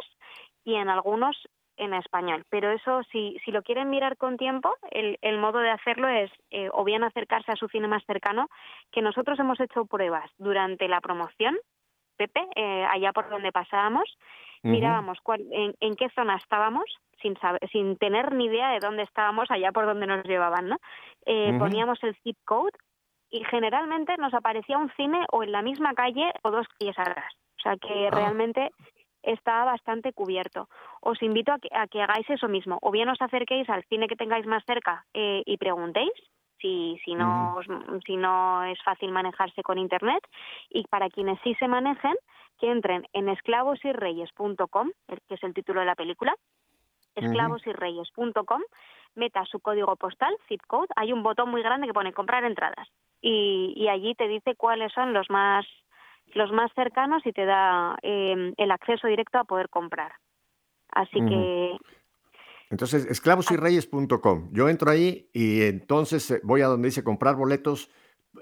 y 0.64 0.75
en 0.77 0.89
algunos 0.89 1.37
en 1.77 1.93
español. 1.93 2.45
Pero 2.51 2.70
eso, 2.70 3.03
si, 3.11 3.37
si 3.45 3.51
lo 3.51 3.62
quieren 3.62 3.91
mirar 3.91 4.16
con 4.16 4.37
tiempo, 4.37 4.72
el, 4.93 5.18
el 5.22 5.39
modo 5.39 5.59
de 5.59 5.70
hacerlo 5.70 6.07
es 6.09 6.31
eh, 6.53 6.68
o 6.72 6.85
bien 6.85 7.03
acercarse 7.03 7.51
a 7.51 7.57
su 7.57 7.66
cine 7.66 7.89
más 7.89 8.05
cercano, 8.07 8.49
que 8.93 9.03
nosotros 9.03 9.39
hemos 9.41 9.59
hecho 9.59 9.85
pruebas 9.85 10.31
durante 10.39 10.87
la 10.87 11.01
promoción, 11.01 11.57
Pepe, 12.16 12.47
eh, 12.55 12.87
allá 12.89 13.12
por 13.12 13.29
donde 13.29 13.51
pasábamos, 13.51 14.05
Mirábamos 14.71 15.19
cuál- 15.23 15.47
en, 15.53 15.75
en 15.81 15.95
qué 15.95 16.09
zona 16.11 16.37
estábamos, 16.37 16.85
sin, 17.23 17.37
saber, 17.39 17.61
sin 17.71 17.97
tener 17.97 18.33
ni 18.35 18.47
idea 18.47 18.71
de 18.71 18.81
dónde 18.81 19.03
estábamos, 19.03 19.51
allá 19.51 19.73
por 19.73 19.87
donde 19.87 20.07
nos 20.07 20.25
llevaban, 20.25 20.69
¿no? 20.69 20.79
Eh. 21.27 21.55
Poníamos 21.59 22.03
el 22.03 22.15
zip 22.23 22.37
code 22.45 22.73
y 23.31 23.45
generalmente 23.45 24.17
nos 24.19 24.33
aparecía 24.35 24.79
un 24.79 24.91
cine 24.97 25.25
o 25.33 25.43
en 25.43 25.53
la 25.53 25.62
misma 25.62 25.95
calle 25.95 26.33
o 26.43 26.51
dos 26.51 26.67
calles 26.79 26.99
atrás. 26.99 27.33
O 27.59 27.62
sea 27.62 27.77
que 27.77 28.09
Ah. 28.09 28.11
realmente 28.11 28.71
está 29.23 29.65
bastante 29.65 30.12
cubierto. 30.12 30.69
Os 31.01 31.23
invito 31.23 31.53
a 31.53 31.59
que, 31.59 31.69
a 31.73 31.87
que 31.87 32.03
hagáis 32.03 32.29
eso 32.29 32.47
mismo. 32.49 32.79
O 32.83 32.91
bien 32.91 33.09
os 33.09 33.21
acerquéis 33.23 33.69
al 33.71 33.85
cine 33.85 34.07
que 34.07 34.17
tengáis 34.17 34.47
más 34.47 34.62
cerca 34.67 35.05
eh, 35.15 35.43
y 35.47 35.57
preguntéis 35.57 36.12
si, 36.65 36.99
si, 37.05 37.15
no, 37.15 37.59
si 38.07 38.17
no 38.17 38.65
es 38.65 38.83
fácil 38.83 39.12
manejarse 39.12 39.62
con 39.62 39.77
Internet. 39.77 40.27
Y 40.71 40.85
para 40.85 41.11
quienes 41.11 41.39
sí 41.45 41.55
se 41.57 41.69
manejen, 41.69 42.15
que 42.59 42.71
entren 42.71 43.05
en 43.12 43.29
esclavosyreyes.com, 43.29 44.91
que 45.29 45.35
es 45.35 45.43
el 45.43 45.53
título 45.53 45.81
de 45.81 45.87
la 45.87 45.95
película, 45.95 46.35
esclavosyreyes.com, 47.17 48.62
meta 49.15 49.45
su 49.45 49.61
código 49.61 49.95
postal, 49.97 50.35
zip 50.49 50.62
code, 50.67 50.89
hay 50.97 51.12
un 51.12 51.23
botón 51.23 51.51
muy 51.51 51.62
grande 51.62 51.87
que 51.87 51.93
pone 51.93 52.15
comprar 52.15 52.45
entradas 52.45 52.89
y, 53.21 53.75
y 53.77 53.89
allí 53.89 54.15
te 54.15 54.27
dice 54.27 54.57
cuáles 54.57 54.93
son 54.93 55.12
los 55.12 55.29
más 55.31 55.67
los 56.35 56.51
más 56.51 56.73
cercanos 56.75 57.25
y 57.27 57.33
te 57.33 57.45
da 57.45 57.97
eh, 58.03 58.55
el 58.57 58.71
acceso 58.71 59.07
directo 59.07 59.39
a 59.39 59.45
poder 59.45 59.69
comprar. 59.69 60.12
Así 60.91 61.21
que 61.21 61.77
Entonces, 62.71 63.07
esclavosyreyes.com. 63.07 64.51
Yo 64.53 64.69
entro 64.69 64.91
ahí 64.91 65.29
y 65.33 65.62
entonces 65.62 66.31
eh, 66.31 66.41
voy 66.43 66.62
a 66.62 66.67
donde 66.67 66.89
dice 66.89 67.05
comprar 67.05 67.37
boletos, 67.37 67.91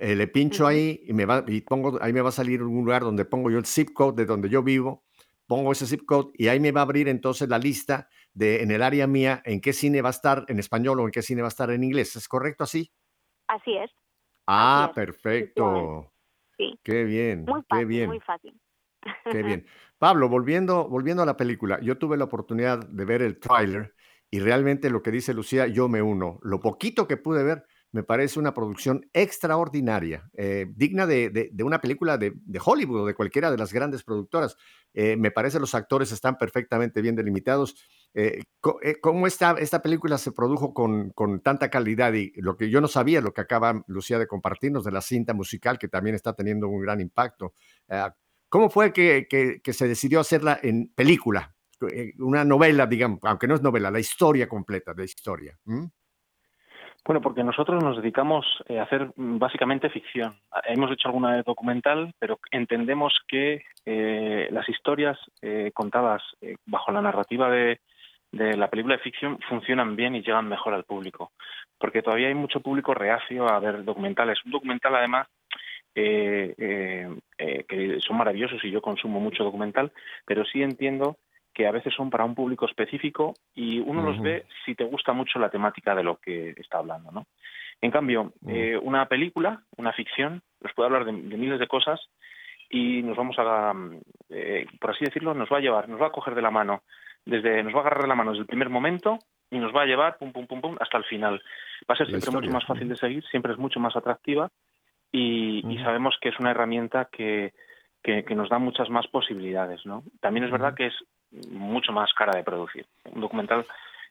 eh, 0.00 0.14
le 0.16 0.26
pincho 0.26 0.66
ahí 0.66 1.02
y 1.06 1.12
me 1.12 1.26
va 1.26 1.44
y 1.46 1.60
pongo 1.62 1.98
ahí 2.02 2.12
me 2.12 2.22
va 2.22 2.30
a 2.30 2.32
salir 2.32 2.62
un 2.62 2.84
lugar 2.84 3.02
donde 3.02 3.24
pongo 3.24 3.50
yo 3.50 3.58
el 3.58 3.66
zip 3.66 3.92
code 3.92 4.16
de 4.22 4.26
donde 4.26 4.48
yo 4.48 4.62
vivo, 4.62 5.04
pongo 5.46 5.72
ese 5.72 5.86
zip 5.86 6.06
code 6.06 6.30
y 6.34 6.48
ahí 6.48 6.60
me 6.60 6.72
va 6.72 6.80
a 6.80 6.84
abrir 6.84 7.08
entonces 7.08 7.48
la 7.48 7.58
lista 7.58 8.08
de 8.32 8.62
en 8.62 8.70
el 8.70 8.82
área 8.82 9.06
mía 9.06 9.42
en 9.44 9.60
qué 9.60 9.72
cine 9.74 10.00
va 10.00 10.08
a 10.08 10.12
estar 10.12 10.44
en 10.48 10.58
español 10.58 11.00
o 11.00 11.04
en 11.04 11.10
qué 11.10 11.20
cine 11.20 11.42
va 11.42 11.48
a 11.48 11.50
estar 11.50 11.70
en 11.70 11.84
inglés. 11.84 12.16
¿Es 12.16 12.26
correcto 12.28 12.64
así? 12.64 12.90
así 13.48 13.76
es, 13.76 13.90
Ah, 14.46 14.86
es, 14.88 14.94
perfecto. 14.94 16.10
sí. 16.56 16.78
Qué 16.82 17.04
bien, 17.04 17.44
Muy 17.44 17.60
qué 17.62 17.66
fácil, 17.68 17.86
bien. 17.86 18.06
muy 18.08 18.20
fácil. 18.20 18.60
Qué 19.30 19.42
bien. 19.42 19.66
Pablo, 19.98 20.28
volviendo, 20.28 20.88
volviendo 20.88 21.22
a 21.22 21.26
la 21.26 21.36
película, 21.36 21.78
yo 21.80 21.98
tuve 21.98 22.16
la 22.16 22.24
oportunidad 22.24 22.78
de 22.88 23.04
ver 23.04 23.22
el 23.22 23.38
tráiler 23.38 23.94
y 24.32 24.40
realmente 24.40 24.90
lo 24.90 25.02
que 25.02 25.12
dice 25.12 25.34
Lucía, 25.34 25.68
yo 25.68 25.88
me 25.90 26.02
uno. 26.02 26.40
Lo 26.42 26.60
poquito 26.60 27.06
que 27.06 27.18
pude 27.18 27.44
ver 27.44 27.64
me 27.92 28.02
parece 28.02 28.38
una 28.40 28.54
producción 28.54 29.06
extraordinaria, 29.12 30.30
eh, 30.38 30.66
digna 30.74 31.06
de, 31.06 31.50
una 31.62 31.82
película 31.82 32.16
de, 32.16 32.32
Hollywood 32.64 33.02
o 33.02 33.06
de 33.06 33.14
cualquiera 33.14 33.50
de 33.50 33.58
las 33.58 33.74
grandes 33.74 34.02
productoras. 34.02 34.56
Eh, 34.94 35.16
me 35.18 35.30
parece 35.30 35.60
los 35.60 35.74
actores 35.74 36.10
están 36.12 36.38
perfectamente 36.38 37.02
bien 37.02 37.14
delimitados. 37.16 37.76
Eh, 38.14 38.42
¿Cómo 39.02 39.26
esta, 39.26 39.52
esta 39.58 39.82
película 39.82 40.16
se 40.16 40.32
produjo 40.32 40.72
con, 40.72 41.10
con 41.10 41.40
tanta 41.42 41.68
calidad? 41.68 42.14
Y 42.14 42.32
lo 42.40 42.56
que 42.56 42.70
yo 42.70 42.80
no 42.80 42.88
sabía, 42.88 43.20
lo 43.20 43.34
que 43.34 43.42
acaba 43.42 43.84
Lucía 43.86 44.18
de 44.18 44.26
compartirnos 44.26 44.84
de 44.84 44.92
la 44.92 45.02
cinta 45.02 45.34
musical, 45.34 45.78
que 45.78 45.88
también 45.88 46.16
está 46.16 46.32
teniendo 46.34 46.68
un 46.68 46.80
gran 46.80 47.00
impacto. 47.02 47.52
¿Cómo 48.48 48.70
fue 48.70 48.92
que, 48.92 49.26
que- 49.28 49.60
que 49.62 49.72
se 49.72 49.88
decidió 49.88 50.20
hacerla 50.20 50.58
en 50.62 50.92
película? 50.94 51.51
Eh, 51.88 52.12
Una 52.18 52.44
novela, 52.44 52.86
digamos, 52.86 53.20
aunque 53.22 53.46
no 53.46 53.54
es 53.54 53.62
novela, 53.62 53.90
la 53.90 54.00
historia 54.00 54.48
completa 54.48 54.94
de 54.94 55.04
historia. 55.04 55.56
Bueno, 57.04 57.20
porque 57.20 57.42
nosotros 57.42 57.82
nos 57.82 57.96
dedicamos 57.96 58.46
eh, 58.68 58.78
a 58.78 58.84
hacer 58.84 59.10
mm, 59.16 59.38
básicamente 59.38 59.90
ficción. 59.90 60.34
Ah, 60.52 60.62
Hemos 60.66 60.92
hecho 60.92 61.08
alguna 61.08 61.34
de 61.34 61.42
documental, 61.42 62.14
pero 62.18 62.38
entendemos 62.50 63.18
que 63.26 63.64
eh, 63.84 64.48
las 64.50 64.68
historias 64.68 65.18
contadas 65.74 66.22
bajo 66.66 66.92
la 66.92 67.02
narrativa 67.02 67.50
de, 67.50 67.80
de 68.30 68.56
la 68.56 68.70
película 68.70 68.96
de 68.96 69.02
ficción 69.02 69.38
funcionan 69.48 69.96
bien 69.96 70.14
y 70.14 70.22
llegan 70.22 70.48
mejor 70.48 70.72
al 70.74 70.84
público. 70.84 71.32
Porque 71.78 72.02
todavía 72.02 72.28
hay 72.28 72.34
mucho 72.34 72.60
público 72.60 72.94
reacio 72.94 73.48
a 73.48 73.58
ver 73.58 73.84
documentales. 73.84 74.38
Un 74.44 74.52
documental, 74.52 74.94
además, 74.94 75.26
que 75.92 77.08
son 77.98 78.16
maravillosos 78.16 78.64
y 78.64 78.70
yo 78.70 78.80
consumo 78.80 79.18
mucho 79.18 79.42
documental, 79.42 79.92
pero 80.24 80.44
sí 80.44 80.62
entiendo 80.62 81.18
que 81.52 81.66
a 81.66 81.72
veces 81.72 81.92
son 81.94 82.10
para 82.10 82.24
un 82.24 82.34
público 82.34 82.66
específico 82.66 83.34
y 83.54 83.78
uno 83.80 84.02
los 84.02 84.20
ve 84.20 84.46
si 84.64 84.74
te 84.74 84.84
gusta 84.84 85.12
mucho 85.12 85.38
la 85.38 85.50
temática 85.50 85.94
de 85.94 86.02
lo 86.02 86.16
que 86.16 86.50
está 86.56 86.78
hablando, 86.78 87.10
¿no? 87.10 87.26
En 87.80 87.90
cambio, 87.90 88.32
eh, 88.46 88.78
una 88.80 89.06
película, 89.06 89.60
una 89.76 89.92
ficción, 89.92 90.40
nos 90.60 90.72
puede 90.72 90.86
hablar 90.86 91.04
de, 91.04 91.12
de 91.12 91.36
miles 91.36 91.58
de 91.58 91.66
cosas 91.66 92.00
y 92.70 93.02
nos 93.02 93.16
vamos 93.16 93.36
a, 93.38 93.72
eh, 94.30 94.66
por 94.80 94.90
así 94.90 95.04
decirlo, 95.04 95.34
nos 95.34 95.50
va 95.52 95.58
a 95.58 95.60
llevar, 95.60 95.88
nos 95.88 96.00
va 96.00 96.06
a 96.06 96.12
coger 96.12 96.34
de 96.34 96.42
la 96.42 96.50
mano, 96.50 96.82
desde, 97.26 97.62
nos 97.62 97.74
va 97.74 97.78
a 97.78 97.80
agarrar 97.82 98.02
de 98.02 98.08
la 98.08 98.14
mano 98.14 98.30
desde 98.30 98.42
el 98.42 98.46
primer 98.46 98.68
momento 98.70 99.18
y 99.50 99.58
nos 99.58 99.74
va 99.74 99.82
a 99.82 99.86
llevar 99.86 100.16
pum 100.16 100.32
pum 100.32 100.46
pum 100.46 100.60
pum 100.60 100.76
hasta 100.80 100.96
el 100.96 101.04
final. 101.04 101.42
Va 101.90 101.94
a 101.94 101.96
ser 101.96 102.06
La 102.06 102.12
siempre 102.12 102.18
historia. 102.18 102.40
mucho 102.40 102.52
más 102.52 102.64
fácil 102.66 102.88
de 102.88 102.96
seguir, 102.96 103.24
siempre 103.30 103.52
es 103.52 103.58
mucho 103.58 103.80
más 103.80 103.94
atractiva 103.96 104.48
y, 105.10 105.62
y 105.68 105.78
sabemos 105.82 106.16
que 106.20 106.30
es 106.30 106.38
una 106.38 106.52
herramienta 106.52 107.08
que, 107.12 107.52
que, 108.02 108.24
que 108.24 108.34
nos 108.34 108.48
da 108.48 108.58
muchas 108.58 108.88
más 108.90 109.06
posibilidades, 109.08 109.84
¿no? 109.84 110.04
También 110.20 110.44
es 110.44 110.50
verdad 110.52 110.74
que 110.74 110.86
es 110.86 110.94
mucho 111.50 111.92
más 111.92 112.12
cara 112.14 112.36
de 112.36 112.44
producir. 112.44 112.86
Un 113.04 113.20
documental, 113.20 113.66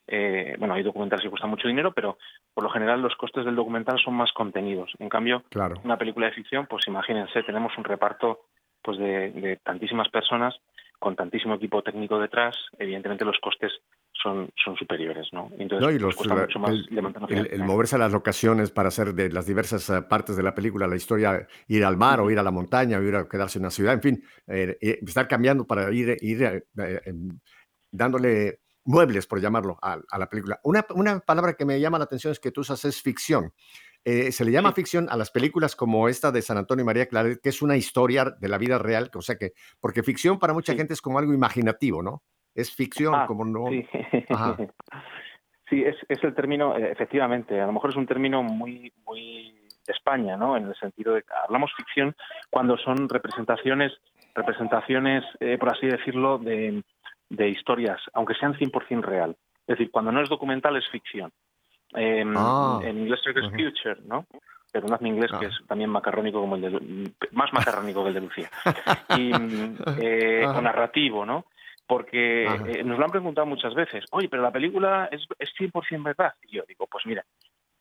eh, 0.06 0.56
bueno, 0.58 0.74
hay 0.74 0.82
documentales 0.82 1.22
que 1.22 1.30
cuestan 1.30 1.50
mucho 1.50 1.68
dinero, 1.68 1.92
pero 1.92 2.18
por 2.54 2.64
lo 2.64 2.70
general 2.70 3.00
los 3.00 3.14
costes 3.16 3.44
del 3.44 3.56
documental 3.56 3.98
son 3.98 4.14
más 4.14 4.32
contenidos. 4.32 4.92
En 4.98 5.08
cambio, 5.08 5.42
Claro. 5.50 5.80
una 5.84 5.96
película 5.96 6.26
de 6.26 6.32
ficción, 6.32 6.66
pues 6.66 6.86
imagínense, 6.86 7.42
tenemos 7.42 7.76
un 7.78 7.84
reparto 7.84 8.40
pues 8.82 8.98
de, 8.98 9.30
de 9.30 9.56
tantísimas 9.58 10.08
personas 10.08 10.54
con 10.98 11.16
tantísimo 11.16 11.54
equipo 11.54 11.82
técnico 11.82 12.18
detrás, 12.18 12.56
evidentemente 12.78 13.24
los 13.24 13.38
costes 13.38 13.72
son, 14.22 14.50
son 14.64 14.76
superiores, 14.76 15.28
¿no? 15.32 15.50
Entonces, 15.58 15.80
No, 15.80 15.90
y 15.90 15.98
los- 15.98 16.24
la- 16.26 16.34
mucho 16.42 16.58
más 16.58 16.70
el, 16.70 16.88
el- 17.28 17.46
el 17.52 17.64
moverse 17.64 17.96
a 17.96 17.98
las 17.98 18.12
locaciones 18.12 18.70
para 18.70 18.88
hacer 18.88 19.14
de 19.14 19.30
las 19.30 19.46
diversas 19.46 19.88
eh, 19.90 20.02
partes 20.02 20.36
de 20.36 20.42
la 20.42 20.54
película, 20.54 20.86
la 20.86 20.96
historia, 20.96 21.46
ir 21.68 21.84
al 21.84 21.96
mar 21.96 22.20
o 22.20 22.30
ir 22.30 22.38
a 22.38 22.42
la 22.42 22.50
montaña 22.50 22.98
o 22.98 23.02
ir 23.02 23.16
a 23.16 23.28
quedarse 23.28 23.58
en 23.58 23.64
una 23.64 23.70
ciudad, 23.70 23.94
en 23.94 24.02
fin, 24.02 24.24
eh, 24.46 24.76
eh, 24.80 24.98
estar 25.06 25.26
cambiando 25.28 25.66
para 25.66 25.90
ir, 25.92 26.16
ir 26.20 26.42
eh, 26.42 26.64
eh, 26.78 27.00
dándole 27.90 28.60
muebles, 28.84 29.26
por 29.26 29.40
llamarlo, 29.40 29.78
a, 29.80 29.98
a 30.10 30.18
la 30.18 30.28
película. 30.28 30.58
Una, 30.64 30.84
una 30.94 31.20
palabra 31.20 31.54
que 31.54 31.64
me 31.64 31.78
llama 31.80 31.98
la 31.98 32.04
atención 32.04 32.32
es 32.32 32.40
que 32.40 32.50
tú 32.50 32.62
usas 32.62 32.84
es 32.84 33.00
ficción. 33.00 33.52
Eh, 34.04 34.32
se 34.32 34.44
le 34.44 34.50
llama 34.50 34.72
ficción 34.72 35.06
a 35.10 35.16
las 35.16 35.30
películas 35.30 35.76
como 35.76 36.08
esta 36.08 36.32
de 36.32 36.42
San 36.42 36.58
Antonio 36.58 36.82
y 36.82 36.86
María 36.86 37.06
Claret, 37.06 37.40
que 37.40 37.50
es 37.50 37.62
una 37.62 37.76
historia 37.76 38.24
de 38.40 38.48
la 38.48 38.58
vida 38.58 38.76
real, 38.78 39.08
o 39.14 39.22
sea 39.22 39.36
que, 39.36 39.52
porque 39.78 40.02
ficción 40.02 40.40
para 40.40 40.52
mucha 40.52 40.74
gente 40.74 40.92
es 40.92 41.00
como 41.00 41.20
algo 41.20 41.32
imaginativo, 41.32 42.02
¿no? 42.02 42.24
Es 42.54 42.74
ficción, 42.74 43.14
Ah, 43.14 43.26
como 43.26 43.44
no. 43.44 43.66
Sí, 43.68 43.86
Ajá. 44.30 44.56
Sí, 45.70 45.82
es, 45.82 45.96
es 46.06 46.22
el 46.22 46.34
término, 46.34 46.76
eh, 46.76 46.90
efectivamente, 46.92 47.58
a 47.58 47.64
lo 47.64 47.72
mejor 47.72 47.88
es 47.90 47.96
un 47.96 48.06
término 48.06 48.42
muy, 48.42 48.92
muy 49.06 49.54
de 49.86 49.92
España, 49.94 50.36
¿no? 50.36 50.54
En 50.54 50.66
el 50.66 50.74
sentido 50.74 51.14
de 51.14 51.22
que 51.22 51.32
hablamos 51.46 51.72
ficción 51.74 52.14
cuando 52.50 52.76
son 52.76 53.08
representaciones 53.08 53.92
representaciones, 54.34 55.24
eh, 55.40 55.56
por 55.58 55.70
así 55.74 55.86
decirlo, 55.86 56.36
de, 56.38 56.82
de 57.30 57.48
historias, 57.48 58.00
aunque 58.12 58.34
sean 58.34 58.54
100% 58.54 59.00
real. 59.02 59.36
Es 59.66 59.78
decir, 59.78 59.90
cuando 59.90 60.12
no 60.12 60.20
es 60.22 60.28
documental 60.28 60.76
es 60.76 60.86
ficción. 60.90 61.30
Em, 61.94 62.34
Ah, 62.36 62.80
En 62.84 62.98
inglés 62.98 63.20
creo 63.22 63.34
que 63.34 63.40
es 63.40 63.50
future, 63.50 64.00
¿no? 64.06 64.26
Perdonad 64.72 65.00
mi 65.00 65.08
inglés, 65.10 65.30
que 65.38 65.46
Ah. 65.46 65.48
es 65.48 65.66
también 65.66 65.88
macarrónico 65.90 66.40
como 66.40 66.56
el 66.56 66.62
de... 66.62 67.12
Más 67.32 67.50
macarrónico 67.54 68.02
que 68.02 68.08
el 68.08 68.14
de 68.14 68.20
Lucía. 68.20 68.50
Y, 69.18 69.32
mm, 69.32 69.76
eh, 70.00 70.46
o 70.46 70.60
narrativo, 70.60 71.24
¿no? 71.26 71.46
Porque 71.86 72.44
eh, 72.44 72.84
nos 72.84 72.98
lo 72.98 73.04
han 73.04 73.10
preguntado 73.10 73.46
muchas 73.46 73.74
veces. 73.74 74.04
Oye, 74.12 74.28
pero 74.28 74.42
la 74.42 74.50
película 74.52 75.08
es, 75.10 75.26
es 75.38 75.50
100% 75.58 76.02
verdad. 76.02 76.34
Y 76.42 76.56
yo 76.56 76.62
digo, 76.66 76.86
pues 76.86 77.04
mira, 77.06 77.24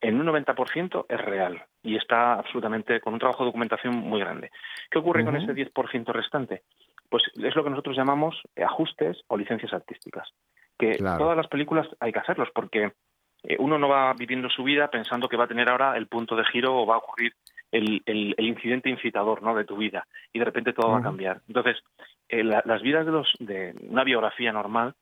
en 0.02 0.20
un 0.20 0.28
90% 0.28 1.06
es 1.08 1.22
real 1.22 1.64
y 1.84 1.96
está 1.96 2.34
absolutamente 2.34 3.00
con 3.00 3.14
un 3.14 3.20
trabajo 3.20 3.44
de 3.44 3.50
documentación 3.50 3.96
muy 3.96 4.20
grande. 4.20 4.52
¿Qué 4.90 5.00
ocurre 5.00 5.24
con 5.24 5.36
ese 5.36 5.54
10% 5.54 6.12
restante? 6.12 6.64
Pues 7.10 7.24
es 7.36 7.56
lo 7.56 7.64
que 7.64 7.70
nosotros 7.70 7.96
llamamos 7.96 8.42
ajustes 8.58 9.22
o 9.28 9.38
licencias 9.38 9.74
artísticas. 9.74 10.28
Que 10.78 10.94
Claro. 10.98 11.20
todas 11.20 11.38
las 11.38 11.48
películas 11.48 11.88
hay 12.00 12.12
que 12.12 12.20
hacerlos 12.20 12.50
porque 12.54 12.94
eh, 13.44 13.56
uno 13.60 13.78
no 13.78 13.90
va 13.90 14.14
viviendo 14.14 14.50
su 14.50 14.64
vida 14.64 14.90
pensando 14.90 15.28
que 15.30 15.38
va 15.38 15.44
a 15.44 15.48
tener 15.48 15.70
ahora 15.70 15.96
el 15.98 16.08
punto 16.08 16.36
de 16.36 16.46
giro 16.46 16.76
o 16.76 16.86
va 16.86 16.96
a 16.96 17.00
ocurrir 17.00 17.34
el, 17.72 18.02
el- 18.06 18.36
el 18.38 18.46
incidente 18.48 18.90
incitador 18.90 19.42
¿no? 19.42 19.56
de 19.56 19.64
tu 19.66 19.78
vida 19.78 20.06
y 20.34 20.40
de 20.40 20.46
repente 20.46 20.74
todo 20.74 20.92
va 20.92 20.98
a 20.98 21.02
cambiar. 21.04 21.42
Entonces, 21.48 21.78
eh, 22.30 22.44
la- 22.44 22.62
las 22.66 22.82
vidas 22.82 23.06
de, 23.06 23.12
los, 23.12 23.32
de 23.40 23.74
una 23.90 24.04
biografía 24.04 24.52
normal 24.52 24.94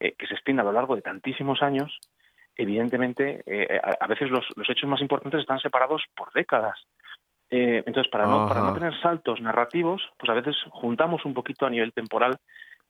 eh, 0.00 0.12
que 0.18 0.26
se 0.26 0.34
extiende 0.34 0.62
a 0.62 0.64
lo 0.64 0.72
largo 0.72 0.94
de 0.96 1.02
tantísimos 1.02 1.62
años, 1.62 1.98
evidentemente, 2.56 3.42
eh, 3.46 3.80
a, 3.82 4.04
a 4.04 4.06
veces 4.06 4.30
los, 4.30 4.46
los 4.56 4.68
hechos 4.68 4.88
más 4.88 5.00
importantes 5.00 5.40
están 5.40 5.60
separados 5.60 6.02
por 6.16 6.32
décadas. 6.32 6.78
Entonces, 7.50 8.10
para 8.12 8.26
no, 8.26 8.46
para 8.48 8.60
no 8.60 8.74
tener 8.74 9.00
saltos 9.00 9.40
narrativos, 9.40 10.02
pues 10.18 10.28
a 10.28 10.34
veces 10.34 10.54
juntamos 10.70 11.24
un 11.24 11.32
poquito 11.32 11.64
a 11.64 11.70
nivel 11.70 11.94
temporal 11.94 12.36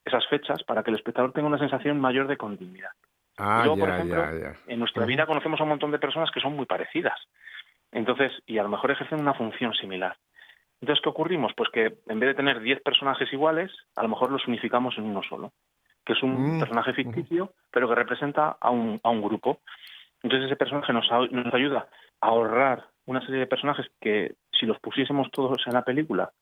esas 0.05 0.27
fechas 0.27 0.65
para 0.65 0.83
que 0.83 0.91
el 0.91 0.97
espectador 0.97 1.33
tenga 1.33 1.47
una 1.47 1.59
sensación 1.59 2.01
mayor 2.01 2.27
de 2.27 2.37
continuidad. 2.37 2.91
Ah, 3.37 3.61
luego, 3.65 3.79
por 3.79 3.89
ejemplo, 3.91 4.25
ya, 4.33 4.33
ya. 4.53 4.57
En 4.67 4.81
nuestra 4.81 5.05
vida 5.07 5.27
conocemos 5.27 5.61
a 5.61 5.63
un 5.63 5.69
montón 5.69 5.93
de 5.93 6.01
personas 6.01 6.31
que 6.33 6.41
son 6.41 6.57
muy 6.57 6.67
parecidas. 6.67 7.21
Entonces, 7.93 8.33
y 8.47 8.59
a 8.59 8.63
lo 8.63 8.69
mejor 8.69 8.91
ejercen 8.91 9.21
una 9.21 9.35
función 9.35 9.73
similar. 9.75 10.17
Entonces, 10.81 11.03
¿qué 11.03 11.09
ocurrimos? 11.09 11.53
Pues 11.57 11.71
que 11.71 11.99
en 12.07 12.21
vez 12.21 12.29
de 12.29 12.35
tener 12.35 12.61
10 12.61 12.83
personajes 12.83 13.33
iguales, 13.33 13.73
a 13.97 14.03
lo 14.03 14.09
mejor 14.09 14.31
los 14.31 14.47
unificamos 14.47 14.97
en 14.99 15.05
uno 15.05 15.23
solo, 15.23 15.53
que 16.05 16.13
es 16.13 16.23
un 16.23 16.57
Mm, 16.57 16.61
personaje 16.61 16.93
ficticio, 16.93 17.53
pero 17.71 17.89
que 17.89 17.95
representa 17.95 18.57
a 18.61 18.71
un, 18.71 19.01
a 19.03 19.11
un 19.11 19.23
grupo. 19.23 19.61
Entonces, 20.23 20.47
ese 20.47 20.57
personaje 20.57 20.93
nos, 20.93 21.11
ayuda 21.53 21.89
a 22.21 22.27
ahorrar 22.29 22.87
una 23.07 23.21
serie 23.23 23.41
de 23.41 23.47
personajes 23.47 23.87
que, 24.01 24.35
si 24.53 24.67
los 24.67 24.79
pusiésemos 24.81 25.31
todos 25.31 25.67
en 25.67 25.73
la 25.73 25.83
película, 25.83 26.33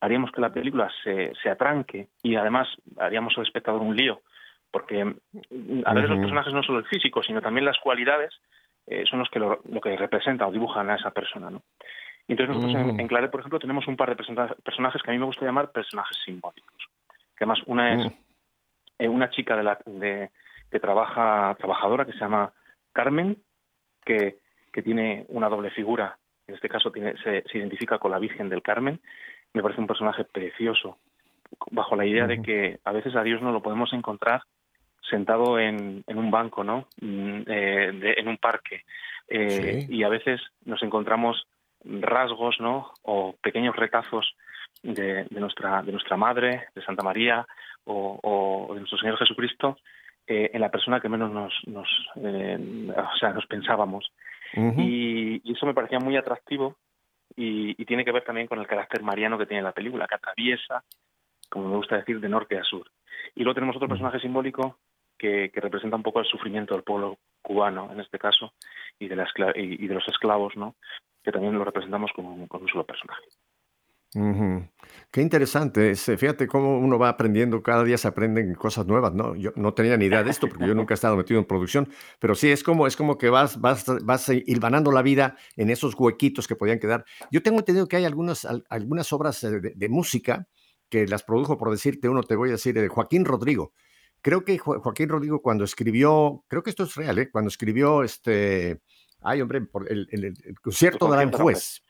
haríamos 0.00 0.30
que 0.30 0.40
la 0.40 0.52
película 0.52 0.90
se, 1.02 1.32
se 1.42 1.50
atranque 1.50 2.08
y 2.22 2.36
además 2.36 2.68
haríamos 2.98 3.36
al 3.36 3.44
espectador 3.44 3.82
un 3.82 3.96
lío, 3.96 4.22
porque 4.70 5.04
mm, 5.04 5.82
a 5.84 5.94
veces 5.94 6.10
los 6.10 6.18
Ujú. 6.18 6.20
personajes 6.20 6.54
no 6.54 6.62
solo 6.62 6.78
el 6.78 6.86
físico, 6.86 7.22
sino 7.22 7.42
también 7.42 7.64
las 7.64 7.78
cualidades 7.78 8.34
eh, 8.86 9.04
son 9.08 9.18
los 9.20 9.28
que 9.30 9.38
lo, 9.38 9.60
lo 9.70 9.80
que 9.80 9.96
representan 9.96 10.48
o 10.48 10.52
dibujan 10.52 10.88
a 10.90 10.96
esa 10.96 11.10
persona, 11.10 11.50
¿no? 11.50 11.62
Y 12.28 12.32
entonces 12.32 12.56
nosotros 12.56 12.74
en, 12.74 12.90
Ujú. 12.90 13.00
en 13.00 13.08
Claret, 13.08 13.30
por 13.30 13.40
ejemplo, 13.40 13.58
tenemos 13.58 13.86
un 13.86 13.96
par 13.96 14.08
de 14.08 14.16
personajes 14.16 15.02
que 15.02 15.10
a 15.10 15.12
mí 15.14 15.18
me 15.18 15.26
gusta 15.26 15.44
llamar 15.44 15.70
personajes 15.70 16.16
simbólicos. 16.24 16.88
Que 17.36 17.44
además 17.44 17.60
una 17.66 17.94
es 17.94 18.06
Mm. 18.06 18.14
eh, 18.98 19.08
una 19.08 19.30
chica 19.30 19.56
de 19.56 19.62
la, 19.62 19.78
de, 19.86 20.30
que 20.70 20.80
trabaja, 20.80 21.54
trabajadora 21.58 22.04
que 22.04 22.12
se 22.12 22.18
llama 22.18 22.52
Carmen, 22.92 23.36
que, 24.04 24.38
que 24.72 24.82
tiene 24.82 25.24
una 25.28 25.48
doble 25.48 25.70
figura. 25.70 26.18
En 26.48 26.54
este 26.54 26.68
caso 26.68 26.90
tiene, 26.90 27.16
se, 27.22 27.42
se 27.42 27.58
identifica 27.58 27.98
con 27.98 28.10
la 28.10 28.18
Virgen 28.18 28.48
del 28.48 28.62
Carmen. 28.62 29.00
Me 29.52 29.62
parece 29.62 29.80
un 29.80 29.86
personaje 29.86 30.24
precioso, 30.24 30.98
bajo 31.70 31.94
la 31.94 32.06
idea 32.06 32.26
de 32.26 32.42
que 32.42 32.78
a 32.84 32.92
veces 32.92 33.14
a 33.14 33.22
Dios 33.22 33.40
no 33.42 33.52
lo 33.52 33.62
podemos 33.62 33.92
encontrar 33.92 34.42
sentado 35.08 35.58
en, 35.58 36.02
en 36.06 36.18
un 36.18 36.30
banco, 36.30 36.64
¿no? 36.64 36.88
Mm, 37.00 37.42
eh, 37.46 37.92
de- 37.94 38.14
en 38.18 38.28
un 38.28 38.38
parque. 38.38 38.84
Eh, 39.28 39.80
Sí. 39.88 39.96
Y 39.96 40.02
a 40.04 40.08
veces 40.08 40.40
nos 40.64 40.82
encontramos 40.82 41.46
rasgos, 41.84 42.56
¿no? 42.60 42.92
O 43.02 43.34
pequeños 43.42 43.76
retazos 43.76 44.34
de, 44.82 45.24
de 45.24 45.40
nuestra 45.40 45.82
de 45.82 45.92
nuestra 45.92 46.16
madre, 46.16 46.66
de 46.74 46.82
Santa 46.82 47.02
María 47.02 47.46
o, 47.84 48.18
o 48.22 48.74
de 48.74 48.80
nuestro 48.80 48.98
Señor 48.98 49.16
Jesucristo 49.18 49.78
eh, 50.26 50.50
en 50.52 50.60
la 50.60 50.70
persona 50.70 51.00
que 51.00 51.08
menos 51.08 51.30
nos 51.32 51.52
nos 51.66 51.88
eh, 52.22 52.58
o 52.96 53.16
sea 53.16 53.30
nos 53.32 53.46
pensábamos 53.46 54.10
y 54.78 55.52
eso 55.52 55.66
me 55.66 55.74
parecía 55.74 55.98
muy 55.98 56.16
atractivo 56.16 56.76
y, 57.36 57.80
y 57.80 57.84
tiene 57.84 58.04
que 58.04 58.12
ver 58.12 58.24
también 58.24 58.46
con 58.46 58.58
el 58.60 58.66
carácter 58.66 59.02
mariano 59.02 59.38
que 59.38 59.46
tiene 59.46 59.62
la 59.62 59.72
película 59.72 60.06
que 60.06 60.14
atraviesa 60.16 60.82
como 61.48 61.68
me 61.68 61.76
gusta 61.76 61.96
decir 61.96 62.20
de 62.20 62.28
norte 62.28 62.58
a 62.58 62.64
sur 62.64 62.88
y 63.34 63.42
luego 63.42 63.54
tenemos 63.54 63.76
otro 63.76 63.88
personaje 63.88 64.20
simbólico 64.20 64.78
que, 65.18 65.50
que 65.52 65.60
representa 65.60 65.96
un 65.96 66.02
poco 66.02 66.20
el 66.20 66.26
sufrimiento 66.26 66.74
del 66.74 66.84
pueblo 66.84 67.18
cubano 67.42 67.90
en 67.92 68.00
este 68.00 68.18
caso 68.18 68.52
y 68.98 69.08
de 69.08 69.16
la 69.16 69.26
y, 69.54 69.86
de 69.86 69.94
los 69.94 70.06
esclavos 70.08 70.56
no 70.56 70.76
que 71.22 71.32
también 71.32 71.54
lo 71.54 71.64
representamos 71.64 72.10
con 72.14 72.26
un, 72.26 72.48
solo 72.68 72.84
personaje 72.84 73.22
Ujú. 74.14 74.66
Qué 75.10 75.20
interesante. 75.20 75.90
es, 75.90 76.08
eh, 76.08 76.16
fíjate 76.16 76.46
cómo 76.46 76.78
uno 76.78 76.98
va 76.98 77.10
aprendiendo, 77.10 77.62
cada 77.62 77.84
día 77.84 77.98
se 77.98 78.08
aprenden 78.08 78.54
cosas 78.54 78.86
nuevas, 78.86 79.12
¿no? 79.12 79.34
Yo 79.34 79.50
no 79.56 79.74
tenía 79.74 79.96
ni 79.98 80.06
idea 80.06 80.22
de 80.22 80.30
esto 80.30 80.48
porque 80.48 80.66
yo 80.66 80.74
nunca 80.74 80.94
he 80.94 80.96
estado 80.96 81.16
metido 81.16 81.38
en 81.38 81.44
producción, 81.44 81.88
pero 82.18 82.34
sí 82.34 82.50
es 82.50 82.62
como, 82.62 82.86
es 82.86 82.96
como 82.96 83.18
que 83.18 83.28
vas, 83.28 83.60
vas, 83.60 83.84
vas 84.04 84.28
hilvanando 84.30 84.90
la 84.90 85.02
vida 85.02 85.36
en 85.56 85.68
esos 85.68 85.94
huequitos 85.98 86.48
que 86.48 86.56
podían 86.56 86.78
quedar. 86.78 87.04
Yo 87.30 87.42
tengo 87.42 87.58
entendido 87.58 87.88
que 87.88 87.96
hay 87.96 88.06
algunas, 88.06 88.46
al- 88.46 88.64
algunas 88.70 89.12
obras 89.12 89.42
eh, 89.44 89.60
de, 89.60 89.72
de 89.74 89.88
música 89.90 90.46
que 90.88 91.06
las 91.06 91.22
produjo, 91.22 91.58
por 91.58 91.70
decirte 91.70 92.08
uno, 92.08 92.22
te 92.22 92.36
voy 92.36 92.50
a 92.50 92.52
decir, 92.52 92.74
de 92.74 92.88
Joaquín 92.88 93.24
Rodrigo. 93.24 93.72
Creo 94.22 94.44
que 94.44 94.58
Jo- 94.58 94.80
Joaquín 94.80 95.08
Rodrigo 95.08 95.40
cuando 95.40 95.64
escribió, 95.64 96.44
creo 96.48 96.62
que 96.62 96.70
esto 96.70 96.84
es 96.84 96.94
real, 96.94 97.18
¿eh? 97.18 97.30
Cuando 97.30 97.48
escribió 97.48 98.02
este, 98.02 98.80
ay 99.20 99.40
hombre, 99.40 99.60
por 99.62 99.90
el, 99.90 100.08
el- 100.10 100.24
el- 100.24 100.60
concierto 100.60 101.06
de 101.06 101.16
Aranjuez. 101.38 101.82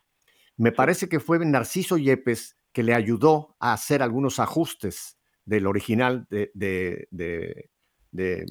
Me 0.59 0.73
parece 0.73 1.09
que 1.09 1.21
fue 1.21 1.39
Narciso 1.45 1.97
Yepes 1.99 2.57
que 2.73 2.83
le 2.83 2.95
ayudó 2.95 3.57
a 3.59 3.73
hacer 3.73 4.03
algunos 4.03 4.39
ajustes 4.39 5.19
del 5.45 5.67
original 5.67 6.27
de, 6.31 6.51
de, 6.55 7.09
de, 7.11 7.71
de, 8.11 8.47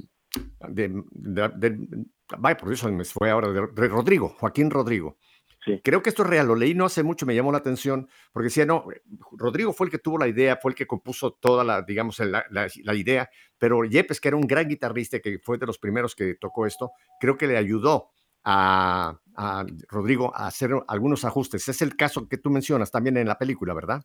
de- 0.70 1.04
de- 1.12 1.50
de- 1.70 2.06
vaya, 2.40 2.58
por 2.58 2.74
eso 2.74 2.92
me 2.92 3.04
fue 3.06 3.30
ahora 3.30 3.50
de, 3.52 3.68
de 3.74 3.88
Rodrigo, 3.88 4.30
Joaquín 4.40 4.72
Rodrigo. 4.72 5.18
Sí. 5.66 5.82
Creo 5.84 6.04
que 6.04 6.10
esto 6.10 6.22
es 6.24 6.30
real, 6.30 6.48
lo 6.48 6.56
leí 6.56 6.76
no 6.76 6.86
hace 6.86 7.02
mucho, 7.04 7.26
me 7.26 7.34
llamó 7.34 7.52
la 7.52 7.58
atención, 7.58 8.08
porque 8.32 8.46
decía, 8.46 8.66
no, 8.68 8.86
Rodrigo 9.32 9.74
fue 9.74 9.88
el 9.88 9.92
que 9.92 9.98
tuvo 9.98 10.20
la 10.20 10.28
idea, 10.28 10.58
fue 10.58 10.72
el 10.72 10.76
que 10.76 10.86
compuso 10.86 11.32
toda 11.34 11.64
la, 11.64 11.82
digamos, 11.82 12.20
la, 12.20 12.46
la- 12.52 12.68
la 12.84 12.94
idea, 12.94 13.28
pero 13.58 13.84
Yepes, 13.84 14.22
que 14.22 14.28
era 14.28 14.38
un 14.38 14.46
gran 14.46 14.68
guitarrista, 14.68 15.20
que 15.20 15.40
fue 15.40 15.58
de 15.58 15.66
los 15.66 15.80
primeros 15.80 16.14
que 16.16 16.36
tocó 16.36 16.66
esto, 16.68 16.92
creo 17.20 17.36
que 17.36 17.48
le 17.48 17.58
ayudó 17.58 18.10
a, 18.44 19.18
a 19.36 19.66
Rodrigo 19.90 20.32
a 20.36 20.46
hacer 20.48 20.70
algunos 20.88 21.26
ajustes. 21.26 21.68
Es 21.68 21.82
el 21.82 21.96
caso 21.96 22.30
que 22.30 22.38
tú 22.38 22.52
mencionas 22.52 22.92
también 22.92 23.18
en 23.18 23.28
la 23.28 23.38
película, 23.40 23.74
¿verdad? 23.74 24.04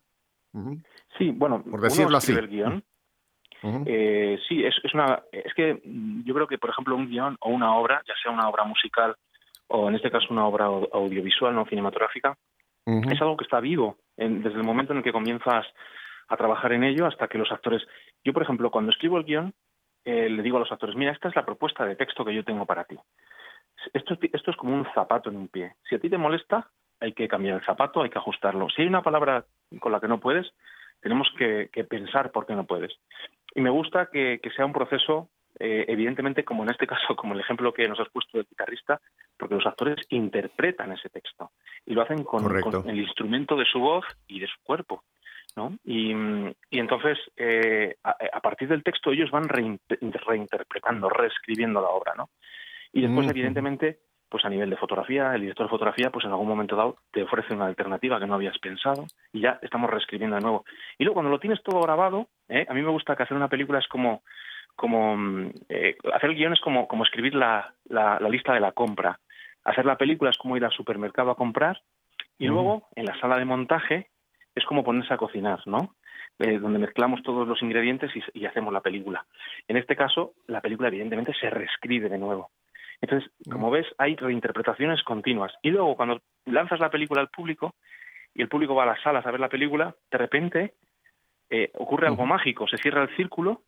Sí 1.17 1.31
bueno 1.31 1.63
Por 1.63 1.79
decirlo 1.79 2.17
así. 2.17 2.31
el 2.33 2.47
guion. 2.47 2.83
Eh, 3.85 4.39
sí, 4.49 4.63
es, 4.65 4.73
es 4.83 4.93
una. 4.95 5.21
Es 5.31 5.53
que 5.53 5.79
mm, 5.85 6.23
yo 6.23 6.33
creo 6.33 6.47
que, 6.47 6.57
por 6.57 6.71
ejemplo, 6.71 6.95
un 6.95 7.07
guion 7.07 7.37
o 7.41 7.51
una 7.51 7.75
obra, 7.75 8.01
ya 8.07 8.13
sea 8.21 8.31
una 8.31 8.49
obra 8.49 8.63
musical 8.63 9.15
o 9.71 9.89
en 9.89 9.95
este 9.95 10.11
caso 10.11 10.27
una 10.29 10.45
obra 10.45 10.65
au- 10.67 10.89
audiovisual, 10.93 11.53
no 11.55 11.65
cinematográfica, 11.65 12.37
es 13.11 13.21
algo 13.21 13.37
que 13.37 13.43
está 13.43 13.59
vivo 13.59 13.97
en- 14.17 14.41
desde 14.43 14.57
el 14.57 14.63
momento 14.63 14.91
en 14.93 14.97
el 14.97 15.03
que 15.03 15.11
comienzas 15.11 15.65
a 16.27 16.37
trabajar 16.37 16.73
en 16.73 16.83
ello 16.83 17.05
hasta 17.05 17.27
que 17.27 17.37
los 17.37 17.51
actores. 17.51 17.81
Yo, 18.23 18.33
por 18.33 18.43
ejemplo, 18.43 18.71
cuando 18.71 18.91
escribo 18.91 19.17
el 19.17 19.23
guion, 19.25 19.53
eh, 20.05 20.29
le 20.29 20.41
digo 20.43 20.57
a 20.57 20.61
los 20.61 20.71
actores: 20.71 20.95
Mira, 20.95 21.11
esta 21.11 21.29
es 21.29 21.35
la 21.35 21.45
propuesta 21.45 21.85
de 21.85 21.95
texto 21.95 22.23
que 22.25 22.33
yo 22.33 22.43
tengo 22.43 22.65
para 22.65 22.85
ti. 22.85 22.97
Esto, 23.93 24.13
es- 24.13 24.33
esto 24.33 24.51
es 24.51 24.57
como 24.57 24.73
un 24.75 24.85
zapato 24.93 25.29
en 25.29 25.37
un 25.37 25.47
pie. 25.47 25.75
Si 25.89 25.95
a 25.95 25.99
ti 25.99 26.09
te 26.09 26.17
molesta, 26.17 26.69
hay 26.99 27.13
que 27.13 27.27
cambiar 27.27 27.55
el 27.57 27.65
zapato, 27.65 28.01
hay 28.01 28.09
que 28.09 28.17
ajustarlo. 28.19 28.69
Si 28.69 28.81
hay 28.81 28.87
una 28.87 29.01
palabra 29.01 29.45
con 29.79 29.91
la 29.91 29.99
que 29.99 30.07
no 30.07 30.19
puedes, 30.19 30.51
tenemos 31.01 31.27
que, 31.37 31.69
que 31.73 31.83
pensar 31.83 32.31
por 32.31 32.45
qué 32.45 32.53
no 32.55 32.65
puedes. 32.65 32.93
Y 33.55 33.61
me 33.61 33.69
gusta 33.71 34.07
que, 34.11 34.39
que 34.41 34.51
sea 34.51 34.65
un 34.65 34.73
proceso, 34.73 35.29
eh, 35.61 35.85
evidentemente, 35.87 36.43
como 36.43 36.63
en 36.63 36.71
este 36.71 36.87
caso, 36.87 37.15
como 37.15 37.33
el 37.33 37.39
ejemplo 37.39 37.73
que 37.73 37.87
nos 37.87 37.99
has 37.99 38.09
puesto 38.09 38.37
del 38.37 38.47
guitarrista, 38.49 38.99
porque 39.37 39.55
los 39.55 39.65
actores 39.65 39.97
interpretan 40.09 40.91
ese 40.91 41.09
texto 41.09 41.51
y 41.85 41.93
lo 41.93 42.01
hacen 42.01 42.23
con, 42.23 42.43
el 42.89 42.99
instrumento 42.99 43.55
de 43.55 43.65
su 43.65 43.79
voz 43.79 44.05
y 44.27 44.39
de 44.39 44.47
su 44.47 44.61
cuerpo. 44.63 45.03
¿no? 45.55 45.73
Y, 45.83 46.11
y 46.69 46.79
entonces, 46.79 47.17
eh, 47.35 47.95
a, 48.03 48.15
a 48.33 48.39
partir 48.39 48.69
del 48.69 48.83
texto, 48.83 49.11
ellos 49.11 49.29
van 49.31 49.49
reinte- 49.49 49.97
reinterpretando, 50.25 51.09
reescribiendo 51.09 51.81
la 51.81 51.89
obra. 51.89 52.13
¿no? 52.15 52.29
Y 52.93 53.01
después, 53.01 53.29
evidentemente, 53.29 53.99
pues 54.31 54.45
a 54.45 54.49
nivel 54.49 54.69
de 54.69 54.77
fotografía, 54.77 55.35
el 55.35 55.41
director 55.41 55.65
de 55.65 55.71
fotografía, 55.71 56.09
pues 56.09 56.23
en 56.23 56.31
algún 56.31 56.47
momento 56.47 56.77
dado 56.77 56.95
te 57.11 57.21
ofrece 57.21 57.53
una 57.53 57.65
alternativa 57.65 58.17
que 58.17 58.27
no 58.27 58.35
habías 58.35 58.57
pensado 58.59 59.05
y 59.33 59.41
ya 59.41 59.59
estamos 59.61 59.89
reescribiendo 59.89 60.37
de 60.37 60.41
nuevo. 60.41 60.63
Y 60.97 61.03
luego 61.03 61.15
cuando 61.15 61.31
lo 61.31 61.39
tienes 61.39 61.61
todo 61.63 61.81
grabado, 61.81 62.29
¿eh? 62.47 62.65
a 62.69 62.73
mí 62.73 62.81
me 62.81 62.91
gusta 62.91 63.15
que 63.17 63.23
hacer 63.23 63.35
una 63.35 63.49
película 63.49 63.79
es 63.79 63.87
como, 63.89 64.23
como 64.75 65.17
mm, 65.17 65.51
eh, 65.69 65.97
hacer 66.13 66.29
el 66.31 66.35
guion 66.35 66.53
es 66.53 66.61
como, 66.61 66.87
como 66.87 67.03
escribir 67.03 67.35
la, 67.35 67.73
la, 67.85 68.19
la 68.19 68.29
lista 68.29 68.53
de 68.53 68.59
la 68.59 68.71
compra. 68.71 69.19
Hacer 69.63 69.85
la 69.85 69.97
película 69.97 70.31
es 70.31 70.37
como 70.37 70.57
ir 70.57 70.65
al 70.65 70.71
supermercado 70.71 71.31
a 71.31 71.35
comprar 71.35 71.81
y 72.37 72.47
luego 72.47 72.87
en 72.95 73.05
la 73.05 73.19
sala 73.19 73.37
de 73.37 73.45
montaje 73.45 74.09
es 74.55 74.65
como 74.65 74.83
ponerse 74.83 75.13
a 75.13 75.17
cocinar, 75.17 75.61
¿no? 75.67 75.95
eh, 76.39 76.57
donde 76.57 76.79
mezclamos 76.79 77.21
todos 77.23 77.47
los 77.47 77.61
ingredientes 77.61 78.11
y, 78.15 78.39
y, 78.39 78.45
hacemos 78.45 78.73
la 78.73 78.81
película. 78.81 79.25
En 79.67 79.77
este 79.77 79.95
caso, 79.95 80.33
la 80.47 80.61
película 80.61 80.87
evidentemente 80.87 81.33
se 81.39 81.49
reescribe 81.49 82.09
de 82.09 82.17
nuevo. 82.17 82.49
Entonces, 82.99 83.31
como 83.49 83.71
ves, 83.71 83.87
hay 83.97 84.15
reinterpretaciones 84.15 85.03
continuas. 85.03 85.53
Y 85.61 85.71
luego, 85.71 85.95
cuando 85.95 86.21
lanzas 86.45 86.79
la 86.79 86.89
película 86.89 87.21
al 87.21 87.29
público 87.29 87.75
y 88.33 88.41
el 88.41 88.47
público 88.47 88.75
va 88.75 88.83
a 88.83 88.87
las 88.87 89.01
salas 89.01 89.25
a 89.25 89.31
ver 89.31 89.39
la 89.39 89.49
película, 89.49 89.95
de 90.11 90.17
repente 90.17 90.73
eh, 91.49 91.71
ocurre 91.75 92.07
algo 92.07 92.25
mágico, 92.25 92.67
se 92.67 92.77
cierra 92.77 93.03
el 93.03 93.15
círculo, 93.15 93.61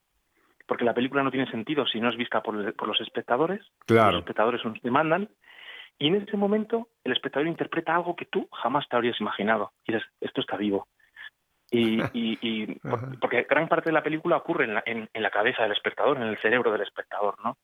porque 0.66 0.86
la 0.86 0.94
película 0.94 1.24
no 1.24 1.32
tiene 1.32 1.50
sentido 1.52 1.86
si 1.86 2.00
no 2.00 2.10
es 2.10 2.18
vista 2.18 2.42
por, 2.42 2.74
por 2.76 2.88
los 2.88 3.00
espectadores. 3.02 3.62
Claro. 3.86 4.12
Los 4.12 4.20
espectadores 4.22 4.64
nos 4.66 4.82
demandan. 4.82 5.30
Y 6.00 6.08
en 6.08 6.16
ese 6.16 6.38
momento 6.38 6.88
el 7.04 7.12
espectador 7.12 7.48
interpreta 7.48 7.96
algo 7.96 8.16
que 8.16 8.26
tú 8.26 8.48
jamás 8.52 8.88
te 8.90 8.96
habrías 8.96 9.20
imaginado. 9.22 9.72
Y 9.86 9.94
dices, 9.94 10.08
esto 10.22 10.42
está 10.42 10.58
vivo. 10.58 10.88
Y, 11.72 12.02
y, 12.14 12.38
y 12.42 12.80
porque 13.22 13.46
gran 13.50 13.68
parte 13.68 13.90
de 13.90 13.94
la 13.94 14.04
película 14.04 14.38
ocurre 14.38 14.66
en 14.66 14.74
la, 14.76 14.84
en, 14.86 15.10
en 15.14 15.24
la 15.24 15.30
cabeza 15.32 15.64
del 15.64 15.72
espectador, 15.72 16.18
en 16.18 16.24
el 16.24 16.38
cerebro 16.40 16.72
del 16.72 16.82
espectador, 16.82 17.36
¿no? 17.44 17.58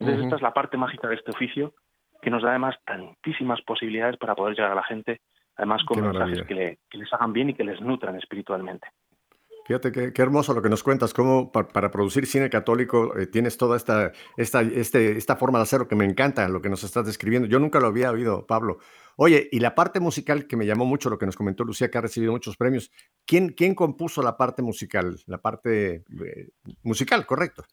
Entonces, 0.00 0.24
esta 0.24 0.36
es 0.36 0.42
la 0.42 0.52
parte 0.54 0.76
mágica 0.76 1.08
de 1.08 1.16
este 1.16 1.32
oficio 1.32 1.74
que 2.22 2.30
nos 2.30 2.42
da 2.42 2.50
además 2.50 2.76
tantísimas 2.84 3.60
posibilidades 3.62 4.16
para 4.16 4.34
poder 4.36 4.54
llegar 4.54 4.70
a 4.72 4.76
la 4.76 4.84
gente, 4.84 5.20
además 5.56 5.82
con 5.84 5.96
Qué 5.96 6.02
mensajes 6.02 6.20
maravilla. 6.38 6.46
que, 6.46 6.54
le- 6.54 6.78
que 6.88 6.98
les 6.98 7.12
hagan 7.12 7.32
bien 7.32 7.50
y 7.50 7.54
que 7.54 7.64
les 7.64 7.80
nutran 7.80 8.14
espiritualmente. 8.16 8.88
Fíjate 9.68 9.92
qué, 9.92 10.12
qué 10.14 10.22
hermoso 10.22 10.54
lo 10.54 10.62
que 10.62 10.70
nos 10.70 10.82
cuentas, 10.82 11.12
cómo 11.12 11.52
pa- 11.52 11.68
para 11.68 11.90
producir 11.90 12.24
cine 12.24 12.48
católico 12.48 13.14
eh, 13.18 13.26
tienes 13.26 13.58
toda 13.58 13.76
esta, 13.76 14.12
esta, 14.38 14.62
este, 14.62 15.18
esta 15.18 15.36
forma 15.36 15.58
de 15.58 15.64
hacerlo 15.64 15.86
que 15.86 15.94
me 15.94 16.06
encanta, 16.06 16.48
lo 16.48 16.62
que 16.62 16.70
nos 16.70 16.84
estás 16.84 17.04
describiendo. 17.04 17.46
Yo 17.46 17.58
nunca 17.58 17.78
lo 17.78 17.88
había 17.88 18.10
oído, 18.10 18.46
Pablo. 18.46 18.78
Oye, 19.16 19.46
y 19.52 19.60
la 19.60 19.74
parte 19.74 20.00
musical 20.00 20.46
que 20.46 20.56
me 20.56 20.64
llamó 20.64 20.86
mucho, 20.86 21.10
lo 21.10 21.18
que 21.18 21.26
nos 21.26 21.36
comentó 21.36 21.64
Lucía, 21.64 21.90
que 21.90 21.98
ha 21.98 22.00
recibido 22.00 22.32
muchos 22.32 22.56
premios. 22.56 22.90
¿Quién, 23.26 23.50
quién 23.50 23.74
compuso 23.74 24.22
la 24.22 24.38
parte 24.38 24.62
musical? 24.62 25.16
La 25.26 25.36
parte 25.36 25.96
eh, 25.96 26.48
musical, 26.82 27.26
correcto. 27.26 27.64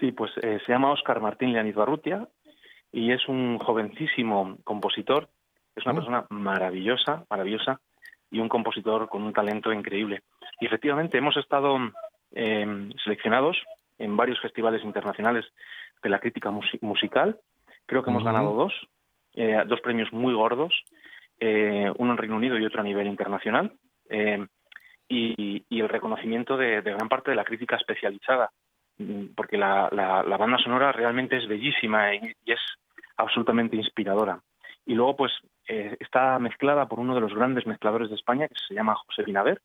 Sí, 0.00 0.12
pues 0.12 0.30
eh, 0.40 0.58
se 0.64 0.72
llama 0.72 0.90
Óscar 0.92 1.20
Martín 1.20 1.52
Leaniz 1.52 1.74
Barrutia 1.74 2.30
y 2.90 3.12
es 3.12 3.28
un 3.28 3.58
jovencísimo 3.58 4.56
compositor, 4.64 5.28
es 5.76 5.84
una 5.84 5.94
persona 5.96 6.26
maravillosa, 6.30 7.26
maravillosa 7.28 7.78
y 8.30 8.38
un 8.40 8.48
compositor 8.48 9.10
con 9.10 9.22
un 9.22 9.34
talento 9.34 9.70
increíble. 9.70 10.22
Y 10.62 10.66
efectivamente 10.66 11.18
hemos 11.18 11.36
estado 11.36 11.76
eh, 12.30 12.88
seleccionados 13.02 13.56
en 13.98 14.16
varios 14.16 14.40
festivales 14.40 14.84
internacionales 14.84 15.44
de 16.04 16.08
la 16.08 16.20
crítica 16.20 16.50
musi- 16.52 16.78
musical. 16.82 17.36
Creo 17.84 18.04
que 18.04 18.10
hemos 18.10 18.22
ganado 18.22 18.52
dos, 18.54 18.72
eh, 19.34 19.60
dos 19.66 19.80
premios 19.80 20.12
muy 20.12 20.32
gordos, 20.34 20.72
eh, 21.40 21.90
uno 21.98 22.12
en 22.12 22.16
Reino 22.18 22.36
Unido 22.36 22.56
y 22.58 22.64
otro 22.64 22.80
a 22.80 22.84
nivel 22.84 23.08
internacional. 23.08 23.72
Eh, 24.08 24.46
y, 25.08 25.64
y 25.68 25.80
el 25.80 25.88
reconocimiento 25.88 26.56
de, 26.56 26.80
de 26.80 26.92
gran 26.92 27.08
parte 27.08 27.30
de 27.32 27.36
la 27.36 27.44
crítica 27.44 27.74
especializada, 27.74 28.50
mm, 28.98 29.34
porque 29.34 29.58
la, 29.58 29.88
la- 29.90 30.22
la 30.22 30.36
banda 30.36 30.58
sonora 30.58 30.92
realmente 30.92 31.36
es 31.38 31.48
bellísima 31.48 32.14
y, 32.14 32.20
y 32.44 32.52
es 32.52 32.60
absolutamente 33.16 33.74
inspiradora. 33.76 34.38
Y 34.86 34.94
luego, 34.94 35.16
pues, 35.16 35.32
eh, 35.66 35.96
está 35.98 36.38
mezclada 36.38 36.86
por 36.86 37.00
uno 37.00 37.16
de 37.16 37.20
los 37.20 37.34
grandes 37.34 37.66
mezcladores 37.66 38.10
de 38.10 38.14
España, 38.16 38.46
que 38.46 38.54
se 38.68 38.74
llama 38.74 38.94
José 38.94 39.24
Binaver, 39.24 39.60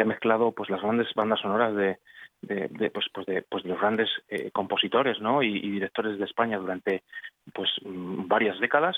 que 0.00 0.04
ha 0.04 0.06
mezclado 0.06 0.52
pues 0.52 0.70
las 0.70 0.80
grandes 0.80 1.12
bandas 1.14 1.40
sonoras 1.40 1.76
de, 1.76 1.98
de, 2.40 2.68
de, 2.68 2.90
pues, 2.90 3.04
pues 3.12 3.26
de, 3.26 3.42
pues 3.42 3.62
de 3.64 3.68
los 3.68 3.78
grandes 3.78 4.08
eh, 4.30 4.50
compositores 4.50 5.20
¿no? 5.20 5.42
y, 5.42 5.58
y 5.58 5.70
directores 5.72 6.18
de 6.18 6.24
España 6.24 6.56
durante 6.56 7.02
pues 7.52 7.68
mm, 7.84 8.26
varias 8.26 8.58
décadas 8.60 8.96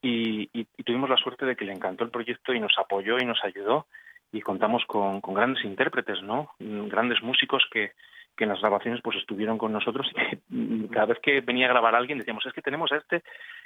y, 0.00 0.44
y- 0.58 0.66
y 0.78 0.82
tuvimos 0.82 1.10
la 1.10 1.18
suerte 1.18 1.44
de 1.44 1.56
que 1.56 1.66
le 1.66 1.74
encantó 1.74 2.04
el 2.04 2.10
proyecto 2.10 2.54
y 2.54 2.60
nos 2.60 2.72
apoyó 2.78 3.18
y 3.18 3.26
nos 3.26 3.38
ayudó 3.44 3.84
y 4.32 4.40
contamos 4.40 4.82
con, 4.86 5.20
con 5.20 5.34
grandes 5.34 5.62
intérpretes, 5.62 6.22
¿no? 6.22 6.52
Mm, 6.58 6.88
Grandes 6.88 7.22
músicos 7.22 7.62
que, 7.70 7.92
que 8.34 8.44
en 8.44 8.50
las 8.50 8.60
grabaciones 8.62 9.02
pues 9.02 9.18
estuvieron 9.18 9.58
con 9.58 9.72
nosotros 9.74 10.10
y 10.48 10.54
mm, 10.56 10.86
cada 10.86 11.04
vez 11.04 11.18
que 11.22 11.42
venía 11.42 11.66
a 11.66 11.70
grabar 11.74 11.94
alguien 11.94 12.16
decíamos, 12.16 12.46
es 12.46 12.54
que 12.54 12.62
tenemos 12.62 12.90
a 12.92 12.96
este 12.96 13.22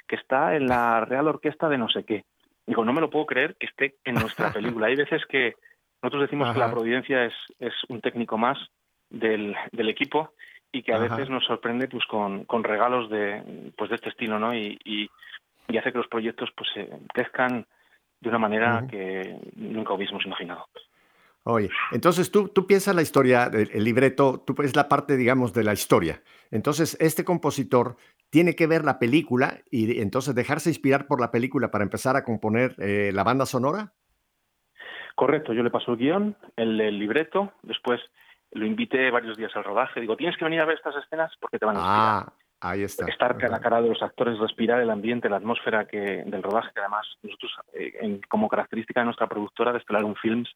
que 0.09 0.17
está 0.17 0.57
en 0.57 0.65
la 0.67 1.05
Real 1.05 1.29
Orquesta 1.29 1.69
de 1.69 1.77
no 1.77 1.87
sé 1.87 2.03
qué. 2.03 2.25
Digo, 2.67 2.83
no 2.83 2.91
me 2.91 2.99
lo 2.99 3.09
puedo 3.09 3.27
creer 3.27 3.55
que 3.57 3.67
esté 3.67 3.95
en 4.03 4.15
nuestra 4.15 4.51
película. 4.53 4.87
Hay 4.87 4.97
veces 4.97 5.25
que 5.27 5.53
nosotros 6.05 6.29
decimos 6.29 6.53
que 6.53 6.59
la 6.59 6.71
providencia 6.71 7.25
es, 7.25 7.33
es 7.59 7.73
un 7.89 7.99
técnico 7.99 8.37
más 8.37 8.57
del, 9.09 9.55
del 9.71 9.89
equipo 9.89 10.33
y 10.71 10.83
que 10.83 10.93
a 10.93 10.97
Ajá. 10.97 11.15
veces 11.15 11.29
nos 11.29 11.43
sorprende 11.45 11.87
pues 11.87 12.05
con, 12.05 12.45
con 12.45 12.63
regalos 12.63 13.09
de 13.09 13.71
pues 13.77 13.89
de 13.89 13.95
este 13.95 14.09
estilo, 14.09 14.39
¿no? 14.39 14.53
Y, 14.53 14.77
y, 14.85 15.09
y 15.67 15.77
hace 15.77 15.91
que 15.91 15.97
los 15.97 16.07
proyectos 16.07 16.49
pues 16.55 16.69
se 16.73 16.89
crezcan 17.13 17.65
de 18.21 18.29
una 18.29 18.37
manera 18.37 18.85
que 18.89 19.37
nunca 19.55 19.93
hubiésemos 19.93 20.25
imaginado. 20.25 20.67
Oye, 21.43 21.69
entonces 21.91 22.31
tú, 22.31 22.49
tú 22.49 22.65
piensas 22.65 22.95
la 22.95 23.03
historia, 23.03 23.49
el, 23.53 23.69
el 23.71 23.83
libreto, 23.83 24.43
tú 24.45 24.55
es 24.63 24.75
la 24.75 24.87
parte, 24.87 25.15
digamos, 25.15 25.53
de 25.53 25.63
la 25.63 25.73
historia. 25.73 26.21
Entonces, 26.49 26.97
este 26.99 27.23
compositor 27.23 27.97
tiene 28.31 28.55
que 28.55 28.65
ver 28.65 28.83
la 28.83 28.97
película 28.97 29.59
y 29.69 30.01
entonces 30.01 30.33
dejarse 30.33 30.69
inspirar 30.69 31.05
por 31.07 31.21
la 31.21 31.31
película 31.31 31.69
para 31.69 31.83
empezar 31.83 32.15
a 32.15 32.23
componer 32.23 32.75
eh, 32.79 33.11
la 33.13 33.23
banda 33.23 33.45
sonora. 33.45 33.93
Correcto, 35.15 35.53
yo 35.53 35.63
le 35.63 35.69
paso 35.71 35.93
el 35.93 35.97
guion, 35.97 36.35
el, 36.57 36.79
el 36.81 36.99
libreto, 36.99 37.53
después 37.63 38.01
lo 38.51 38.65
invité 38.65 39.09
varios 39.11 39.37
días 39.37 39.55
al 39.55 39.63
rodaje. 39.63 39.99
Digo, 40.01 40.15
tienes 40.17 40.37
que 40.37 40.45
venir 40.45 40.59
a 40.61 40.65
ver 40.65 40.77
estas 40.77 40.95
escenas 41.03 41.31
porque 41.39 41.57
te 41.59 41.65
van 41.65 41.77
a 41.77 41.79
inspirar. 41.79 41.99
Ah, 42.27 42.33
ahí 42.71 42.83
está. 42.83 43.05
estar 43.07 43.37
cara 43.37 43.57
a 43.57 43.59
cara 43.61 43.81
de 43.81 43.89
los 43.89 44.01
actores, 44.01 44.37
respirar 44.39 44.81
el 44.81 44.89
ambiente, 44.89 45.29
la 45.29 45.37
atmósfera 45.37 45.85
que 45.85 46.23
del 46.25 46.43
rodaje, 46.43 46.71
que 46.73 46.79
además 46.81 47.05
nosotros, 47.23 47.51
eh, 47.73 47.93
en- 48.01 48.21
como 48.29 48.47
característica 48.49 48.99
de 49.01 49.05
nuestra 49.05 49.27
productora 49.27 49.71
de 49.71 49.79
Estelar 49.79 50.03
Un 50.03 50.15
Films, 50.15 50.49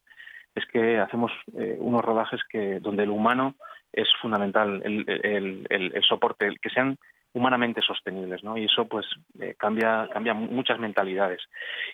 es 0.55 0.65
que 0.67 0.97
hacemos 0.99 1.31
eh, 1.57 1.77
unos 1.79 2.03
rodajes 2.03 2.41
que 2.49 2.79
donde 2.79 3.03
el 3.03 3.09
humano 3.09 3.55
es 3.93 4.07
fundamental, 4.21 4.81
el, 4.83 5.05
el- 5.07 5.67
el- 5.69 5.91
el 5.95 6.03
soporte, 6.03 6.47
el 6.47 6.59
que 6.59 6.69
sean 6.69 6.97
humanamente 7.33 7.81
sostenibles, 7.81 8.43
¿no? 8.43 8.57
Y 8.57 8.65
eso, 8.65 8.87
pues, 8.87 9.05
eh, 9.39 9.55
cambia, 9.57 10.07
cambia 10.11 10.33
mu- 10.33 10.47
muchas 10.51 10.79
mentalidades. 10.79 11.41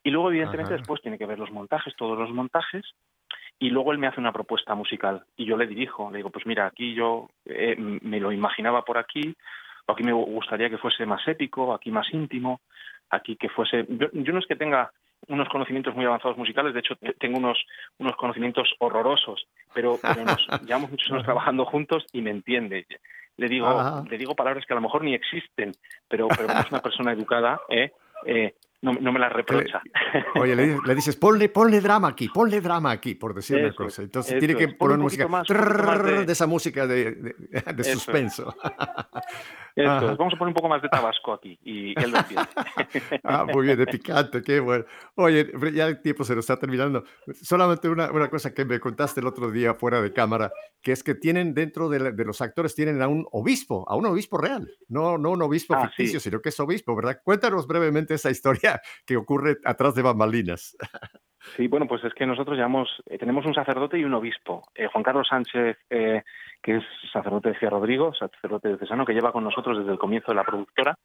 Y 0.04 0.10
luego, 0.12 0.30
evidentemente, 0.30 0.74
Ajá. 0.74 0.80
después 0.80 1.02
tiene 1.02 1.18
que 1.18 1.26
ver 1.26 1.40
los 1.40 1.52
montajes, 1.52 1.96
todos 1.98 2.18
los 2.18 2.32
montajes, 2.32 2.84
y 3.60 3.70
luego 3.70 3.92
él 3.92 3.98
me 3.98 4.08
hace 4.08 4.20
una 4.20 4.34
propuesta 4.34 4.76
musical 4.76 5.24
y 5.38 5.46
yo 5.46 5.56
le 5.58 5.66
dirijo, 5.68 6.10
le 6.12 6.18
digo, 6.18 6.30
pues 6.30 6.46
mira, 6.46 6.66
aquí 6.66 6.94
yo 6.94 7.30
eh, 7.46 7.76
me 7.78 8.20
lo 8.20 8.32
imaginaba 8.34 8.84
por 8.84 8.98
aquí, 8.98 9.34
o 9.88 9.92
aquí 9.94 10.04
me 10.04 10.12
gustaría 10.14 10.70
que 10.70 10.78
fuese 10.78 11.06
más 11.06 11.26
épico, 11.28 11.74
aquí 11.74 11.90
más 11.92 12.12
íntimo, 12.14 12.60
aquí 13.10 13.36
que 13.38 13.50
fuese... 13.50 13.86
Yo, 13.88 14.08
yo 14.12 14.34
no 14.34 14.40
es 14.40 14.46
que 14.48 14.56
tenga 14.58 14.92
unos 15.28 15.48
conocimientos 15.50 15.96
muy 15.96 16.06
avanzados 16.06 16.38
musicales, 16.38 16.74
de 16.74 16.80
hecho 16.82 16.96
te- 16.98 17.14
tengo 17.14 17.38
unos, 17.38 17.58
unos 17.98 18.16
conocimientos 18.18 18.74
horrorosos, 18.80 19.48
pero, 19.74 20.02
pero 20.06 20.26
nos 20.26 20.42
llevamos 20.62 20.92
muchos 20.92 21.10
años 21.12 21.24
trabajando 21.24 21.66
juntos 21.66 22.06
y 22.12 22.22
me 22.22 22.32
entiende. 22.32 22.86
Le 23.38 23.48
digo, 23.50 23.68
Ajá. 23.68 24.04
le 24.10 24.18
digo 24.18 24.36
palabras 24.36 24.66
que 24.66 24.74
a 24.74 24.76
lo 24.76 24.82
mejor 24.82 25.04
ni 25.04 25.14
existen, 25.14 25.72
pero, 26.08 26.28
pero 26.30 26.48
como 26.48 26.60
es 26.62 26.72
una 26.72 26.82
persona 26.82 27.12
educada, 27.12 27.60
¿eh? 27.70 27.92
Eh, 28.26 28.56
no, 28.82 28.94
no 28.94 29.12
me 29.12 29.20
las 29.20 29.34
reprocha. 29.34 29.82
Oye, 30.36 30.56
le, 30.56 30.78
le 30.86 30.96
dices, 30.96 31.16
ponle, 31.16 31.50
ponle 31.50 31.82
drama 31.82 32.10
aquí, 32.10 32.30
ponle 32.30 32.62
drama 32.62 32.92
aquí, 32.92 33.16
por 33.16 33.34
decir 33.34 33.58
una 33.58 33.68
Eso 33.70 33.76
cosa. 33.78 34.02
es, 34.02 34.06
Entonces 34.06 34.34
eso 34.34 34.40
tiene 34.40 34.56
que 34.56 34.68
poner 34.70 34.98
música 34.98 35.28
más, 35.28 35.48
poquito 35.48 35.84
más 35.84 36.04
de- 36.04 36.26
de 36.26 36.32
esa 36.32 36.46
música 36.48 36.86
de, 36.88 37.12
de- 37.12 37.36
de 37.74 37.84
suspenso. 37.84 38.56
Esto 39.76 40.16
vamos 40.18 40.34
a 40.34 40.38
poner 40.38 40.50
un 40.50 40.54
poco 40.54 40.70
más 40.70 40.82
de 40.82 40.88
tabasco 40.90 41.34
aquí 41.34 41.60
y 41.64 41.90
él 42.02 42.12
lo 42.12 42.18
entiende. 42.18 42.48
Ah, 43.24 43.46
muy 43.46 43.66
bien, 43.66 43.78
de 43.78 43.86
picante, 43.88 44.42
qué 44.42 44.60
bueno. 44.60 44.86
Oye, 45.16 45.52
ya 45.74 45.88
el 45.88 46.02
tiempo 46.02 46.24
se 46.24 46.36
nos 46.36 46.44
está 46.46 46.58
terminando. 46.60 47.04
Solamente 47.42 47.90
una, 47.90 48.12
una 48.12 48.30
cosa 48.30 48.54
que 48.54 48.64
me 48.66 48.80
contaste 48.80 49.20
el 49.20 49.28
otro 49.28 49.52
día 49.52 49.74
fuera 49.74 50.02
de 50.02 50.14
cámara, 50.14 50.52
que 50.82 50.92
es 50.92 51.04
que 51.04 51.16
tienen 51.16 51.54
dentro 51.54 51.90
de, 51.90 52.00
la- 52.00 52.12
de 52.12 52.24
los 52.26 52.40
actores, 52.42 52.74
tienen 52.76 53.02
a 53.02 53.08
un 53.08 53.26
obispo, 53.32 53.84
a 53.90 53.96
un 53.96 54.06
obispo 54.06 54.38
real, 54.38 54.70
no, 54.88 55.18
no 55.18 55.32
un 55.32 55.42
obispo 55.42 55.74
Ah, 55.76 55.88
ficticio, 55.88 56.20
sí. 56.20 56.30
sino 56.30 56.42
que 56.42 56.50
es 56.50 56.60
obispo, 56.60 56.96
¿verdad? 56.96 57.20
Cuéntanos 57.24 57.68
brevemente 57.68 58.14
esa 58.14 58.30
historia 58.32 58.82
que 59.06 59.18
ocurre 59.18 59.58
atrás 59.66 59.96
de 59.96 60.02
bambalinas. 60.04 60.78
Sí, 61.56 61.68
bueno, 61.68 61.88
pues 61.88 62.04
es 62.04 62.14
que 62.14 62.26
nosotros 62.26 62.58
eh, 63.06 63.18
tenemos 63.18 63.46
un 63.46 63.54
sacerdote 63.54 63.98
y 63.98 64.04
un 64.04 64.14
obispo. 64.14 64.64
Eh, 64.76 64.88
Juan 64.88 65.04
Carlos 65.04 65.28
Sánchez, 65.30 65.78
eh, 65.90 66.24
que 66.62 66.78
es 66.78 66.84
sacerdote 67.14 67.50
de 67.50 67.60
Cía 67.60 67.70
Rodrigo, 67.70 68.14
sacerdote 68.14 68.70
de 68.70 68.78
Cesano, 68.78 69.06
que 69.06 69.14
lleva 69.14 69.32
con 69.32 69.44
nosotros 69.44 69.78
desde 69.78 69.92
el 69.92 70.00
comienzo 70.00 70.32
de 70.32 70.36
la 70.36 70.44
productora. 70.44 70.98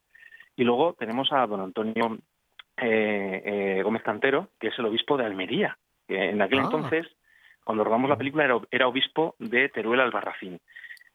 Y 0.57 0.65
luego 0.65 0.95
tenemos 0.95 1.33
a 1.33 1.47
don 1.47 1.61
Antonio 1.61 2.19
eh, 2.77 3.43
eh, 3.45 3.83
Gómez 3.83 4.03
Cantero, 4.03 4.49
que 4.59 4.69
es 4.69 4.79
el 4.79 4.87
obispo 4.87 5.17
de 5.17 5.27
Almería. 5.27 5.77
que 6.09 6.31
en 6.31 6.43
aquel 6.43 6.59
Ah. 6.61 6.63
entonces, 6.65 7.07
cuando 7.65 7.85
rodamos 7.85 8.11
la 8.11 8.17
película, 8.17 8.45
era, 8.45 8.59
era 8.73 8.89
obispo 8.89 9.37
de 9.39 9.69
Teruel 9.69 10.01
Albarracín. 10.01 10.59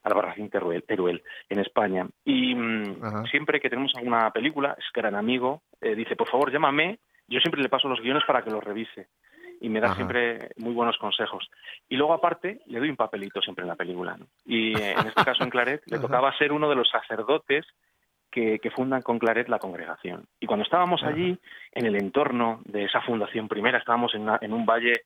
Albarracín 0.04 0.50
Teruel, 0.50 0.84
Teruel, 0.84 1.24
en 1.50 1.60
España. 1.60 2.08
Y 2.24 2.56
mm, 2.56 3.26
siempre 3.30 3.60
que 3.60 3.70
tenemos 3.70 3.92
alguna 3.96 4.32
película, 4.32 4.76
es 4.78 4.86
gran 4.94 5.16
amigo, 5.16 5.64
dice, 5.82 6.16
por 6.16 6.30
favor, 6.30 6.52
llámame, 6.52 7.00
yo 7.28 7.40
siempre 7.40 7.62
le 7.62 7.70
paso 7.70 7.88
los 7.88 8.02
guiones 8.02 8.24
para 8.26 8.44
que 8.44 8.52
los 8.52 8.64
revise. 8.64 9.08
Y 9.62 9.70
me 9.70 9.80
da 9.80 9.88
Ajá. 9.88 9.96
siempre 9.96 10.50
muy 10.58 10.74
buenos 10.74 10.98
consejos. 10.98 11.50
Y 11.88 11.96
luego, 11.96 12.14
aparte, 12.14 12.60
le 12.66 12.80
doy 12.80 12.90
un 12.90 12.98
papelito 12.98 13.42
siempre 13.42 13.64
en 13.64 13.70
la 13.70 13.76
película. 13.76 14.18
¿no? 14.18 14.28
Y 14.46 14.78
eh, 14.78 14.92
en 15.00 15.08
este 15.08 15.24
caso, 15.24 15.44
en 15.44 15.50
Claret, 15.50 15.82
le 15.86 15.98
tocaba 16.00 16.38
ser 16.38 16.52
uno 16.52 16.70
de 16.70 16.76
los 16.76 16.90
sacerdotes 16.90 17.66
que, 18.30 18.60
que 18.60 18.70
fundan 18.72 19.02
con 19.02 19.18
Claret 19.18 19.48
la 19.48 19.60
congregación. 19.60 20.26
Y 20.42 20.46
cuando 20.46 20.64
estábamos 20.66 21.02
Ajá. 21.04 21.14
allí, 21.14 21.40
en 21.72 21.86
el 21.86 21.96
entorno 21.96 22.62
de 22.66 22.84
esa 22.84 23.00
fundación 23.02 23.48
primera, 23.48 23.78
estábamos 23.78 24.14
en, 24.14 24.24
una- 24.24 24.40
en 24.42 24.52
un 24.52 24.66
valle 24.66 25.04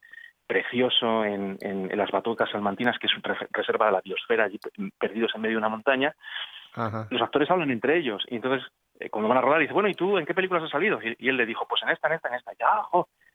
precioso 0.47 1.23
en, 1.25 1.57
en, 1.61 1.95
las 1.95 2.09
Batuecas 2.09 2.49
Salmantinas, 2.49 2.97
que 2.97 3.05
es 3.05 3.13
una 3.15 3.37
reserva 3.51 3.85
de 3.85 3.91
la 3.91 4.01
biosfera, 4.01 4.45
allí 4.45 4.59
perdidos 4.97 5.31
en 5.35 5.41
medio 5.41 5.53
de 5.53 5.59
una 5.59 5.69
montaña. 5.69 6.15
Los 7.11 7.21
actores 7.21 7.51
hablan 7.51 7.69
entre 7.69 7.97
ellos 7.97 8.23
y 8.29 8.35
entonces 8.37 8.67
eh, 8.99 9.09
cuando 9.09 9.29
van 9.29 9.37
a 9.37 9.41
rodar 9.41 9.59
dice, 9.61 9.73
bueno, 9.73 9.89
¿y 9.89 9.93
tú 9.93 10.17
en 10.17 10.25
qué 10.25 10.33
películas 10.33 10.63
has 10.63 10.71
salido? 10.71 10.99
Y, 11.01 11.29
él 11.29 11.37
le 11.37 11.45
dijo, 11.45 11.65
pues 11.67 11.81
en 11.83 11.89
esta, 11.89 12.07
en 12.07 12.15
esta, 12.15 12.29
en 12.29 12.35
esta. 12.35 12.51
Ya, 12.59 12.83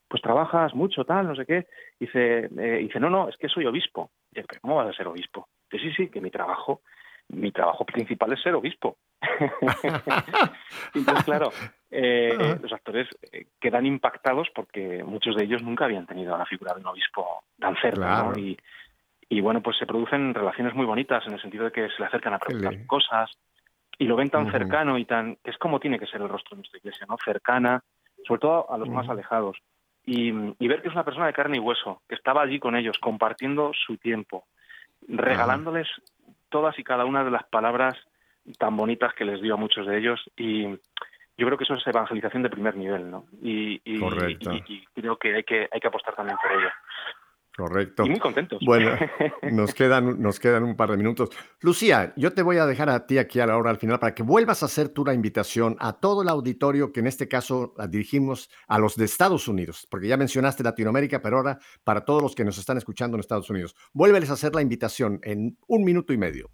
pues 0.08 0.22
trabajas 0.22 0.74
mucho, 0.74 1.04
tal, 1.04 1.26
no 1.26 1.34
sé 1.34 1.46
qué. 1.46 1.66
Dice, 1.98 2.48
eh, 2.56 2.78
dice 2.80 3.00
no, 3.00 3.10
no, 3.10 3.28
es 3.28 3.36
que 3.36 3.48
soy 3.48 3.66
obispo. 3.66 4.10
Y 4.32 4.40
dice, 4.40 4.58
¿cómo 4.60 4.76
vas 4.76 4.88
a 4.88 4.96
ser 4.96 5.08
obispo? 5.08 5.48
Dice, 5.70 5.88
sí, 5.88 5.94
sí, 5.94 6.10
que 6.10 6.20
mi 6.20 6.30
trabajo 6.30 6.82
mi 7.28 7.50
trabajo 7.52 7.84
principal 7.84 8.32
es 8.32 8.42
ser 8.42 8.54
obispo. 8.54 8.96
Entonces, 10.94 11.24
claro, 11.24 11.50
eh, 11.90 12.58
los 12.60 12.72
actores 12.72 13.08
eh, 13.32 13.46
quedan 13.60 13.86
impactados 13.86 14.48
porque 14.54 15.02
muchos 15.04 15.36
de 15.36 15.44
ellos 15.44 15.62
nunca 15.62 15.86
habían 15.86 16.06
tenido 16.06 16.36
la 16.36 16.46
figura 16.46 16.74
de 16.74 16.80
un 16.80 16.86
obispo 16.86 17.44
tan 17.58 17.76
cerca, 17.76 18.30
y, 18.36 18.56
y, 19.28 19.40
bueno, 19.40 19.62
pues 19.62 19.78
se 19.78 19.86
producen 19.86 20.34
relaciones 20.34 20.74
muy 20.74 20.86
bonitas 20.86 21.26
en 21.26 21.32
el 21.34 21.40
sentido 21.40 21.64
de 21.64 21.72
que 21.72 21.88
se 21.88 21.98
le 21.98 22.06
acercan 22.06 22.34
a 22.34 22.38
preguntar 22.38 22.86
cosas 22.86 23.30
y 23.99 24.07
lo 24.07 24.16
ven 24.16 24.30
tan 24.30 24.51
cercano 24.51 24.99
y 24.99 25.05
tan... 25.05 25.36
que 25.36 25.51
es 25.51 25.59
como 25.59 25.80
tiene 25.80 25.99
que 25.99 26.07
ser 26.07 26.20
el 26.20 26.28
rostro 26.28 26.51
de 26.51 26.62
nuestra 26.62 26.78
iglesia, 26.78 27.07
¿no? 27.09 27.16
Cercana, 27.24 27.82
sobre 28.26 28.40
todo 28.40 28.70
a 28.70 28.78
los 28.78 28.88
más 28.88 29.09
alejados. 29.09 29.59
Y, 30.07 30.32
y, 30.59 30.68
ver 30.68 30.82
que 30.82 30.88
es 30.88 30.95
una 30.95 31.05
persona 31.05 31.26
de 31.26 31.32
carne 31.32 31.57
y 31.57 31.61
hueso, 31.61 32.03
que 32.09 32.14
estaba 32.14 32.42
allí 32.42 32.59
con 32.59 32.76
ellos, 32.76 32.99
compartiendo 32.99 33.72
su 33.74 33.97
tiempo, 33.97 34.45
regalándoles 35.09 35.88
todas 36.51 36.78
y 36.78 36.84
cada 36.84 37.05
una 37.05 37.24
de 37.24 37.30
las 37.30 37.45
palabras 37.45 37.95
tan 38.59 38.76
bonitas 38.76 39.14
que 39.14 39.24
les 39.24 39.40
dio 39.40 39.55
a 39.55 39.57
muchos 39.57 39.86
de 39.86 39.99
ellos 39.99 40.22
y 40.36 40.68
yo 41.36 41.47
creo 41.47 41.59
que 41.59 41.64
eso 41.64 41.74
es 41.74 41.86
evangelización 41.86 42.42
de 42.42 42.51
primer 42.51 42.76
nivel, 42.76 43.11
¿no? 43.11 43.26
Y, 43.42 43.80
y, 43.84 43.99
creo 44.95 45.16
que 45.16 45.34
hay 45.34 45.42
que 45.45 45.68
hay 45.70 45.80
que 45.80 45.88
apostar 45.88 46.14
también 46.14 46.38
por 46.40 46.53
ello. 46.53 46.68
Correcto. 47.57 48.05
Y 48.05 48.11
muy 48.11 48.18
contentos. 48.18 48.59
Bueno, 48.66 48.90
nos 49.52 49.74
quedan, 49.74 50.20
nos 50.20 50.40
quedan 50.40 50.64
un 50.64 50.76
par 50.76 50.90
de 50.90 50.96
minutos. 50.96 51.30
Lucía, 51.61 52.12
yo 52.16 52.32
te 52.32 52.42
voy 52.42 52.57
a 52.57 52.66
dejar 52.66 52.90
a 52.90 53.07
ti 53.07 53.18
aquí 53.18 53.38
a 53.38 53.46
la 53.46 53.57
hora 53.57 53.70
al 53.70 53.78
final 53.78 54.00
para 54.00 54.14
que 54.14 54.24
vuelvas 54.24 54.62
a 54.62 54.66
hacer 54.66 54.88
tú 54.88 55.05
la 55.05 55.14
invitación 55.14 55.76
a 55.78 55.92
todo 55.92 56.22
el 56.22 56.28
auditorio 56.28 56.92
que 56.92 57.00
en 57.00 57.07
este 57.07 57.28
caso 57.28 57.72
la 57.78 57.86
dirigimos 57.86 58.50
a 58.66 58.78
los 58.78 58.96
de 58.96 59.05
Estados 59.05 59.46
Unidos, 59.46 59.86
porque 59.88 60.09
ya 60.09 60.16
mencionaste 60.16 60.64
Latinoamérica, 60.64 61.22
pero 61.22 61.36
ahora 61.36 61.59
para 61.84 62.05
todos 62.05 62.22
los 62.22 62.34
que 62.34 62.44
nos 62.44 62.59
están 62.59 62.76
escuchando 62.76 63.16
en 63.16 63.20
Estados 63.20 63.48
Unidos. 63.48 63.76
Vuélveles 63.92 64.30
a 64.30 64.34
hacer 64.34 64.52
la 64.52 64.62
invitación 64.62 65.20
en 65.22 65.57
un 65.68 65.84
minuto 65.84 66.12
y 66.12 66.18
medio. 66.18 66.50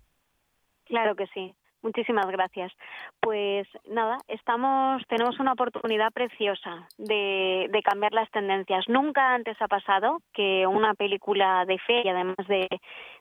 Claro 0.84 1.16
que 1.16 1.26
sí. 1.32 1.54
Muchísimas 1.82 2.26
gracias. 2.26 2.72
Pues 3.20 3.66
nada, 3.88 4.18
estamos, 4.28 5.02
tenemos 5.08 5.40
una 5.40 5.52
oportunidad 5.52 6.12
preciosa 6.12 6.86
de, 6.98 7.68
de, 7.70 7.82
cambiar 7.82 8.12
las 8.12 8.30
tendencias. 8.30 8.86
Nunca 8.88 9.34
antes 9.34 9.56
ha 9.62 9.68
pasado 9.68 10.20
que 10.34 10.66
una 10.66 10.92
película 10.92 11.64
de 11.64 11.78
fe 11.78 12.02
y 12.04 12.08
además 12.08 12.36
de, 12.48 12.68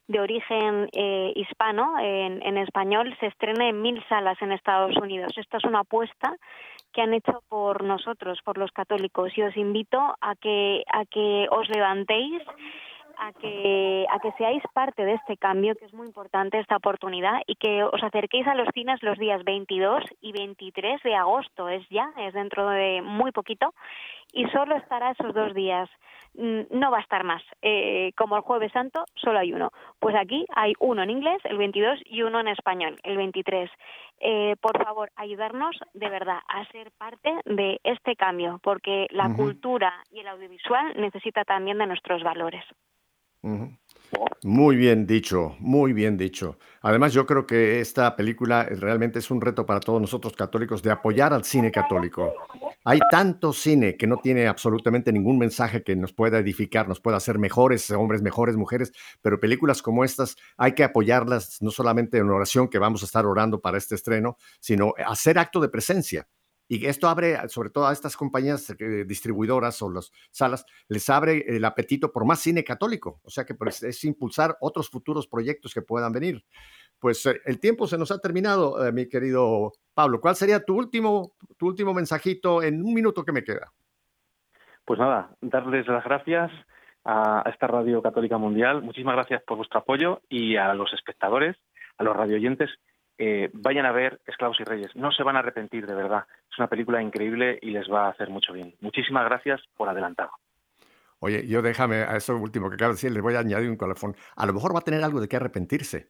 de 0.07 0.20
origen 0.20 0.89
eh, 0.91 1.32
hispano 1.36 1.99
en, 1.99 2.41
en 2.45 2.57
español 2.57 3.16
se 3.22 3.28
estrene 3.28 3.70
en 3.70 3.82
mil 3.82 4.03
salas 4.10 4.41
en 4.41 4.51
Estados 4.51 4.97
Unidos. 4.97 5.32
Esta 5.38 5.57
es 5.57 5.64
una 5.64 5.80
apuesta 5.80 6.36
que 6.91 7.01
han 7.01 7.14
hecho 7.14 7.41
por 7.47 7.84
nosotros, 7.84 8.39
por 8.43 8.57
los 8.57 8.72
católicos, 8.72 9.32
y 9.38 9.43
os 9.43 9.55
invito 9.55 9.99
a 10.20 10.36
que 10.36 10.84
a 10.91 11.05
que 11.05 11.47
os 11.51 11.70
levantéis 11.70 12.41
a 13.20 13.34
que, 13.34 14.05
a 14.09 14.20
que 14.20 14.32
seáis 14.34 14.63
parte 14.74 15.05
de 15.05 15.13
este 15.13 15.38
cambio, 15.38 15.76
que 15.76 15.86
es 15.86 15.93
muy 15.93 16.07
importante 16.07 16.59
esta 16.59 16.78
oportunidad, 16.78 17.41
y 17.45 17.55
que 17.55 17.84
os 17.84 18.01
acerquéis 18.01 18.47
a 18.47 18.55
los 18.55 18.67
cines 18.74 19.03
los 19.03 19.17
días 19.17 19.43
22 19.43 20.03
y 20.22 20.32
23 20.32 21.03
de 21.03 21.15
agosto. 21.15 21.70
Es 21.70 21.88
ya, 21.89 22.11
es 22.17 22.34
dentro 22.34 22.70
de 22.70 23.01
muy 23.01 23.32
poquito, 23.32 23.74
y 24.34 24.45
solo 24.47 24.76
estará 24.76 25.11
esos 25.11 25.34
dos 25.34 25.53
días. 25.53 25.89
Mm, 26.36 26.61
no 26.72 26.91
va 26.91 26.99
a 26.99 27.01
estar 27.01 27.24
más. 27.24 27.41
Eh, 27.61 28.11
como 28.15 28.36
el 28.36 28.41
Jueves 28.41 28.72
Santo, 28.72 29.03
solo 29.15 29.39
hay 29.39 29.51
uno. 29.51 29.72
Pues 29.99 30.15
aquí 30.15 30.45
hay 30.55 30.74
uno 30.80 31.03
en 31.03 31.09
inglés, 31.09 31.41
el 31.43 31.57
22, 31.57 31.99
y 32.05 32.22
uno 32.22 32.39
en 32.39 32.47
español, 32.47 32.95
el 33.03 33.17
23. 33.17 33.70
Eh, 34.22 34.55
por 34.61 34.84
favor, 34.84 35.11
ayudarnos 35.15 35.78
de 35.93 36.09
verdad 36.09 36.39
a 36.47 36.65
ser 36.72 36.91
parte 36.91 37.34
de 37.45 37.80
este 37.84 38.15
cambio, 38.15 38.59
porque 38.63 39.07
la 39.11 39.34
cultura 39.34 39.93
y 40.11 40.20
el 40.20 40.28
audiovisual 40.28 40.93
necesita 40.97 41.43
también 41.45 41.78
de 41.78 41.88
nuestros 41.88 42.22
valores. 42.24 42.63
Muy 44.43 44.77
bien 44.77 45.05
dicho, 45.05 45.55
muy 45.59 45.91
bien 45.91 46.17
dicho. 46.17 46.57
Además, 46.81 47.13
yo 47.13 47.25
creo 47.25 47.45
que 47.45 47.81
esta 47.81 48.15
película 48.15 48.63
realmente 48.63 49.19
es 49.19 49.29
un 49.31 49.41
reto 49.41 49.65
para 49.65 49.81
todos 49.81 49.99
nosotros 49.99 50.33
católicos 50.33 50.81
de 50.81 50.91
apoyar 50.91 51.33
al 51.33 51.43
cine 51.43 51.71
católico. 51.71 52.33
Hay 52.85 52.99
tanto 53.11 53.51
cine 53.51 53.97
que 53.97 54.07
no 54.07 54.17
tiene 54.17 54.47
absolutamente 54.47 55.11
ningún 55.11 55.37
mensaje 55.37 55.83
que 55.83 55.95
nos 55.97 56.13
pueda 56.13 56.39
edificar, 56.39 56.87
nos 56.87 57.01
pueda 57.01 57.17
hacer 57.17 57.37
mejores 57.37 57.91
hombres, 57.91 58.21
mejores 58.21 58.55
mujeres, 58.55 58.93
pero 59.21 59.39
películas 59.39 59.81
como 59.81 60.05
estas 60.05 60.37
hay 60.55 60.71
que 60.71 60.85
apoyarlas 60.85 61.61
no 61.61 61.71
solamente 61.71 62.17
en 62.17 62.29
oración, 62.29 62.69
que 62.69 62.79
vamos 62.79 63.03
a 63.03 63.05
estar 63.05 63.25
orando 63.25 63.59
para 63.59 63.77
este 63.77 63.95
estreno, 63.95 64.37
sino 64.61 64.93
hacer 65.05 65.37
acto 65.37 65.59
de 65.59 65.67
presencia. 65.67 66.27
Y 66.72 66.86
esto 66.86 67.07
abre, 67.07 67.49
sobre 67.49 67.72
todo 67.72 67.88
a 67.88 67.91
estas 67.91 68.15
compañías 68.15 68.70
eh, 68.70 69.03
distribuidoras 69.03 69.82
o 69.82 69.89
las 69.89 70.11
salas, 70.30 70.63
les 70.88 71.09
abre 71.09 71.43
el 71.47 71.65
apetito 71.65 72.11
por 72.11 72.26
más 72.26 72.39
cine 72.39 72.63
católico. 72.63 73.20
O 73.24 73.32
sea 73.32 73.43
que 73.43 73.55
pues, 73.55 73.82
es 73.82 74.03
impulsar 74.03 74.55
otros 74.61 74.88
futuros 74.88 75.28
proyectos 75.28 75.74
que 75.74 75.82
puedan 75.82 76.13
venir. 76.13 76.45
Pues 76.99 77.26
eh, 77.26 77.41
el 77.45 77.59
tiempo 77.59 77.88
se 77.88 77.97
nos 77.97 78.11
ha 78.11 78.20
terminado, 78.20 78.86
eh, 78.86 78.91
mi 78.91 79.09
querido 79.09 79.72
Pablo. 79.95 80.22
¿Cuál 80.22 80.36
sería 80.36 80.63
tu 80.63 80.78
último, 80.78 81.34
tu 81.57 81.65
último 81.65 81.91
mensajito 81.91 82.61
en 82.61 82.84
un 82.84 82.93
minuto 82.93 83.26
que 83.26 83.32
me 83.32 83.43
queda? 83.43 83.74
Pues 84.86 84.99
nada, 84.99 85.36
darles 85.41 85.88
las 85.88 86.03
gracias 86.03 86.51
a 87.03 87.49
esta 87.51 87.65
Radio 87.65 88.03
Católica 88.03 88.38
Mundial. 88.38 88.84
Muchísimas 88.84 89.15
gracias 89.15 89.41
por 89.41 89.57
vuestro 89.57 89.80
apoyo 89.80 90.22
y 90.30 90.55
a 90.55 90.76
los 90.76 90.93
espectadores, 90.93 91.57
a 91.97 92.03
los 92.03 92.15
radioyentes 92.15 92.70
eh, 93.22 93.49
vayan 93.51 93.86
a 93.86 93.91
ver 93.91 94.22
Esclavos 94.26 94.59
y 94.61 94.63
Reyes. 94.63 94.95
No 94.95 95.11
se 95.11 95.24
van 95.24 95.36
a 95.36 95.39
arrepentir, 95.39 95.86
de 95.86 95.93
verdad. 95.93 96.26
Es 96.49 96.57
una 96.57 96.70
película 96.70 97.01
increíble 97.01 97.59
y 97.61 97.72
les 97.72 97.91
va 97.91 98.07
a 98.07 98.11
hacer 98.11 98.30
mucho 98.30 98.53
bien. 98.53 98.74
Muchísimas 98.80 99.26
gracias 99.26 99.61
por 99.76 99.89
adelantado. 99.89 100.32
Oye, 101.20 101.45
yo 101.45 101.61
déjame 101.61 101.97
a 101.97 102.15
eso 102.15 102.38
último 102.38 102.70
que 102.70 102.76
acabo 102.76 102.91
de 102.91 102.95
decir, 102.95 103.11
le 103.11 103.20
voy 103.20 103.36
a 103.36 103.39
añadir 103.39 103.70
un 103.70 103.76
colofón. 103.76 104.15
A 104.38 104.45
lo 104.45 104.53
mejor 104.53 104.74
va 104.74 104.80
a 104.80 104.84
tener 104.84 105.03
algo 105.03 105.20
de 105.20 105.28
qué 105.28 105.36
arrepentirse. 105.36 106.09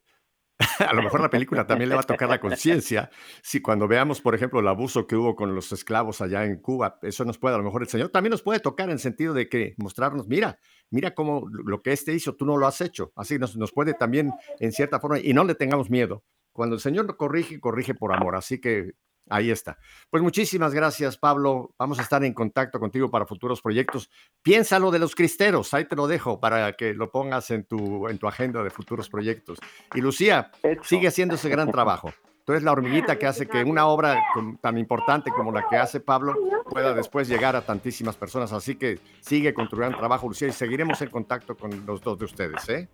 a 0.86 0.94
lo 0.94 1.02
mejor 1.02 1.20
la 1.20 1.30
película 1.30 1.66
también 1.66 1.88
le 1.88 1.96
va 1.96 2.02
a 2.02 2.06
tocar 2.06 2.28
la 2.28 2.38
conciencia. 2.38 3.10
Si 3.42 3.60
cuando 3.60 3.88
veamos, 3.88 4.20
por 4.20 4.36
ejemplo, 4.36 4.60
el 4.60 4.68
abuso 4.68 5.08
que 5.08 5.16
hubo 5.16 5.34
con 5.34 5.52
los 5.52 5.72
esclavos 5.72 6.20
allá 6.20 6.44
en 6.44 6.60
Cuba, 6.60 6.98
eso 7.02 7.24
nos 7.24 7.38
puede, 7.38 7.56
a 7.56 7.58
lo 7.58 7.64
mejor 7.64 7.82
el 7.82 7.88
Señor 7.88 8.10
también 8.10 8.30
nos 8.30 8.42
puede 8.42 8.60
tocar 8.60 8.88
en 8.88 9.00
sentido 9.00 9.34
de 9.34 9.48
que 9.48 9.74
mostrarnos, 9.78 10.28
mira, 10.28 10.58
mira 10.90 11.12
cómo 11.14 11.48
lo 11.50 11.82
que 11.82 11.92
este 11.92 12.12
hizo, 12.12 12.36
tú 12.36 12.44
no 12.44 12.56
lo 12.56 12.68
has 12.68 12.80
hecho. 12.80 13.12
Así 13.16 13.38
nos, 13.38 13.56
nos 13.56 13.72
puede 13.72 13.94
también, 13.94 14.32
en 14.60 14.70
cierta 14.70 15.00
forma, 15.00 15.18
y 15.18 15.32
no 15.32 15.44
le 15.44 15.56
tengamos 15.56 15.90
miedo, 15.90 16.22
cuando 16.52 16.74
el 16.74 16.80
Señor 16.80 17.16
corrige, 17.16 17.60
corrige 17.60 17.94
por 17.94 18.14
amor. 18.14 18.36
Así 18.36 18.60
que 18.60 18.92
ahí 19.28 19.50
está. 19.50 19.78
Pues 20.10 20.22
muchísimas 20.22 20.74
gracias, 20.74 21.16
Pablo. 21.16 21.74
Vamos 21.78 21.98
a 21.98 22.02
estar 22.02 22.22
en 22.24 22.34
contacto 22.34 22.78
contigo 22.78 23.10
para 23.10 23.26
futuros 23.26 23.62
proyectos. 23.62 24.10
Piénsalo 24.42 24.90
de 24.90 24.98
los 24.98 25.14
cristeros, 25.14 25.72
ahí 25.72 25.86
te 25.86 25.96
lo 25.96 26.06
dejo 26.06 26.40
para 26.40 26.72
que 26.74 26.92
lo 26.92 27.10
pongas 27.10 27.50
en 27.50 27.64
tu, 27.64 28.08
en 28.08 28.18
tu 28.18 28.26
agenda 28.26 28.62
de 28.62 28.70
futuros 28.70 29.08
proyectos. 29.08 29.58
Y 29.94 30.00
Lucía, 30.00 30.50
sigue 30.82 31.08
haciendo 31.08 31.36
ese 31.36 31.48
gran 31.48 31.70
trabajo. 31.70 32.12
Tú 32.44 32.52
eres 32.52 32.64
la 32.64 32.72
hormiguita 32.72 33.16
que 33.16 33.26
hace 33.26 33.46
que 33.46 33.62
una 33.62 33.86
obra 33.86 34.20
tan 34.60 34.76
importante 34.78 35.30
como 35.30 35.52
la 35.52 35.68
que 35.68 35.76
hace 35.76 36.00
Pablo 36.00 36.34
pueda 36.68 36.94
después 36.94 37.28
llegar 37.28 37.54
a 37.54 37.62
tantísimas 37.62 38.16
personas. 38.16 38.52
Así 38.52 38.74
que 38.74 38.98
sigue 39.20 39.54
con 39.54 39.68
tu 39.68 39.76
gran 39.76 39.96
trabajo, 39.96 40.26
Lucía, 40.26 40.48
y 40.48 40.52
seguiremos 40.52 41.00
en 41.02 41.10
contacto 41.10 41.56
con 41.56 41.86
los 41.86 42.00
dos 42.00 42.18
de 42.18 42.24
ustedes. 42.24 42.68
¿eh? 42.68 42.88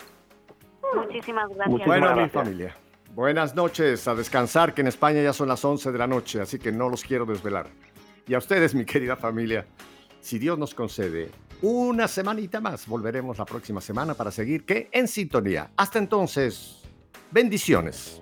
Muchísimas 0.95 1.49
gracias. 1.55 1.87
Bueno, 1.87 2.17
mi 2.17 2.29
familia. 2.29 2.77
Buenas 3.17 3.55
noches, 3.55 4.07
a 4.09 4.15
descansar, 4.15 4.75
que 4.75 4.83
en 4.83 4.89
España 4.89 5.23
ya 5.23 5.33
son 5.33 5.49
las 5.49 5.65
11 5.65 5.91
de 5.91 5.97
la 5.97 6.07
noche, 6.07 6.39
así 6.39 6.59
que 6.59 6.71
no 6.71 6.91
los 6.91 7.03
quiero 7.03 7.25
desvelar. 7.25 7.67
Y 8.29 8.35
a 8.35 8.39
ustedes, 8.39 8.75
mi 8.75 8.85
querida 8.85 9.17
familia, 9.17 9.67
si 10.21 10.39
Dios 10.39 10.59
nos 10.59 10.75
concede 10.75 11.31
una 11.63 12.09
semanita 12.09 12.61
más, 12.61 12.87
volveremos 12.87 13.39
la 13.39 13.47
próxima 13.47 13.81
semana 13.81 14.13
para 14.13 14.31
seguir 14.31 14.67
que 14.67 14.91
en 14.93 15.09
sintonía. 15.09 15.71
Hasta 15.79 15.99
entonces, 15.99 16.83
bendiciones. 17.31 18.21